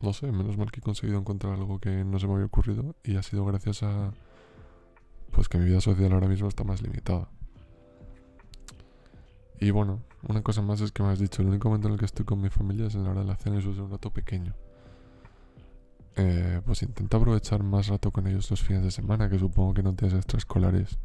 No 0.00 0.12
sé, 0.12 0.30
menos 0.30 0.56
mal 0.56 0.70
que 0.70 0.80
he 0.80 0.82
conseguido 0.82 1.18
encontrar 1.18 1.54
algo 1.54 1.78
que 1.78 2.04
no 2.04 2.18
se 2.18 2.26
me 2.26 2.34
había 2.34 2.46
ocurrido 2.46 2.94
y 3.02 3.16
ha 3.16 3.22
sido 3.22 3.44
gracias 3.44 3.82
a... 3.82 4.12
Pues 5.32 5.48
que 5.48 5.58
mi 5.58 5.66
vida 5.66 5.80
social 5.80 6.12
ahora 6.12 6.28
mismo 6.28 6.48
está 6.48 6.64
más 6.64 6.82
limitada. 6.82 7.28
Y 9.58 9.70
bueno, 9.70 10.02
una 10.28 10.42
cosa 10.42 10.62
más 10.62 10.80
es 10.80 10.92
que 10.92 11.02
me 11.02 11.10
has 11.10 11.18
dicho, 11.18 11.42
el 11.42 11.48
único 11.48 11.68
momento 11.68 11.88
en 11.88 11.94
el 11.94 11.98
que 11.98 12.04
estoy 12.04 12.24
con 12.24 12.40
mi 12.40 12.50
familia 12.50 12.86
es 12.86 12.94
en 12.94 13.04
la 13.04 13.10
hora 13.10 13.20
de 13.20 13.26
la 13.26 13.36
cena 13.36 13.56
y 13.56 13.58
eso 13.60 13.70
es 13.70 13.78
un 13.78 13.90
rato 13.90 14.10
pequeño. 14.10 14.54
Eh, 16.16 16.60
pues 16.64 16.82
intenta 16.82 17.18
aprovechar 17.18 17.62
más 17.62 17.88
rato 17.88 18.10
con 18.10 18.26
ellos 18.26 18.50
los 18.50 18.62
fines 18.62 18.82
de 18.82 18.90
semana, 18.90 19.28
que 19.28 19.38
supongo 19.38 19.74
que 19.74 19.82
no 19.82 19.94
tienes 19.94 20.16
extraescolares 20.16 20.98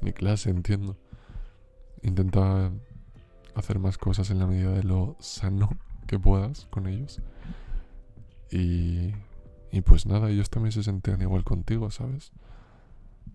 ni 0.00 0.12
clase, 0.12 0.50
entiendo. 0.50 0.96
Intenta 2.02 2.70
hacer 3.54 3.78
más 3.78 3.98
cosas 3.98 4.30
en 4.30 4.38
la 4.38 4.46
medida 4.46 4.72
de 4.72 4.82
lo 4.82 5.16
sano 5.20 5.70
que 6.06 6.18
puedas 6.18 6.66
con 6.66 6.86
ellos. 6.86 7.20
Y, 8.52 9.14
y 9.70 9.80
pues 9.80 10.06
nada, 10.06 10.30
ellos 10.30 10.50
también 10.50 10.72
se 10.72 10.82
sentían 10.82 11.22
igual 11.22 11.42
contigo, 11.42 11.90
¿sabes? 11.90 12.32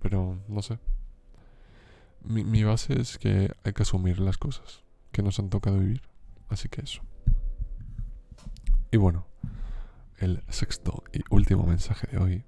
Pero 0.02 0.40
no 0.48 0.62
sé. 0.62 0.80
Mi, 2.24 2.44
mi 2.44 2.64
base 2.64 3.00
es 3.02 3.18
que 3.18 3.52
hay 3.64 3.74
que 3.74 3.82
asumir 3.82 4.20
las 4.20 4.38
cosas 4.38 4.84
que 5.12 5.24
nos 5.24 5.40
han 5.40 5.50
tocado 5.50 5.80
vivir. 5.80 6.04
Así 6.50 6.70
que 6.70 6.82
eso. 6.82 7.02
Y 8.92 8.98
bueno, 8.98 9.26
el 10.18 10.44
sexto 10.50 11.04
y 11.12 11.22
último 11.30 11.64
mensaje 11.64 12.08
de 12.08 12.18
hoy 12.18 12.46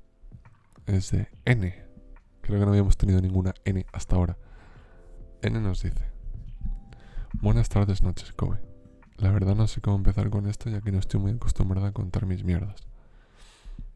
es 0.85 1.11
de 1.11 1.27
N. 1.45 1.73
Creo 2.41 2.59
que 2.59 2.65
no 2.65 2.71
habíamos 2.71 2.97
tenido 2.97 3.19
ninguna 3.19 3.53
N 3.65 3.85
hasta 3.91 4.15
ahora. 4.15 4.37
N 5.41 5.59
nos 5.59 5.83
dice, 5.83 6.09
Buenas 7.33 7.69
tardes, 7.69 8.01
noches, 8.01 8.33
Kobe. 8.33 8.68
La 9.19 9.31
verdad 9.31 9.53
no 9.53 9.67
sé 9.67 9.81
cómo 9.81 9.97
empezar 9.97 10.29
con 10.29 10.47
esto 10.47 10.69
ya 10.69 10.79
que 10.79 10.93
no 10.93 10.99
estoy 10.99 11.19
muy 11.19 11.33
acostumbrada 11.33 11.89
a 11.89 11.91
contar 11.91 12.25
mis 12.25 12.45
mierdas. 12.45 12.87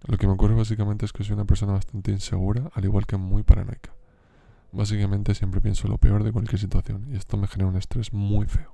Lo 0.05 0.17
que 0.17 0.28
me 0.28 0.34
ocurre 0.34 0.53
básicamente 0.53 1.05
es 1.05 1.13
que 1.13 1.24
soy 1.24 1.34
una 1.34 1.45
persona 1.45 1.71
bastante 1.71 2.11
insegura, 2.11 2.69
al 2.74 2.84
igual 2.84 3.05
que 3.05 3.15
muy 3.15 3.41
paranoica. 3.43 3.93
Básicamente 4.74 5.34
siempre 5.34 5.61
pienso 5.61 5.88
lo 5.88 5.97
peor 5.97 6.26
de 6.26 6.34
cualquier 6.34 6.59
situación 6.59 7.07
y 7.09 7.15
esto 7.15 7.38
me 7.38 7.47
genera 7.47 7.69
un 7.69 7.78
estrés 7.78 8.11
muy 8.11 8.47
feo. 8.47 8.74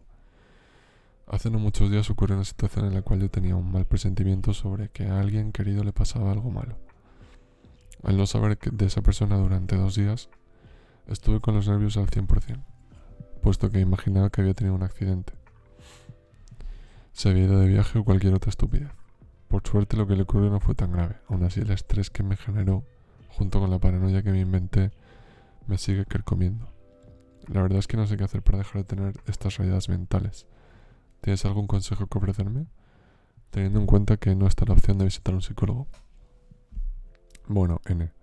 Hace 1.28 1.52
no 1.52 1.60
muchos 1.60 1.92
días 1.92 2.10
ocurrió 2.10 2.36
una 2.36 2.46
situación 2.46 2.86
en 2.86 2.96
la 2.96 3.04
cual 3.04 3.20
yo 3.20 3.30
tenía 3.30 3.56
un 3.56 3.72
mal 3.72 3.86
presentimiento 3.86 4.56
sobre 4.56 4.90
que 4.90 5.06
a 5.06 5.20
alguien 5.20 5.52
querido 5.52 5.84
le 5.84 5.94
pasaba 5.94 6.32
algo 6.32 6.50
malo. 6.50 6.80
Al 8.02 8.18
no 8.18 8.26
saber 8.26 8.58
de 8.58 8.86
esa 8.88 9.04
persona 9.04 9.38
durante 9.38 9.76
dos 9.76 9.94
días, 9.94 10.30
estuve 11.06 11.42
con 11.42 11.54
los 11.54 11.68
nervios 11.68 11.98
al 11.98 12.08
100%, 12.08 12.64
puesto 13.44 13.70
que 13.70 13.80
imaginaba 13.80 14.32
que 14.32 14.42
había 14.42 14.56
tenido 14.56 14.74
un 14.74 14.82
accidente. 14.82 15.39
Se 17.20 17.28
había 17.28 17.44
ido 17.44 17.60
de 17.60 17.68
viaje 17.68 18.00
o 18.00 18.06
cualquier 18.06 18.34
otra 18.34 18.50
estupidez. 18.50 18.88
Por 19.50 19.68
suerte 19.68 19.98
lo 19.98 20.08
que 20.08 20.16
le 20.16 20.22
ocurrió 20.22 20.50
no 20.50 20.62
fue 20.62 20.74
tan 20.74 20.94
grave, 20.94 21.18
aún 21.28 21.44
así 21.44 21.60
el 21.60 21.70
estrés 21.70 22.10
que 22.10 22.24
me 22.24 22.38
generó, 22.38 22.86
junto 23.28 23.60
con 23.60 23.70
la 23.70 23.78
paranoia 23.78 24.24
que 24.24 24.32
me 24.32 24.40
inventé, 24.40 24.92
me 25.68 25.78
sigue 25.78 26.06
carcomiendo. 26.06 26.72
La 27.48 27.62
verdad 27.62 27.80
es 27.80 27.88
que 27.88 27.98
no 27.98 28.08
sé 28.08 28.16
qué 28.16 28.24
hacer 28.24 28.42
para 28.42 28.60
dejar 28.60 28.76
de 28.76 28.84
tener 28.86 29.22
estas 29.28 29.58
realidades 29.58 29.90
mentales. 29.90 30.48
¿Tienes 31.20 31.44
algún 31.44 31.68
consejo 31.68 32.08
que 32.08 32.18
ofrecerme? 32.18 32.68
Teniendo 33.50 33.82
en 33.82 33.86
cuenta 33.86 34.16
que 34.16 34.34
no 34.34 34.48
está 34.48 34.64
la 34.64 34.72
opción 34.76 34.98
de 34.98 35.04
visitar 35.04 35.34
a 35.34 35.36
un 35.36 35.42
psicólogo. 35.42 35.88
Bueno, 37.50 37.82
N. 37.88 38.14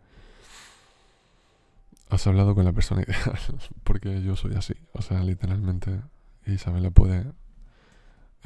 Has 2.08 2.26
hablado 2.26 2.54
con 2.54 2.64
la 2.64 2.72
persona 2.72 3.02
ideal, 3.06 3.38
porque 3.84 4.22
yo 4.22 4.36
soy 4.36 4.54
así. 4.54 4.72
O 4.94 5.02
sea, 5.02 5.22
literalmente 5.22 6.00
Isabela 6.46 6.90
puede 6.90 7.26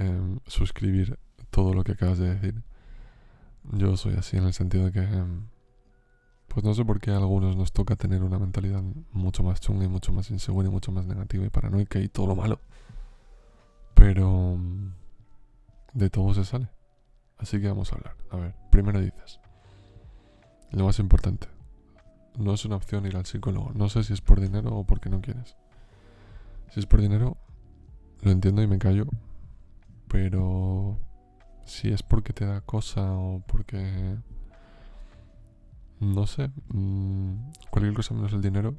em, 0.01 0.41
suscribir 0.47 1.19
todo 1.51 1.75
lo 1.75 1.85
que 1.85 1.93
acabas 1.93 2.19
de 2.19 2.35
decir. 2.35 2.63
Yo 3.73 3.97
soy 3.97 4.15
así 4.15 4.37
en 4.37 4.45
el 4.45 4.55
sentido 4.55 4.87
de 4.87 4.93
que, 4.93 5.01
em, 5.01 5.49
pues 6.49 6.65
no 6.65 6.75
sé 6.75 6.85
por 6.85 7.01
qué 7.01 7.11
a 7.11 7.19
algunos 7.19 7.57
nos 7.57 7.73
toca 7.73 7.97
tener 7.97 8.23
una 8.23 8.39
mentalidad 8.39 8.83
mucho 9.13 9.43
más 9.43 9.61
chunga 9.61 9.85
y 9.85 9.89
mucho 9.89 10.13
más 10.13 10.31
insegura 10.31 10.69
y 10.69 10.71
mucho 10.71 10.91
más 10.91 11.07
negativa 11.07 11.45
y 11.45 11.51
paranoica 11.51 11.99
y 12.01 12.09
todo 12.09 12.27
lo 12.29 12.37
malo. 12.37 12.61
Pero 13.95 14.55
em, 14.55 14.93
de 15.95 16.11
todo 16.11 16.35
se 16.35 16.45
sale. 16.45 16.69
Así 17.39 17.61
que 17.61 17.69
vamos 17.69 17.93
a 17.93 17.97
hablar. 17.97 18.17
A 18.31 18.37
ver, 18.37 18.55
primero 18.71 19.01
dices, 19.01 19.41
lo 20.73 20.85
más 20.85 20.99
importante, 20.99 21.49
no 22.39 22.55
es 22.55 22.65
una 22.65 22.77
opción 22.77 23.07
ir 23.07 23.17
al 23.17 23.27
psicólogo. 23.27 23.73
No 23.75 23.89
sé 23.89 24.03
si 24.05 24.13
es 24.13 24.21
por 24.21 24.41
dinero 24.41 24.71
o 24.77 24.85
porque 24.85 25.11
no 25.11 25.21
quieres. 25.21 25.57
Si 26.71 26.81
es 26.81 26.87
por 26.87 27.01
dinero, 27.01 27.37
lo 28.23 28.31
entiendo 28.31 28.63
y 28.63 28.67
me 28.67 28.79
callo. 28.79 29.07
Pero 30.11 30.99
si 31.65 31.93
es 31.93 32.03
porque 32.03 32.33
te 32.33 32.45
da 32.45 32.61
cosa 32.61 33.13
o 33.13 33.43
porque... 33.47 34.17
No 36.01 36.27
sé. 36.27 36.51
Mm, 36.69 37.53
cualquier 37.71 37.95
cosa 37.95 38.15
menos 38.15 38.33
el 38.33 38.43
dinero. 38.43 38.75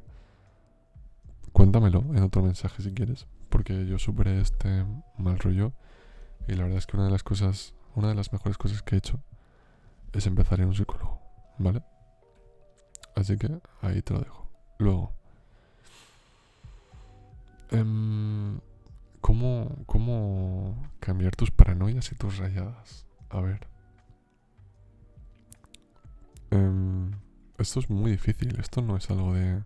Cuéntamelo 1.53 2.03
en 2.13 2.23
otro 2.23 2.41
mensaje 2.41 2.83
si 2.83 2.93
quieres. 2.93 3.27
Porque 3.49 3.85
yo 3.85 3.97
superé 3.97 4.41
este 4.41 4.85
mal 5.17 5.39
rollo. 5.39 5.71
Y 6.47 6.53
la 6.53 6.63
verdad 6.63 6.79
es 6.79 6.87
que 6.87 6.97
una 6.97 7.05
de 7.05 7.11
las 7.11 7.23
cosas, 7.23 7.75
una 7.95 8.09
de 8.09 8.15
las 8.15 8.33
mejores 8.33 8.57
cosas 8.57 8.81
que 8.81 8.95
he 8.95 8.97
hecho 8.97 9.19
es 10.11 10.27
empezar 10.27 10.59
en 10.59 10.67
un 10.67 10.75
psicólogo. 10.75 11.21
¿Vale? 11.59 11.81
Así 13.15 13.37
que 13.37 13.61
ahí 13.81 14.01
te 14.01 14.13
lo 14.13 14.19
dejo. 14.19 14.49
Luego. 14.79 15.13
Em, 17.69 18.59
¿cómo, 19.21 19.83
¿Cómo 19.85 20.75
cambiar 20.99 21.35
tus 21.35 21.51
paranoias 21.51 22.11
y 22.11 22.15
tus 22.15 22.37
rayadas? 22.37 23.05
A 23.29 23.39
ver. 23.39 23.67
Em, 26.49 27.11
esto 27.57 27.79
es 27.79 27.89
muy 27.89 28.11
difícil. 28.11 28.59
Esto 28.59 28.81
no 28.81 28.97
es 28.97 29.09
algo 29.09 29.33
de... 29.33 29.63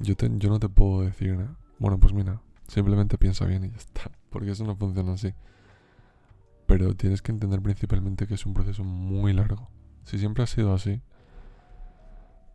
Yo, 0.00 0.16
te, 0.16 0.30
yo 0.38 0.48
no 0.48 0.58
te 0.58 0.68
puedo 0.68 1.02
decir... 1.02 1.46
Bueno, 1.78 1.98
pues 1.98 2.12
mira. 2.12 2.40
Simplemente 2.68 3.18
piensa 3.18 3.44
bien 3.44 3.64
y 3.64 3.70
ya 3.70 3.76
está. 3.76 4.10
Porque 4.30 4.52
eso 4.52 4.64
no 4.64 4.76
funciona 4.76 5.12
así. 5.12 5.34
Pero 6.66 6.94
tienes 6.94 7.22
que 7.22 7.32
entender 7.32 7.60
principalmente 7.60 8.26
que 8.26 8.34
es 8.34 8.46
un 8.46 8.54
proceso 8.54 8.84
muy 8.84 9.32
largo. 9.32 9.68
Si 10.04 10.18
siempre 10.18 10.44
ha 10.44 10.46
sido 10.46 10.72
así, 10.72 11.02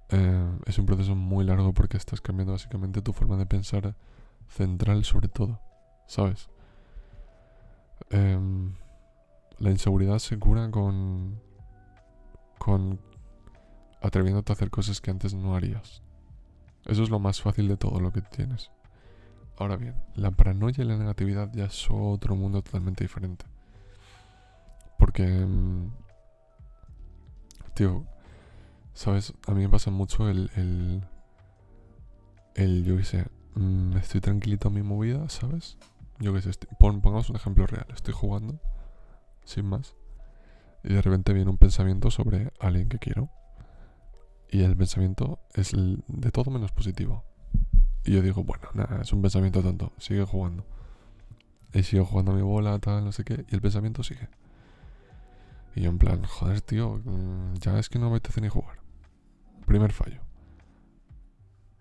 eh, 0.10 0.60
es 0.66 0.78
un 0.78 0.86
proceso 0.86 1.16
muy 1.16 1.46
largo 1.46 1.74
porque 1.74 1.98
estás 1.98 2.22
cambiando 2.22 2.54
básicamente 2.54 3.02
tu 3.02 3.14
forma 3.14 3.38
de 3.38 3.46
pensar 3.48 3.96
central 4.48 5.04
sobre 5.04 5.28
todo, 5.28 5.60
¿sabes? 6.14 6.48
Em, 8.12 8.74
la 9.58 9.72
inseguridad 9.72 10.20
se 10.20 10.38
cura 10.38 10.70
con, 10.70 11.40
con 12.60 13.00
atreviéndote 14.02 14.52
a 14.52 14.56
hacer 14.56 14.70
cosas 14.70 15.02
que 15.02 15.10
antes 15.10 15.34
no 15.34 15.56
harías. 15.56 16.04
Eso 16.86 17.02
es 17.02 17.10
lo 17.10 17.20
más 17.20 17.42
fácil 17.42 17.68
de 17.68 17.78
todo 17.78 18.00
lo 18.00 18.12
que 18.12 18.22
tienes. 18.22 18.70
Ahora 19.58 19.76
bien, 19.76 19.96
la 20.16 20.30
paranoia 20.30 20.84
y 20.84 20.86
la 20.86 20.98
negatividad 20.98 21.52
ya 21.54 21.66
es 21.66 21.88
otro 21.90 22.36
mundo 22.36 22.62
totalmente 22.62 23.04
diferente. 23.04 23.46
Porque, 25.00 25.24
em, 25.24 25.90
tío, 27.74 28.06
¿Sabes? 28.94 29.34
A 29.48 29.54
mí 29.54 29.64
me 29.64 29.70
pasa 29.70 29.90
mucho 29.90 30.30
el. 30.30 30.52
el, 32.56 32.86
yo 32.86 32.98
qué 32.98 33.04
sé. 33.04 33.26
Mm, 33.56 33.98
estoy 33.98 34.22
tranquilito 34.22 34.68
en 34.68 34.74
mi 34.76 34.84
movida, 34.84 35.28
¿sabes? 35.30 35.78
Yo 36.24 36.34
qué 36.34 36.42
sé. 36.42 36.52
pongamos 36.80 37.30
un 37.30 37.36
ejemplo 37.36 37.68
real. 37.68 37.86
Estoy 37.94 38.14
jugando, 38.14 38.58
sin 39.44 39.66
más. 39.66 39.94
Y 40.82 40.94
de 40.94 41.02
repente 41.02 41.34
viene 41.34 41.52
un 41.52 41.58
pensamiento 41.58 42.12
sobre 42.12 42.54
alguien 42.62 42.88
que 42.88 42.98
quiero. 42.98 43.30
Y 44.50 44.64
el 44.64 44.78
pensamiento 44.78 45.40
es 45.54 45.74
de 45.74 46.32
todo 46.32 46.50
menos 46.50 46.72
positivo. 46.72 47.26
Y 48.06 48.14
yo 48.14 48.22
digo, 48.22 48.42
bueno, 48.46 48.70
nada, 48.74 49.02
es 49.02 49.12
un 49.12 49.22
pensamiento 49.22 49.62
tonto. 49.62 49.92
Sigue 49.98 50.24
jugando. 50.24 50.66
Y 51.74 51.84
sigo 51.84 52.06
jugando 52.06 52.32
a 52.32 52.36
mi 52.36 52.42
bola, 52.42 52.80
tal, 52.80 53.04
no 53.04 53.12
sé 53.12 53.26
qué. 53.26 53.46
Y 53.50 53.56
el 53.56 53.62
pensamiento 53.62 54.02
sigue. 54.02 54.30
Y 55.76 55.82
yo 55.82 55.90
en 55.90 55.98
plan, 55.98 56.24
joder, 56.24 56.62
tío, 56.62 57.02
mm, 57.04 57.56
ya 57.56 57.80
es 57.80 57.90
que 57.90 58.00
no 58.00 58.10
me 58.10 58.16
apetece 58.16 58.40
ni 58.40 58.48
jugar. 58.48 58.78
Primer 59.66 59.92
fallo. 59.92 60.22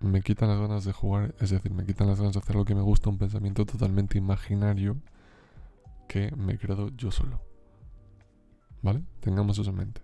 Me 0.03 0.21
quitan 0.21 0.49
las 0.49 0.59
ganas 0.59 0.85
de 0.85 0.93
jugar, 0.93 1.35
es 1.39 1.51
decir, 1.51 1.73
me 1.73 1.87
quitan 1.87 2.09
las 2.09 2.19
ganas 2.19 2.35
de 2.35 2.41
hacer 2.41 2.57
lo 2.57 2.65
que 2.65 2.75
me 2.75 2.83
gusta, 2.83 3.09
un 3.09 3.19
pensamiento 3.19 3.65
totalmente 3.65 4.19
imaginario 4.19 4.97
que 6.09 6.35
me 6.37 6.55
he 6.55 6.59
creado 6.59 6.91
yo 6.97 7.13
solo. 7.13 7.41
¿Vale? 8.83 9.05
Tengamos 9.21 9.59
eso 9.59 9.71
en 9.71 9.77
mente. 9.77 10.01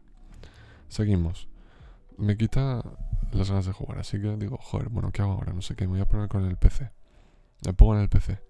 Seguimos. 0.89 1.49
Me 2.17 2.37
quita 2.37 2.83
las 3.33 3.51
ganas 3.51 3.67
de 3.67 3.73
jugar, 3.73 3.99
así 3.99 4.21
que 4.21 4.37
digo, 4.37 4.57
joder, 4.57 4.89
bueno, 4.89 5.11
¿qué 5.11 5.23
hago 5.23 5.33
ahora? 5.33 5.53
No 5.53 5.63
sé 5.63 5.75
qué, 5.75 5.87
me 5.87 5.95
voy 5.95 6.01
a 6.01 6.09
poner 6.09 6.29
con 6.29 6.45
el 6.45 6.57
PC. 6.57 6.91
Me 7.67 7.73
pongo 7.73 7.97
en 7.97 8.03
el 8.03 8.09
PC. 8.09 8.41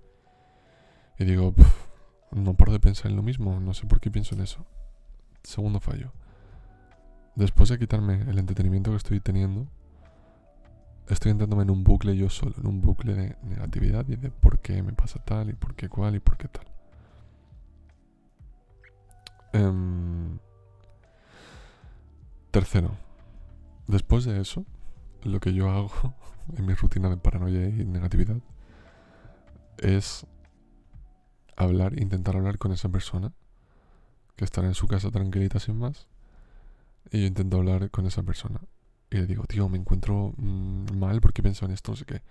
Y 1.19 1.25
digo, 1.25 1.55
no 2.31 2.55
paro 2.55 2.73
de 2.73 2.81
pensar 2.81 3.11
en 3.11 3.17
lo 3.17 3.23
mismo, 3.23 3.59
no 3.59 3.73
sé 3.73 3.87
por 3.87 4.01
qué 4.01 4.11
pienso 4.11 4.35
en 4.35 4.43
eso. 4.43 4.67
Segundo 5.43 5.81
fallo. 5.81 6.13
Después 7.35 7.71
de 7.71 7.79
quitarme 7.79 8.21
el 8.29 8.39
entretenimiento 8.39 8.91
que 8.91 8.99
estoy 8.99 9.21
teniendo, 9.21 9.67
estoy 11.09 11.33
entrándome 11.33 11.63
en 11.63 11.71
un 11.71 11.85
bucle 11.85 12.17
yo 12.17 12.29
solo, 12.31 12.55
en 12.59 12.67
un 12.67 12.81
bucle 12.81 13.15
de 13.15 13.37
negatividad 13.43 14.07
y 14.09 14.17
de 14.17 14.31
por 14.31 14.61
qué 14.61 14.83
me 14.83 14.93
pasa 14.93 15.23
tal 15.25 15.51
y 15.51 15.55
por 15.55 15.75
qué 15.75 15.89
cual 15.89 16.15
y 16.17 16.21
por 16.21 16.37
qué 16.37 16.49
tal. 16.49 16.67
Em, 19.53 20.39
tercero, 22.51 22.97
después 23.87 24.25
de 24.25 24.41
eso, 24.41 24.65
lo 25.23 25.41
que 25.41 25.55
yo 25.55 25.71
hago 25.71 25.91
en 26.57 26.67
mi 26.67 26.75
rutina 26.75 27.09
de 27.09 27.17
paranoia 27.17 27.69
y 27.69 27.85
negatividad 27.85 28.39
es 29.79 30.27
hablar, 31.57 31.99
intentar 31.99 32.37
hablar 32.37 32.59
con 32.59 32.73
esa 32.73 32.89
persona 32.89 33.33
que 34.37 34.45
estará 34.45 34.69
en 34.69 34.75
su 34.75 34.87
casa 34.87 35.11
tranquilita 35.11 35.59
sin 35.59 35.79
más 35.79 36.07
y 37.11 37.23
yo 37.23 37.27
intento 37.27 37.57
hablar 37.57 37.91
con 37.91 38.07
esa 38.07 38.23
persona. 38.23 38.61
Y 39.11 39.17
le 39.17 39.27
digo, 39.27 39.45
tío, 39.45 39.69
me 39.69 39.79
encuentro 39.79 40.35
mm, 40.37 40.97
mal 40.99 41.21
porque 41.21 41.43
pienso 41.43 41.65
en 41.65 41.73
esto, 41.73 41.93
no 41.93 41.97
sé 41.97 42.05
qué. 42.05 42.23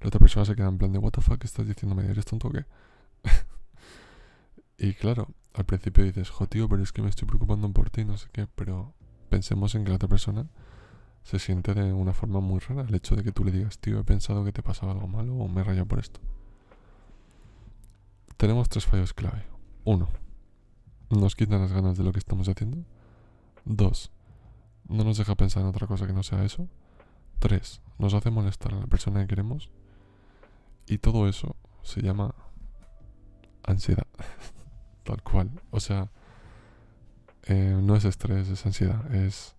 La 0.00 0.08
otra 0.08 0.20
persona 0.20 0.44
se 0.44 0.54
queda 0.54 0.68
en 0.68 0.78
plan 0.78 0.92
de, 0.92 0.98
what 0.98 1.12
the 1.12 1.20
fuck, 1.20 1.42
estás 1.44 1.66
diciéndome? 1.66 2.06
¿Eres 2.06 2.24
tonto 2.26 2.48
o 2.48 2.50
qué? 2.50 2.64
y 4.78 4.92
claro, 4.94 5.28
al 5.54 5.64
principio 5.64 6.04
dices, 6.04 6.28
jo, 6.30 6.46
tío, 6.46 6.68
pero 6.68 6.82
es 6.82 6.92
que 6.92 7.00
me 7.00 7.08
estoy 7.08 7.26
preocupando 7.26 7.70
por 7.72 7.88
ti, 7.88 8.04
no 8.04 8.18
sé 8.18 8.28
qué. 8.32 8.46
Pero 8.54 8.92
pensemos 9.30 9.74
en 9.74 9.84
que 9.84 9.90
la 9.90 9.96
otra 9.96 10.08
persona 10.08 10.46
se 11.22 11.38
siente 11.38 11.74
de 11.74 11.92
una 11.92 12.12
forma 12.12 12.40
muy 12.40 12.60
rara 12.60 12.82
el 12.82 12.94
hecho 12.94 13.16
de 13.16 13.24
que 13.24 13.32
tú 13.32 13.42
le 13.42 13.50
digas, 13.50 13.78
tío, 13.78 13.98
he 13.98 14.04
pensado 14.04 14.44
que 14.44 14.52
te 14.52 14.62
pasaba 14.62 14.92
algo 14.92 15.08
malo 15.08 15.34
o 15.34 15.48
me 15.48 15.62
he 15.62 15.64
rayado 15.64 15.86
por 15.86 15.98
esto. 15.98 16.20
Tenemos 18.36 18.68
tres 18.68 18.84
fallos 18.84 19.14
clave. 19.14 19.44
Uno, 19.84 20.08
nos 21.10 21.34
quitan 21.34 21.60
las 21.62 21.72
ganas 21.72 21.96
de 21.96 22.04
lo 22.04 22.12
que 22.12 22.18
estamos 22.18 22.48
haciendo. 22.48 22.78
Dos, 23.64 24.12
no 24.88 25.04
nos 25.04 25.18
deja 25.18 25.34
pensar 25.34 25.62
en 25.62 25.68
otra 25.68 25.86
cosa 25.86 26.06
que 26.06 26.12
no 26.12 26.22
sea 26.22 26.44
eso. 26.44 26.68
Tres, 27.38 27.82
nos 27.98 28.14
hace 28.14 28.30
molestar 28.30 28.74
a 28.74 28.80
la 28.80 28.86
persona 28.86 29.20
que 29.20 29.28
queremos. 29.28 29.70
Y 30.86 30.98
todo 30.98 31.28
eso 31.28 31.56
se 31.82 32.02
llama 32.02 32.34
ansiedad. 33.64 34.06
Tal 35.04 35.22
cual. 35.22 35.50
O 35.70 35.80
sea, 35.80 36.10
Eh, 37.48 37.78
no 37.80 37.94
es 37.94 38.04
estrés, 38.04 38.48
es 38.48 38.66
ansiedad, 38.66 39.14
es... 39.14 39.54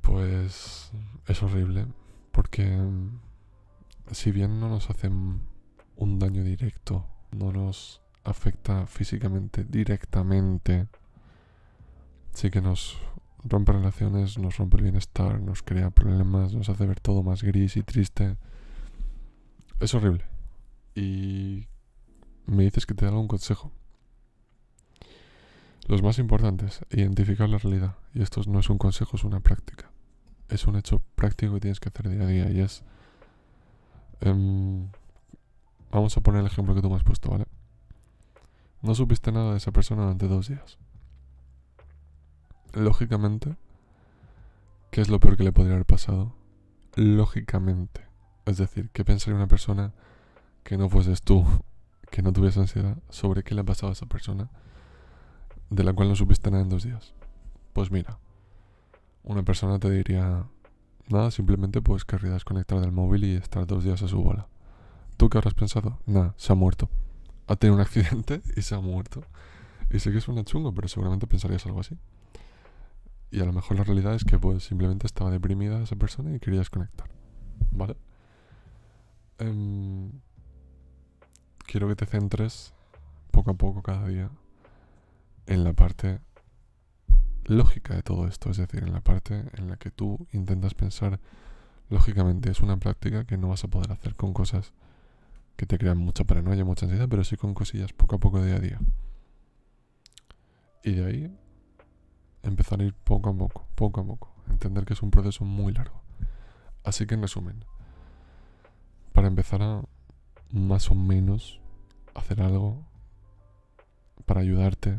Pues 0.00 0.90
es 1.26 1.42
horrible, 1.42 1.86
porque 2.32 2.64
mm, 2.64 3.20
si 4.12 4.30
bien 4.32 4.58
no 4.60 4.68
nos 4.70 4.88
hacen 4.88 5.42
un 5.96 6.18
daño 6.18 6.42
directo, 6.42 7.06
no 7.32 7.52
nos 7.52 8.00
afecta 8.24 8.86
físicamente 8.86 9.64
directamente, 9.64 10.88
sí 12.38 12.50
que 12.50 12.60
nos 12.60 12.96
rompe 13.42 13.72
relaciones, 13.72 14.38
nos 14.38 14.58
rompe 14.58 14.76
el 14.76 14.84
bienestar, 14.84 15.40
nos 15.40 15.62
crea 15.62 15.90
problemas, 15.90 16.54
nos 16.54 16.68
hace 16.68 16.86
ver 16.86 17.00
todo 17.00 17.24
más 17.24 17.42
gris 17.42 17.76
y 17.76 17.82
triste. 17.82 18.36
Es 19.80 19.92
horrible. 19.94 20.24
Y 20.94 21.66
me 22.46 22.62
dices 22.62 22.86
que 22.86 22.94
te 22.94 23.06
da 23.06 23.12
un 23.12 23.26
consejo. 23.26 23.72
Los 25.88 26.02
más 26.02 26.20
importantes, 26.20 26.80
identificar 26.90 27.48
la 27.48 27.58
realidad. 27.58 27.96
Y 28.14 28.22
esto 28.22 28.40
no 28.46 28.60
es 28.60 28.70
un 28.70 28.78
consejo, 28.78 29.16
es 29.16 29.24
una 29.24 29.40
práctica. 29.40 29.90
Es 30.48 30.66
un 30.68 30.76
hecho 30.76 31.02
práctico 31.16 31.54
que 31.54 31.60
tienes 31.60 31.80
que 31.80 31.88
hacer 31.88 32.08
día 32.08 32.22
a 32.22 32.26
día. 32.26 32.50
Y 32.50 32.60
es... 32.60 32.84
Em, 34.20 34.88
vamos 35.90 36.16
a 36.16 36.20
poner 36.20 36.42
el 36.42 36.46
ejemplo 36.46 36.74
que 36.74 36.82
tú 36.82 36.88
me 36.88 36.96
has 36.96 37.04
puesto, 37.04 37.30
¿vale? 37.30 37.46
No 38.82 38.94
supiste 38.94 39.32
nada 39.32 39.52
de 39.52 39.56
esa 39.56 39.72
persona 39.72 40.02
durante 40.02 40.28
dos 40.28 40.46
días 40.46 40.78
lógicamente, 42.72 43.56
¿qué 44.90 45.00
es 45.00 45.08
lo 45.08 45.20
peor 45.20 45.36
que 45.36 45.44
le 45.44 45.52
podría 45.52 45.74
haber 45.74 45.86
pasado? 45.86 46.34
Lógicamente. 46.94 48.06
Es 48.46 48.56
decir, 48.56 48.90
¿qué 48.92 49.04
pensaría 49.04 49.36
una 49.36 49.48
persona 49.48 49.92
que 50.64 50.76
no 50.76 50.88
fueses 50.88 51.22
tú, 51.22 51.44
que 52.10 52.22
no 52.22 52.32
tuviese 52.32 52.60
ansiedad, 52.60 52.98
sobre 53.08 53.42
qué 53.42 53.54
le 53.54 53.62
ha 53.62 53.64
pasado 53.64 53.90
a 53.90 53.92
esa 53.92 54.06
persona 54.06 54.50
de 55.70 55.84
la 55.84 55.92
cual 55.92 56.08
no 56.08 56.16
supiste 56.16 56.50
nada 56.50 56.62
en 56.62 56.68
dos 56.68 56.84
días? 56.84 57.14
Pues 57.72 57.90
mira, 57.90 58.18
una 59.22 59.42
persona 59.42 59.78
te 59.78 59.90
diría, 59.90 60.46
nada, 61.08 61.30
simplemente 61.30 61.82
pues 61.82 62.04
querría 62.04 62.32
desconectar 62.32 62.80
del 62.80 62.92
móvil 62.92 63.24
y 63.24 63.34
estar 63.36 63.66
dos 63.66 63.84
días 63.84 64.02
a 64.02 64.08
su 64.08 64.22
bola. 64.22 64.48
¿Tú 65.16 65.28
qué 65.28 65.38
habrás 65.38 65.54
pensado? 65.54 65.98
Nada, 66.06 66.34
se 66.36 66.52
ha 66.52 66.56
muerto. 66.56 66.88
Ha 67.46 67.56
tenido 67.56 67.74
un 67.74 67.80
accidente 67.80 68.40
y 68.56 68.62
se 68.62 68.74
ha 68.74 68.80
muerto. 68.80 69.24
Y 69.90 69.98
sé 69.98 70.12
que 70.12 70.20
suena 70.20 70.44
chungo, 70.44 70.72
pero 70.72 70.88
seguramente 70.88 71.26
pensarías 71.26 71.66
algo 71.66 71.80
así. 71.80 71.98
Y 73.30 73.40
a 73.40 73.44
lo 73.44 73.52
mejor 73.52 73.76
la 73.76 73.84
realidad 73.84 74.14
es 74.14 74.24
que 74.24 74.38
pues 74.38 74.64
simplemente 74.64 75.06
estaba 75.06 75.30
deprimida 75.30 75.82
esa 75.82 75.96
persona 75.96 76.34
y 76.34 76.40
quería 76.40 76.60
desconectar. 76.60 77.08
¿Vale? 77.72 77.96
Em, 79.38 80.12
quiero 81.66 81.88
que 81.88 81.96
te 81.96 82.06
centres 82.06 82.72
poco 83.30 83.50
a 83.50 83.54
poco 83.54 83.82
cada 83.82 84.06
día 84.08 84.30
en 85.46 85.64
la 85.64 85.72
parte 85.74 86.20
lógica 87.44 87.94
de 87.94 88.02
todo 88.02 88.26
esto, 88.26 88.50
es 88.50 88.56
decir, 88.58 88.82
en 88.82 88.92
la 88.92 89.00
parte 89.00 89.44
en 89.54 89.68
la 89.68 89.76
que 89.76 89.90
tú 89.90 90.26
intentas 90.32 90.74
pensar 90.74 91.20
lógicamente. 91.88 92.50
Es 92.50 92.60
una 92.60 92.78
práctica 92.78 93.24
que 93.24 93.36
no 93.36 93.48
vas 93.48 93.64
a 93.64 93.68
poder 93.68 93.92
hacer 93.92 94.14
con 94.14 94.32
cosas 94.32 94.72
que 95.56 95.66
te 95.66 95.78
crean 95.78 95.98
mucha 95.98 96.24
paranoia, 96.24 96.64
mucha 96.64 96.86
ansiedad, 96.86 97.08
pero 97.08 97.24
sí 97.24 97.36
con 97.36 97.54
cosillas 97.54 97.92
poco 97.92 98.16
a 98.16 98.18
poco 98.18 98.42
día 98.42 98.56
a 98.56 98.60
día. 98.60 98.78
Y 100.84 100.92
de 100.92 101.04
ahí 101.04 101.38
empezar 102.42 102.80
a 102.80 102.84
ir 102.84 102.94
poco 102.94 103.30
a 103.30 103.36
poco, 103.36 103.66
poco 103.74 104.00
a 104.00 104.04
poco. 104.04 104.34
Entender 104.48 104.84
que 104.84 104.94
es 104.94 105.02
un 105.02 105.10
proceso 105.10 105.44
muy 105.44 105.72
largo. 105.72 106.00
Así 106.84 107.06
que 107.06 107.14
en 107.14 107.22
resumen, 107.22 107.64
para 109.12 109.28
empezar 109.28 109.62
a 109.62 109.82
más 110.50 110.90
o 110.90 110.94
menos 110.94 111.60
hacer 112.14 112.40
algo 112.40 112.84
para 114.26 114.40
ayudarte, 114.40 114.98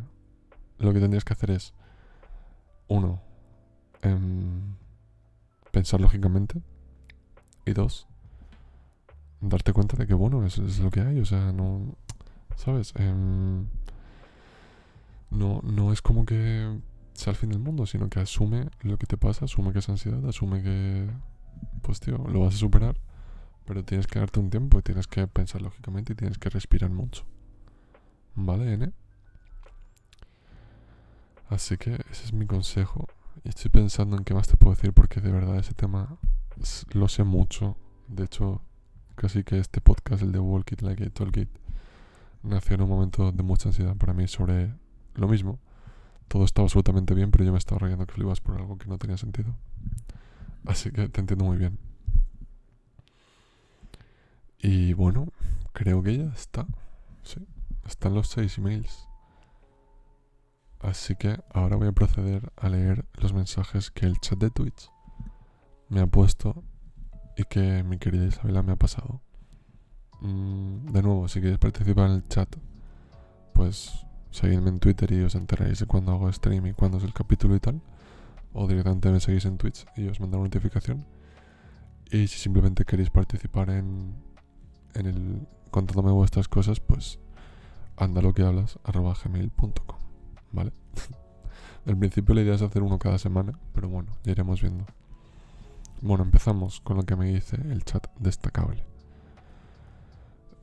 lo 0.78 0.94
que 0.94 1.00
tendrías 1.00 1.24
que 1.24 1.34
hacer 1.34 1.52
es, 1.52 1.74
uno, 2.88 3.22
em, 4.02 4.76
pensar 5.72 6.02
lógicamente, 6.02 6.62
y 7.66 7.74
dos, 7.74 8.08
darte 9.42 9.74
cuenta 9.74 9.98
de 9.98 10.08
que, 10.08 10.14
bueno, 10.14 10.46
es, 10.46 10.58
es 10.58 10.80
lo 10.80 10.92
que 10.92 11.02
hay, 11.02 11.20
o 11.20 11.26
sea, 11.26 11.52
no, 11.52 11.96
¿sabes? 12.56 12.94
Em, 12.96 13.68
no, 15.30 15.62
no 15.64 15.94
es 15.94 16.02
como 16.02 16.26
que 16.26 16.80
sea 17.20 17.32
el 17.32 17.38
fin 17.38 17.50
del 17.50 17.60
mundo, 17.60 17.86
sino 17.86 18.10
que 18.10 18.20
asume 18.20 18.70
lo 18.82 18.98
que 18.98 19.06
te 19.06 19.18
pasa, 19.18 19.46
asume 19.46 19.74
que 19.74 19.80
es 19.80 19.90
ansiedad, 19.90 20.26
asume 20.28 20.64
que, 20.64 21.10
pues 21.82 22.00
tío, 22.00 22.18
lo 22.18 22.40
vas 22.40 22.56
a 22.56 22.58
superar, 22.58 22.98
pero 23.66 23.84
tienes 23.84 24.08
que 24.08 24.20
darte 24.20 24.40
un 24.40 24.50
tiempo 24.50 24.80
y 24.80 24.82
tienes 24.82 25.06
que 25.06 25.28
pensar 25.28 25.62
lógicamente 25.62 26.14
y 26.14 26.16
tienes 26.16 26.38
que 26.38 26.50
respirar 26.50 26.90
mucho. 26.90 27.26
¿Vale, 28.36 28.74
N? 28.74 28.94
Así 31.50 31.78
que 31.78 31.94
ese 32.10 32.26
es 32.26 32.34
mi 32.34 32.46
consejo. 32.46 33.08
Y 33.44 33.50
estoy 33.50 33.70
pensando 33.70 34.16
en 34.18 34.24
qué 34.24 34.34
más 34.34 34.48
te 34.48 34.56
puedo 34.56 34.76
decir 34.76 34.94
porque 34.94 35.20
de 35.20 35.32
verdad 35.32 35.58
ese 35.58 35.74
tema 35.74 36.18
lo 36.94 37.08
sé 37.10 37.26
mucho. 37.26 37.76
De 38.08 38.24
hecho, 38.24 38.62
casi 39.16 39.44
que 39.44 39.60
este 39.60 39.82
podcast, 39.82 40.24
el 40.24 40.32
de 40.32 40.40
Walk 40.40 40.72
It 40.72 40.82
Like 40.82 41.04
It, 41.04 41.14
Talk 41.14 41.36
It, 41.36 41.50
nació 42.44 42.76
en 42.76 42.84
un 42.84 42.90
momento 42.90 43.32
de 43.34 43.44
mucha 43.44 43.70
ansiedad 43.70 43.98
para 43.98 44.14
mí 44.14 44.28
sobre 44.28 44.74
lo 45.16 45.28
mismo 45.28 45.60
todo 46.30 46.46
estaba 46.46 46.66
absolutamente 46.68 47.14
bien, 47.14 47.32
pero 47.32 47.44
yo 47.44 47.52
me 47.52 47.58
estaba 47.58 47.80
rayando 47.80 48.06
que 48.06 48.14
flipas 48.14 48.40
por 48.40 48.56
algo 48.56 48.78
que 48.78 48.88
no 48.88 48.98
tenía 48.98 49.18
sentido. 49.18 49.54
Así 50.66 50.92
que 50.92 51.10
te 51.10 51.20
entiendo 51.20 51.44
muy 51.44 51.58
bien. 51.58 51.78
Y 54.60 54.94
bueno, 54.94 55.28
creo 55.74 56.04
que 56.04 56.18
ya 56.18 56.32
está. 56.32 56.68
Sí, 57.24 57.46
están 57.86 58.14
los 58.14 58.30
seis 58.30 58.58
emails. 58.58 59.08
Así 60.80 61.16
que 61.16 61.42
ahora 61.54 61.76
voy 61.76 61.88
a 61.88 61.92
proceder 61.92 62.54
a 62.56 62.70
leer 62.70 63.06
los 63.16 63.34
mensajes 63.34 63.92
que 63.92 64.06
el 64.06 64.20
chat 64.20 64.40
de 64.40 64.50
Twitch 64.50 64.90
me 65.90 66.00
ha 66.00 66.08
puesto 66.08 66.64
y 67.36 67.44
que 67.44 67.84
mi 67.84 67.98
querida 67.98 68.26
Isabela 68.26 68.64
me 68.64 68.74
ha 68.74 68.78
pasado. 68.78 69.22
Mm, 70.22 70.92
de 70.92 71.02
nuevo, 71.02 71.28
si 71.28 71.42
quieres 71.42 71.58
participar 71.58 72.10
en 72.10 72.16
el 72.18 72.28
chat, 72.28 72.56
pues 73.54 74.06
seguidme 74.32 74.70
en 74.70 74.80
Twitter 74.80 75.12
y 75.12 75.22
os 75.22 75.36
enteráis 75.36 75.80
de 75.80 75.86
cuando 75.86 76.12
hago 76.12 76.32
stream 76.32 76.68
y 76.68 76.74
cuándo 76.74 76.98
es 76.98 77.04
el 77.04 77.14
capítulo 77.14 77.56
y 77.56 77.60
tal. 77.60 77.82
O 78.54 78.68
directamente 78.68 79.12
me 79.12 79.20
seguís 79.20 79.46
en 79.46 79.58
Twitch 79.58 79.86
y 79.96 80.08
os 80.08 80.20
mando 80.20 80.38
una 80.38 80.46
notificación. 80.46 81.06
Y 82.12 82.28
si 82.28 82.40
simplemente 82.40 82.86
queréis 82.86 83.10
participar 83.10 83.70
en, 83.70 84.16
en 84.96 85.06
el 85.06 85.48
contándome 85.70 86.12
vuestras 86.12 86.48
cosas, 86.48 86.80
pues 86.80 87.20
anda 87.98 88.22
lo 88.22 88.34
que 88.34 88.44
hablas. 88.44 88.80
¿Vale? 90.52 90.72
en 91.86 92.00
principio 92.00 92.36
la 92.36 92.42
idea 92.42 92.56
es 92.56 92.62
hacer 92.62 92.82
uno 92.82 92.98
cada 92.98 93.18
semana, 93.18 93.60
pero 93.74 93.90
bueno, 93.90 94.12
ya 94.24 94.32
iremos 94.32 94.62
viendo. 94.62 94.86
Bueno, 96.02 96.24
empezamos 96.24 96.80
con 96.80 96.98
lo 96.98 97.04
que 97.04 97.16
me 97.16 97.28
dice 97.28 97.58
el 97.58 97.84
chat 97.84 98.08
destacable. 98.18 98.84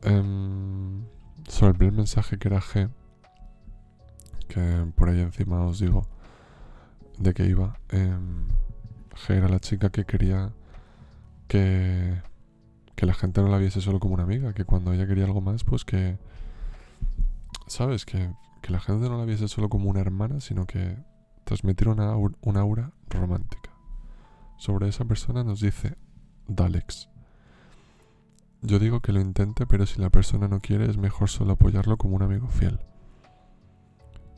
Um, 0.04 1.04
sobre 1.48 1.72
el 1.72 1.78
primer 1.78 1.94
mensaje 1.94 2.38
que 2.38 2.48
era 2.48 2.60
G, 2.60 2.90
que 4.46 4.86
por 4.94 5.08
ahí 5.08 5.20
encima 5.20 5.64
os 5.64 5.78
digo 5.78 6.06
de 7.18 7.34
qué 7.34 7.46
iba. 7.46 7.78
Eh, 7.90 8.18
era 9.28 9.48
la 9.48 9.60
chica 9.60 9.90
que 9.90 10.04
quería 10.04 10.52
que, 11.48 12.20
que 12.94 13.06
la 13.06 13.14
gente 13.14 13.40
no 13.40 13.48
la 13.48 13.58
viese 13.58 13.80
solo 13.80 13.98
como 14.00 14.14
una 14.14 14.24
amiga, 14.24 14.52
que 14.52 14.64
cuando 14.64 14.92
ella 14.92 15.06
quería 15.06 15.24
algo 15.24 15.40
más, 15.40 15.64
pues 15.64 15.84
que, 15.84 16.18
¿sabes? 17.66 18.04
Que, 18.04 18.30
que 18.62 18.72
la 18.72 18.80
gente 18.80 19.08
no 19.08 19.18
la 19.18 19.24
viese 19.24 19.48
solo 19.48 19.68
como 19.68 19.88
una 19.88 20.00
hermana, 20.00 20.40
sino 20.40 20.66
que 20.66 20.96
transmitir 21.44 21.88
una, 21.88 22.16
una 22.16 22.60
aura 22.60 22.92
romántica. 23.08 23.70
Sobre 24.58 24.88
esa 24.88 25.04
persona 25.04 25.44
nos 25.44 25.60
dice 25.60 25.96
Dalex. 26.48 27.08
Yo 28.62 28.78
digo 28.78 29.00
que 29.00 29.12
lo 29.12 29.20
intente, 29.20 29.66
pero 29.66 29.86
si 29.86 30.00
la 30.00 30.10
persona 30.10 30.48
no 30.48 30.60
quiere 30.60 30.90
es 30.90 30.96
mejor 30.96 31.28
solo 31.28 31.52
apoyarlo 31.52 31.96
como 31.98 32.16
un 32.16 32.22
amigo 32.22 32.48
fiel. 32.48 32.80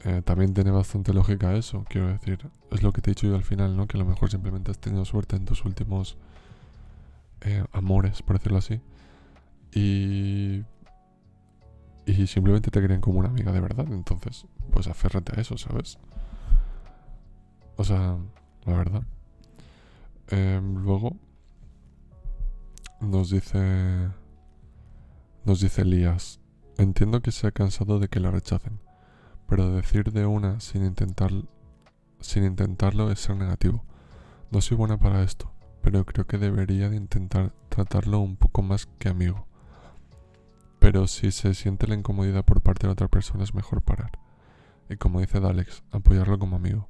Eh, 0.05 0.23
también 0.25 0.55
tiene 0.55 0.71
bastante 0.71 1.13
lógica 1.13 1.55
eso, 1.57 1.85
quiero 1.89 2.09
decir. 2.09 2.49
Es 2.71 2.83
lo 2.83 2.93
que 2.93 3.03
te 3.03 3.11
he 3.11 3.15
dicho 3.15 3.27
yo 3.27 3.35
al 3.35 3.45
final, 3.45 3.77
¿no? 3.77 3.87
Que 3.89 3.97
a 3.97 4.01
lo 4.01 4.07
mejor 4.07 4.31
simplemente 4.31 4.71
has 4.71 4.79
tenido 4.79 5.05
suerte 5.05 5.37
en 5.37 5.45
tus 5.45 5.65
últimos 5.65 6.17
eh, 7.41 7.65
amores, 7.73 8.23
por 8.23 8.39
decirlo 8.39 8.59
así. 8.59 8.81
Y. 9.73 10.65
Y 12.07 12.27
simplemente 12.27 12.71
te 12.71 12.83
creen 12.83 13.01
como 13.01 13.19
una 13.19 13.29
amiga 13.29 13.53
de 13.53 13.61
verdad. 13.61 13.87
Entonces, 13.91 14.47
pues 14.73 14.87
aférrate 14.87 15.33
a 15.37 15.41
eso, 15.41 15.59
¿sabes? 15.59 15.99
O 17.77 17.85
sea, 17.85 18.17
la 18.65 18.73
verdad. 18.77 19.03
Em, 20.29 20.77
luego. 20.77 21.17
Nos 23.01 23.31
dice. 23.31 24.11
Nos 25.45 25.61
dice 25.61 25.83
Elías. 25.83 26.41
Entiendo 26.79 27.21
que 27.21 27.33
se 27.33 27.47
ha 27.49 27.51
cansado 27.53 27.99
de 27.99 28.09
que 28.09 28.21
la 28.21 28.31
rechacen 28.31 28.79
pero 29.49 29.71
decir 29.71 30.13
de 30.13 30.27
una 30.27 30.61
sin 30.61 30.85
intentar 30.85 31.33
sin 32.21 32.45
intentarlo 32.45 33.11
es 33.11 33.21
ser 33.21 33.37
negativo. 33.37 33.85
No 34.51 34.61
soy 34.61 34.77
buena 34.77 34.99
para 34.99 35.23
esto, 35.23 35.53
pero 35.83 36.05
creo 36.05 36.27
que 36.27 36.39
debería 36.39 36.89
de 36.89 36.97
intentar 36.97 37.53
tratarlo 37.69 38.21
un 38.21 38.37
poco 38.37 38.63
más 38.63 38.87
que 38.99 39.09
amigo. 39.09 39.47
Pero 40.79 41.07
si 41.07 41.31
se 41.33 41.55
siente 41.55 41.87
la 41.87 41.95
incomodidad 41.95 42.45
por 42.45 42.61
parte 42.61 42.87
de 42.87 42.93
otra 42.93 43.09
persona 43.09 43.45
es 43.45 43.55
mejor 43.55 43.83
parar. 43.83 44.13
Y 44.89 44.97
como 44.97 45.21
dice 45.21 45.41
Dalex, 45.41 45.83
apoyarlo 45.91 46.39
como 46.39 46.57
amigo. 46.57 46.89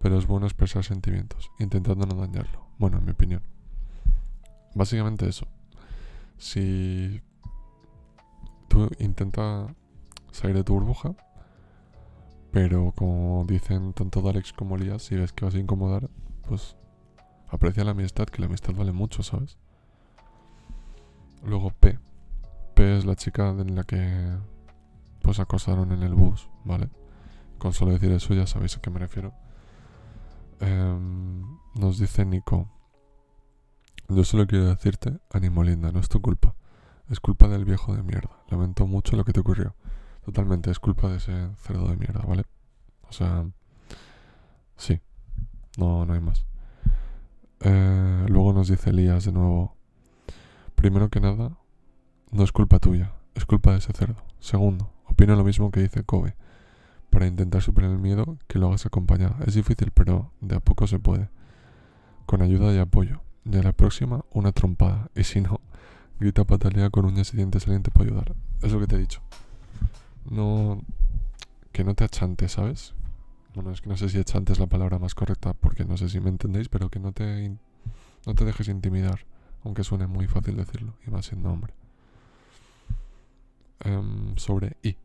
Pero 0.00 0.16
es 0.18 0.26
bueno 0.26 0.46
expresar 0.46 0.84
sentimientos, 0.84 1.50
intentando 1.58 2.06
no 2.06 2.14
dañarlo. 2.14 2.66
Bueno, 2.78 2.98
en 2.98 3.04
mi 3.04 3.10
opinión. 3.10 3.42
Básicamente 4.74 5.28
eso. 5.28 5.46
Si 6.38 7.20
tú 8.68 8.88
intenta 8.98 9.74
salir 10.30 10.56
de 10.56 10.64
tu 10.64 10.74
burbuja, 10.74 11.14
pero 12.52 12.92
como 12.96 13.44
dicen 13.46 13.92
tanto 13.92 14.22
Dalex 14.22 14.52
como 14.52 14.76
Elías, 14.76 15.02
si 15.02 15.16
ves 15.16 15.32
que 15.32 15.44
vas 15.44 15.54
a 15.54 15.58
incomodar, 15.58 16.10
pues 16.48 16.76
aprecia 17.48 17.84
la 17.84 17.92
amistad, 17.92 18.26
que 18.26 18.40
la 18.40 18.46
amistad 18.46 18.74
vale 18.74 18.92
mucho, 18.92 19.22
¿sabes? 19.22 19.58
Luego 21.44 21.70
P. 21.70 21.98
P 22.74 22.98
es 22.98 23.04
la 23.04 23.16
chica 23.16 23.50
en 23.50 23.74
la 23.74 23.84
que 23.84 24.36
pues 25.22 25.38
acosaron 25.38 25.92
en 25.92 26.02
el 26.02 26.14
bus, 26.14 26.48
¿vale? 26.64 26.88
Con 27.58 27.72
solo 27.72 27.92
decir 27.92 28.10
eso 28.10 28.34
ya 28.34 28.46
sabéis 28.46 28.76
a 28.76 28.80
qué 28.80 28.90
me 28.90 28.98
refiero. 28.98 29.32
Em, 30.60 31.42
nos 31.74 31.98
dice 31.98 32.24
Nico. 32.24 32.68
Yo 34.08 34.24
solo 34.24 34.46
quiero 34.46 34.66
decirte, 34.66 35.20
ánimo 35.30 35.62
linda, 35.62 35.92
no 35.92 36.00
es 36.00 36.08
tu 36.08 36.20
culpa. 36.20 36.54
Es 37.08 37.20
culpa 37.20 37.48
del 37.48 37.64
viejo 37.64 37.94
de 37.94 38.02
mierda. 38.02 38.42
Lamento 38.48 38.86
mucho 38.86 39.16
lo 39.16 39.24
que 39.24 39.32
te 39.32 39.40
ocurrió. 39.40 39.74
Totalmente, 40.30 40.70
es 40.70 40.78
culpa 40.78 41.08
de 41.08 41.16
ese 41.16 41.32
cerdo 41.56 41.88
de 41.88 41.96
mierda, 41.96 42.20
¿vale? 42.20 42.44
O 43.08 43.12
sea, 43.12 43.50
sí. 44.76 45.00
No, 45.76 46.06
no 46.06 46.12
hay 46.12 46.20
más. 46.20 46.46
Eh, 47.58 48.26
luego 48.28 48.52
nos 48.52 48.68
dice 48.68 48.90
Elías 48.90 49.24
de 49.24 49.32
nuevo. 49.32 49.74
Primero 50.76 51.08
que 51.08 51.18
nada, 51.18 51.58
no 52.30 52.44
es 52.44 52.52
culpa 52.52 52.78
tuya, 52.78 53.12
es 53.34 53.44
culpa 53.44 53.72
de 53.72 53.78
ese 53.78 53.92
cerdo. 53.92 54.22
Segundo, 54.38 54.92
opino 55.04 55.34
lo 55.34 55.42
mismo 55.42 55.72
que 55.72 55.80
dice 55.80 56.04
Kobe. 56.04 56.36
Para 57.10 57.26
intentar 57.26 57.60
superar 57.60 57.90
el 57.90 57.98
miedo, 57.98 58.38
que 58.46 58.60
lo 58.60 58.68
hagas 58.68 58.86
acompañada. 58.86 59.36
Es 59.44 59.54
difícil, 59.54 59.90
pero 59.90 60.30
de 60.40 60.54
a 60.54 60.60
poco 60.60 60.86
se 60.86 61.00
puede. 61.00 61.28
Con 62.26 62.40
ayuda 62.40 62.72
y 62.72 62.78
apoyo. 62.78 63.20
Y 63.44 63.56
a 63.56 63.64
la 63.64 63.72
próxima, 63.72 64.24
una 64.30 64.52
trompada. 64.52 65.10
Y 65.16 65.24
si 65.24 65.40
no, 65.40 65.60
grita 66.20 66.44
patalea 66.44 66.88
con 66.90 67.04
uñas 67.04 67.34
y 67.34 67.36
dientes 67.36 67.64
salientes 67.64 67.92
para 67.92 68.04
ayudar. 68.04 68.36
Es 68.62 68.70
lo 68.70 68.78
que 68.78 68.86
te 68.86 68.94
he 68.94 69.00
dicho. 69.00 69.20
No. 70.28 70.82
Que 71.72 71.84
no 71.84 71.94
te 71.94 72.04
achantes, 72.04 72.52
¿sabes? 72.52 72.94
Bueno, 73.54 73.70
es 73.72 73.80
que 73.80 73.88
no 73.88 73.96
sé 73.96 74.08
si 74.08 74.18
achante 74.18 74.52
es 74.52 74.58
la 74.58 74.66
palabra 74.66 74.98
más 74.98 75.14
correcta 75.14 75.54
porque 75.54 75.84
no 75.84 75.96
sé 75.96 76.08
si 76.08 76.20
me 76.20 76.28
entendéis, 76.28 76.68
pero 76.68 76.88
que 76.88 77.00
no 77.00 77.12
te, 77.12 77.56
no 78.26 78.34
te 78.34 78.44
dejes 78.44 78.68
intimidar 78.68 79.24
aunque 79.64 79.84
suene 79.84 80.06
muy 80.06 80.26
fácil 80.26 80.56
decirlo, 80.56 80.94
y 81.06 81.10
más 81.10 81.26
siendo 81.26 81.50
hombre. 81.50 81.74
Em, 83.80 84.36
sobre 84.36 84.76
I. 84.82 84.96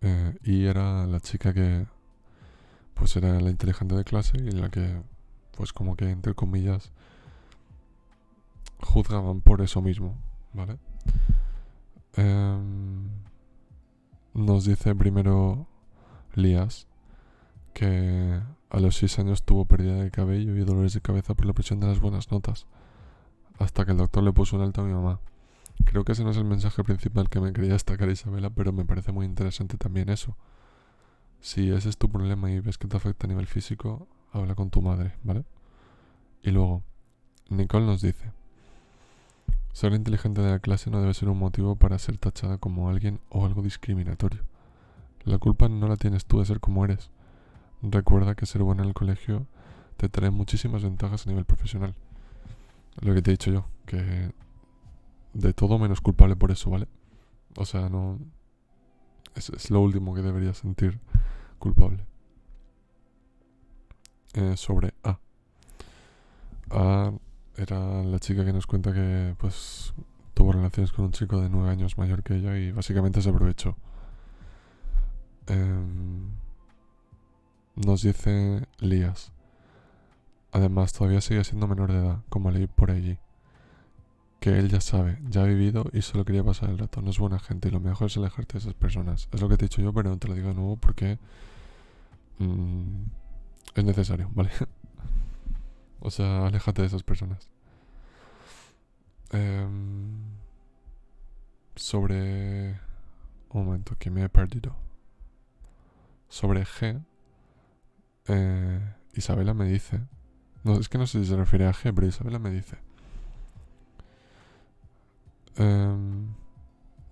Eh, 0.00 0.38
I 0.44 0.66
era 0.66 1.06
la 1.06 1.20
chica 1.20 1.52
que 1.52 1.86
pues 2.94 3.16
era 3.16 3.40
la 3.40 3.50
inteligente 3.50 3.94
de 3.94 4.04
clase 4.04 4.36
y 4.38 4.50
la 4.50 4.70
que 4.70 5.00
pues 5.56 5.72
como 5.72 5.96
que 5.96 6.10
entre 6.10 6.34
comillas 6.34 6.90
juzgaban 8.80 9.40
por 9.40 9.60
eso 9.60 9.82
mismo, 9.82 10.16
¿vale? 10.52 10.78
Em, 12.18 13.08
nos 14.34 14.64
dice 14.64 14.92
primero 14.96 15.68
Lías 16.34 16.88
que 17.74 18.40
a 18.70 18.80
los 18.80 18.96
6 18.96 19.20
años 19.20 19.44
tuvo 19.44 19.66
pérdida 19.66 20.02
de 20.02 20.10
cabello 20.10 20.56
y 20.56 20.64
dolores 20.64 20.94
de 20.94 21.00
cabeza 21.00 21.34
por 21.34 21.46
la 21.46 21.52
presión 21.52 21.78
de 21.78 21.86
las 21.86 22.00
buenas 22.00 22.32
notas, 22.32 22.66
hasta 23.60 23.84
que 23.84 23.92
el 23.92 23.98
doctor 23.98 24.24
le 24.24 24.32
puso 24.32 24.56
un 24.56 24.62
alto 24.62 24.80
a 24.80 24.84
mi 24.84 24.92
mamá. 24.92 25.20
Creo 25.84 26.02
que 26.04 26.10
ese 26.10 26.24
no 26.24 26.30
es 26.30 26.36
el 26.36 26.44
mensaje 26.44 26.82
principal 26.82 27.28
que 27.28 27.40
me 27.40 27.52
quería 27.52 27.74
destacar 27.74 28.10
Isabela, 28.10 28.50
pero 28.50 28.72
me 28.72 28.84
parece 28.84 29.12
muy 29.12 29.24
interesante 29.24 29.76
también 29.76 30.08
eso. 30.08 30.36
Si 31.40 31.70
ese 31.70 31.88
es 31.88 31.98
tu 31.98 32.08
problema 32.08 32.50
y 32.50 32.58
ves 32.58 32.78
que 32.78 32.88
te 32.88 32.96
afecta 32.96 33.28
a 33.28 33.28
nivel 33.28 33.46
físico, 33.46 34.08
habla 34.32 34.56
con 34.56 34.70
tu 34.70 34.82
madre, 34.82 35.14
¿vale? 35.22 35.44
Y 36.42 36.50
luego, 36.50 36.82
Nicole 37.48 37.86
nos 37.86 38.02
dice, 38.02 38.32
ser 39.72 39.92
inteligente 39.92 40.42
de 40.42 40.50
la 40.50 40.58
clase 40.58 40.90
no 40.90 41.00
debe 41.00 41.14
ser 41.14 41.28
un 41.28 41.38
motivo 41.38 41.76
para 41.76 41.98
ser 41.98 42.18
tachada 42.18 42.58
como 42.58 42.88
alguien 42.88 43.20
o 43.30 43.46
algo 43.46 43.62
discriminatorio. 43.62 44.42
La 45.24 45.38
culpa 45.38 45.68
no 45.68 45.88
la 45.88 45.96
tienes 45.96 46.24
tú 46.24 46.38
de 46.38 46.46
ser 46.46 46.60
como 46.60 46.84
eres. 46.84 47.10
Recuerda 47.82 48.34
que 48.34 48.46
ser 48.46 48.62
bueno 48.62 48.82
en 48.82 48.88
el 48.88 48.94
colegio 48.94 49.46
te 49.96 50.08
trae 50.08 50.30
muchísimas 50.30 50.82
ventajas 50.82 51.26
a 51.26 51.30
nivel 51.30 51.44
profesional. 51.44 51.94
Lo 53.00 53.14
que 53.14 53.22
te 53.22 53.30
he 53.30 53.34
dicho 53.34 53.50
yo, 53.50 53.66
que 53.86 54.32
de 55.34 55.52
todo 55.52 55.78
menos 55.78 56.00
culpable 56.00 56.34
por 56.34 56.50
eso, 56.50 56.70
¿vale? 56.70 56.88
O 57.56 57.64
sea, 57.64 57.88
no... 57.88 58.18
Es, 59.34 59.70
lo 59.70 59.80
último 59.80 60.14
que 60.14 60.22
deberías 60.22 60.58
sentir 60.58 60.98
culpable. 61.58 62.04
Eh, 64.34 64.56
sobre 64.56 64.94
A. 65.04 65.10
A 65.10 65.20
la 67.76 68.18
chica 68.18 68.44
que 68.44 68.52
nos 68.52 68.66
cuenta 68.66 68.92
que 68.92 69.34
pues 69.38 69.92
tuvo 70.34 70.52
relaciones 70.52 70.92
con 70.92 71.06
un 71.06 71.12
chico 71.12 71.40
de 71.40 71.48
nueve 71.48 71.70
años 71.70 71.98
mayor 71.98 72.22
que 72.22 72.36
ella 72.36 72.56
y 72.56 72.72
básicamente 72.72 73.20
se 73.20 73.30
aprovechó. 73.30 73.76
Eh, 75.48 75.84
nos 77.76 78.02
dice 78.02 78.66
Lías. 78.80 79.32
Además, 80.52 80.92
todavía 80.92 81.20
sigue 81.20 81.44
siendo 81.44 81.68
menor 81.68 81.92
de 81.92 81.98
edad, 81.98 82.18
como 82.28 82.50
leí 82.50 82.66
por 82.66 82.90
allí. 82.90 83.18
Que 84.40 84.58
él 84.58 84.68
ya 84.68 84.80
sabe, 84.80 85.18
ya 85.28 85.42
ha 85.42 85.46
vivido 85.46 85.86
y 85.92 86.02
solo 86.02 86.24
quería 86.24 86.44
pasar 86.44 86.70
el 86.70 86.78
rato. 86.78 87.02
No 87.02 87.10
es 87.10 87.18
buena 87.18 87.38
gente 87.38 87.68
y 87.68 87.70
lo 87.70 87.80
mejor 87.80 88.06
es 88.06 88.16
alejarte 88.16 88.54
de 88.54 88.58
esas 88.60 88.74
personas. 88.74 89.28
Es 89.32 89.40
lo 89.40 89.48
que 89.48 89.56
te 89.56 89.64
he 89.64 89.68
dicho 89.68 89.82
yo, 89.82 89.92
pero 89.92 90.10
no 90.10 90.18
te 90.18 90.28
lo 90.28 90.34
digo 90.34 90.48
de 90.48 90.54
nuevo 90.54 90.76
porque 90.76 91.18
mm, 92.38 93.02
es 93.74 93.84
necesario, 93.84 94.30
¿vale? 94.34 94.50
o 96.00 96.10
sea, 96.10 96.46
aléjate 96.46 96.82
de 96.82 96.88
esas 96.88 97.02
personas. 97.02 97.48
Em, 99.30 100.22
sobre... 101.76 102.80
Un 103.50 103.64
momento, 103.64 103.96
que 103.98 104.10
me 104.10 104.22
he 104.22 104.28
perdido. 104.28 104.76
Sobre 106.28 106.64
G, 106.64 107.02
eh, 108.26 108.94
Isabela 109.14 109.54
me 109.54 109.64
dice. 109.64 110.00
No, 110.64 110.74
es 110.78 110.88
que 110.88 110.98
no 110.98 111.06
sé 111.06 111.20
si 111.20 111.30
se 111.30 111.36
refiere 111.36 111.66
a 111.66 111.72
G, 111.72 111.92
pero 111.94 112.06
Isabela 112.06 112.38
me 112.38 112.50
dice. 112.50 112.76
Em, 115.56 116.34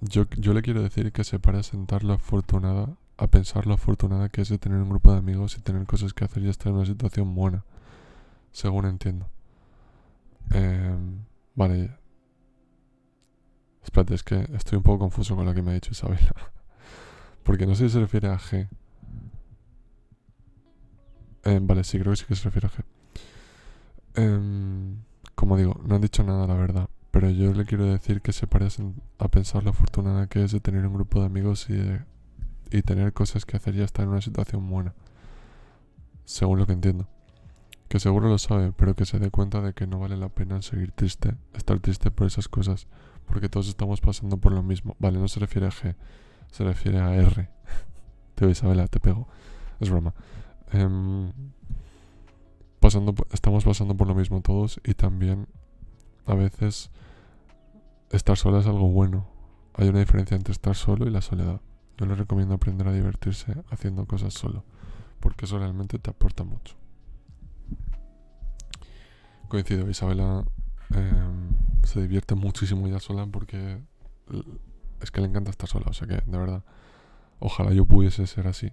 yo, 0.00 0.24
yo 0.36 0.52
le 0.52 0.62
quiero 0.62 0.82
decir 0.82 1.10
que 1.12 1.24
se 1.24 1.38
pare 1.38 1.58
a 1.58 1.62
sentar 1.62 2.04
lo 2.04 2.12
afortunada, 2.12 2.96
a 3.16 3.26
pensar 3.28 3.66
lo 3.66 3.74
afortunada 3.74 4.28
que 4.28 4.42
es 4.42 4.48
de 4.50 4.58
tener 4.58 4.78
un 4.78 4.90
grupo 4.90 5.10
de 5.12 5.18
amigos 5.18 5.56
y 5.56 5.62
tener 5.62 5.86
cosas 5.86 6.12
que 6.12 6.24
hacer 6.24 6.42
y 6.42 6.48
estar 6.48 6.68
en 6.68 6.76
una 6.76 6.86
situación 6.86 7.34
buena. 7.34 7.64
Según 8.52 8.86
entiendo. 8.86 9.28
Em, 10.50 11.24
vale. 11.54 11.90
Espérate, 13.86 14.14
es 14.14 14.22
que 14.22 14.48
estoy 14.52 14.76
un 14.76 14.82
poco 14.82 14.98
confuso 14.98 15.36
con 15.36 15.46
lo 15.46 15.54
que 15.54 15.62
me 15.62 15.70
ha 15.70 15.74
dicho 15.74 15.92
Isabela. 15.92 16.34
Porque 17.44 17.66
no 17.66 17.74
sé 17.74 17.84
si 17.84 17.94
se 17.94 18.00
refiere 18.00 18.28
a 18.28 18.38
G 18.38 18.68
eh, 21.46 21.60
vale, 21.62 21.84
sí, 21.84 22.00
creo 22.00 22.12
que 22.12 22.16
sí 22.16 22.24
que 22.26 22.34
se 22.34 22.42
refiere 22.42 22.66
a 22.66 22.70
G. 22.70 22.84
Em, 24.16 24.96
como 25.36 25.56
digo, 25.56 25.80
no 25.86 25.94
han 25.94 26.00
dicho 26.00 26.24
nada, 26.24 26.44
la 26.48 26.54
verdad. 26.54 26.88
Pero 27.12 27.30
yo 27.30 27.52
le 27.52 27.64
quiero 27.64 27.84
decir 27.84 28.20
que 28.20 28.32
se 28.32 28.48
parecen 28.48 29.00
a 29.18 29.28
pensar 29.28 29.62
la 29.62 29.70
afortunada 29.70 30.26
que 30.26 30.42
es 30.42 30.50
de 30.50 30.58
tener 30.58 30.84
un 30.84 30.94
grupo 30.94 31.20
de 31.20 31.26
amigos 31.26 31.70
y, 31.70 31.80
y 32.76 32.82
tener 32.82 33.12
cosas 33.12 33.44
que 33.46 33.56
hacer 33.56 33.76
y 33.76 33.82
estar 33.82 34.04
en 34.04 34.10
una 34.10 34.22
situación 34.22 34.68
buena. 34.68 34.92
Según 36.24 36.58
lo 36.58 36.66
que 36.66 36.72
entiendo. 36.72 37.06
Que 37.88 38.00
seguro 38.00 38.28
lo 38.28 38.38
sabe, 38.38 38.72
pero 38.72 38.96
que 38.96 39.06
se 39.06 39.20
dé 39.20 39.30
cuenta 39.30 39.60
de 39.60 39.72
que 39.72 39.86
no 39.86 40.00
vale 40.00 40.16
la 40.16 40.28
pena 40.28 40.60
seguir 40.62 40.90
triste, 40.90 41.36
estar 41.54 41.78
triste 41.78 42.10
por 42.10 42.26
esas 42.26 42.48
cosas. 42.48 42.88
Porque 43.26 43.48
todos 43.48 43.68
estamos 43.68 44.00
pasando 44.00 44.36
por 44.38 44.52
lo 44.52 44.62
mismo. 44.62 44.96
Vale, 44.98 45.18
no 45.18 45.28
se 45.28 45.40
refiere 45.40 45.66
a 45.66 45.70
G, 45.70 45.94
se 46.50 46.64
refiere 46.64 46.98
a 46.98 47.14
R. 47.14 47.48
te 48.34 48.44
voy, 48.44 48.52
Isabela, 48.52 48.86
te 48.86 49.00
pego. 49.00 49.28
Es 49.80 49.90
broma. 49.90 50.14
Em, 50.72 51.32
pasando, 52.80 53.14
estamos 53.32 53.64
pasando 53.64 53.96
por 53.96 54.06
lo 54.06 54.14
mismo 54.14 54.40
todos 54.40 54.80
y 54.84 54.94
también 54.94 55.48
a 56.26 56.34
veces 56.34 56.90
estar 58.10 58.36
sola 58.36 58.60
es 58.60 58.66
algo 58.66 58.88
bueno. 58.88 59.28
Hay 59.74 59.88
una 59.88 60.00
diferencia 60.00 60.36
entre 60.36 60.52
estar 60.52 60.74
solo 60.74 61.06
y 61.06 61.10
la 61.10 61.20
soledad. 61.20 61.60
Yo 61.98 62.06
les 62.06 62.18
recomiendo 62.18 62.54
aprender 62.54 62.88
a 62.88 62.92
divertirse 62.92 63.54
haciendo 63.70 64.06
cosas 64.06 64.34
solo, 64.34 64.64
porque 65.20 65.44
eso 65.44 65.58
realmente 65.58 65.98
te 65.98 66.10
aporta 66.10 66.44
mucho. 66.44 66.76
Coincido, 69.48 69.88
Isabela 69.88 70.44
em, 70.90 71.84
se 71.84 72.00
divierte 72.00 72.34
muchísimo 72.34 72.88
ya 72.88 73.00
sola 73.00 73.26
porque 73.26 73.78
es 75.00 75.10
que 75.10 75.20
le 75.20 75.28
encanta 75.28 75.50
estar 75.50 75.68
sola, 75.68 75.86
o 75.88 75.92
sea 75.92 76.06
que 76.08 76.16
de 76.16 76.38
verdad, 76.38 76.64
ojalá 77.38 77.72
yo 77.72 77.84
pudiese 77.84 78.26
ser 78.26 78.48
así 78.48 78.72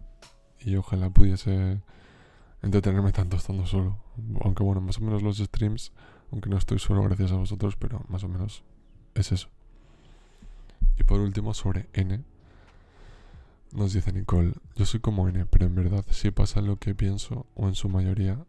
y 0.59 0.75
ojalá 0.75 1.09
pudiese 1.09 1.81
entretenerme 2.61 3.11
tanto 3.11 3.37
estando 3.37 3.65
solo. 3.65 3.97
Aunque 4.41 4.63
bueno, 4.63 4.81
más 4.81 4.97
o 4.97 5.01
menos 5.01 5.21
los 5.21 5.37
streams, 5.37 5.91
aunque 6.31 6.49
no 6.49 6.57
estoy 6.57 6.79
solo 6.79 7.03
gracias 7.03 7.31
a 7.31 7.35
vosotros, 7.35 7.75
pero 7.75 8.03
más 8.07 8.23
o 8.23 8.29
menos 8.29 8.63
es 9.15 9.31
eso. 9.31 9.49
Y 10.97 11.03
por 11.03 11.19
último, 11.19 11.53
sobre 11.53 11.87
N, 11.93 12.23
Nos 13.73 13.93
dice 13.93 14.13
Nicole, 14.13 14.53
yo 14.75 14.85
soy 14.85 14.99
como 14.99 15.27
N, 15.27 15.45
pero 15.47 15.65
en 15.65 15.75
verdad 15.75 16.05
si 16.11 16.29
pasa 16.31 16.61
lo 16.61 16.77
que 16.77 16.93
pienso, 16.93 17.47
o 17.55 17.67
en 17.67 17.75
su 17.75 17.89
mayoría, 17.89 18.45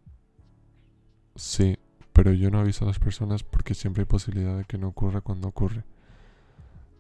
sí, 1.34 1.78
pero 2.14 2.32
yo 2.32 2.48
no 2.48 2.60
aviso 2.60 2.84
a 2.84 2.88
las 2.88 3.00
personas 3.00 3.42
porque 3.42 3.74
siempre 3.74 4.02
hay 4.02 4.06
posibilidad 4.06 4.56
de 4.56 4.64
que 4.64 4.78
no 4.78 4.86
ocurra 4.88 5.20
cuando 5.20 5.48
ocurre. 5.48 5.84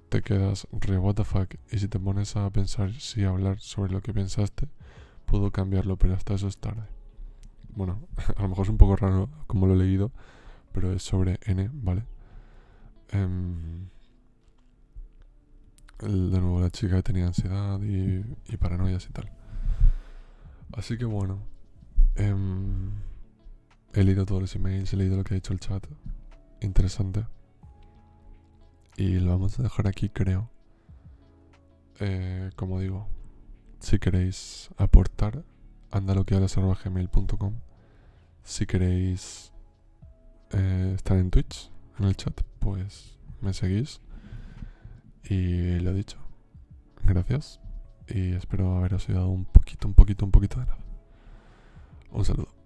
Te 0.08 0.22
quedas 0.22 0.66
re 0.72 0.98
what 0.98 1.14
the 1.14 1.24
fuck 1.24 1.54
y 1.70 1.78
si 1.78 1.86
te 1.86 2.00
pones 2.00 2.34
a 2.34 2.50
pensar 2.50 2.92
si 2.94 3.24
hablar 3.24 3.60
sobre 3.60 3.92
lo 3.92 4.02
que 4.02 4.12
pensaste, 4.12 4.68
puedo 5.24 5.52
cambiarlo, 5.52 5.96
pero 5.96 6.14
hasta 6.14 6.34
eso 6.34 6.48
es 6.48 6.58
tarde. 6.58 6.82
Bueno, 7.76 8.00
a 8.36 8.42
lo 8.42 8.48
mejor 8.48 8.66
es 8.66 8.70
un 8.70 8.76
poco 8.76 8.96
raro 8.96 9.30
como 9.46 9.68
lo 9.68 9.74
he 9.74 9.76
leído, 9.76 10.10
pero 10.72 10.92
es 10.92 11.04
sobre 11.04 11.38
N, 11.44 11.70
¿vale? 11.72 12.02
Em, 13.10 13.88
de 16.00 16.40
nuevo 16.40 16.60
la 16.60 16.70
chica 16.70 17.00
tenía 17.02 17.28
ansiedad 17.28 17.80
y, 17.82 18.24
y 18.52 18.56
paranoias 18.56 19.06
y 19.08 19.12
tal. 19.12 19.30
Así 20.72 20.98
que 20.98 21.04
bueno, 21.04 21.38
em, 22.16 22.90
he 23.94 24.02
leído 24.02 24.26
todos 24.26 24.40
los 24.40 24.54
emails, 24.56 24.92
he 24.92 24.96
leído 24.96 25.16
lo 25.16 25.24
que 25.24 25.34
ha 25.34 25.36
dicho 25.36 25.52
el 25.52 25.60
chat. 25.60 25.86
Interesante. 26.60 27.26
Y 28.96 29.18
lo 29.20 29.30
vamos 29.30 29.58
a 29.58 29.62
dejar 29.62 29.86
aquí, 29.86 30.08
creo. 30.08 30.50
Eh, 32.00 32.50
como 32.56 32.80
digo, 32.80 33.08
si 33.78 33.98
queréis 33.98 34.70
aportar, 34.76 35.44
andaloquehablas.gmail.com 35.92 37.54
Si 38.42 38.66
queréis 38.66 39.52
eh, 40.50 40.92
estar 40.96 41.16
en 41.16 41.30
Twitch, 41.30 41.70
en 41.98 42.06
el 42.06 42.16
chat, 42.16 42.40
pues 42.58 43.18
me 43.40 43.52
seguís. 43.52 44.00
Y 45.24 45.78
lo 45.80 45.94
dicho. 45.94 46.18
Gracias. 47.04 47.60
Y 48.08 48.32
espero 48.32 48.76
haberos 48.76 49.08
ayudado 49.08 49.28
un 49.28 49.44
poquito, 49.44 49.88
un 49.88 49.94
poquito, 49.94 50.24
un 50.24 50.30
poquito 50.30 50.60
de 50.60 50.66
nada. 50.66 50.78
Un 52.10 52.24
saludo. 52.24 52.63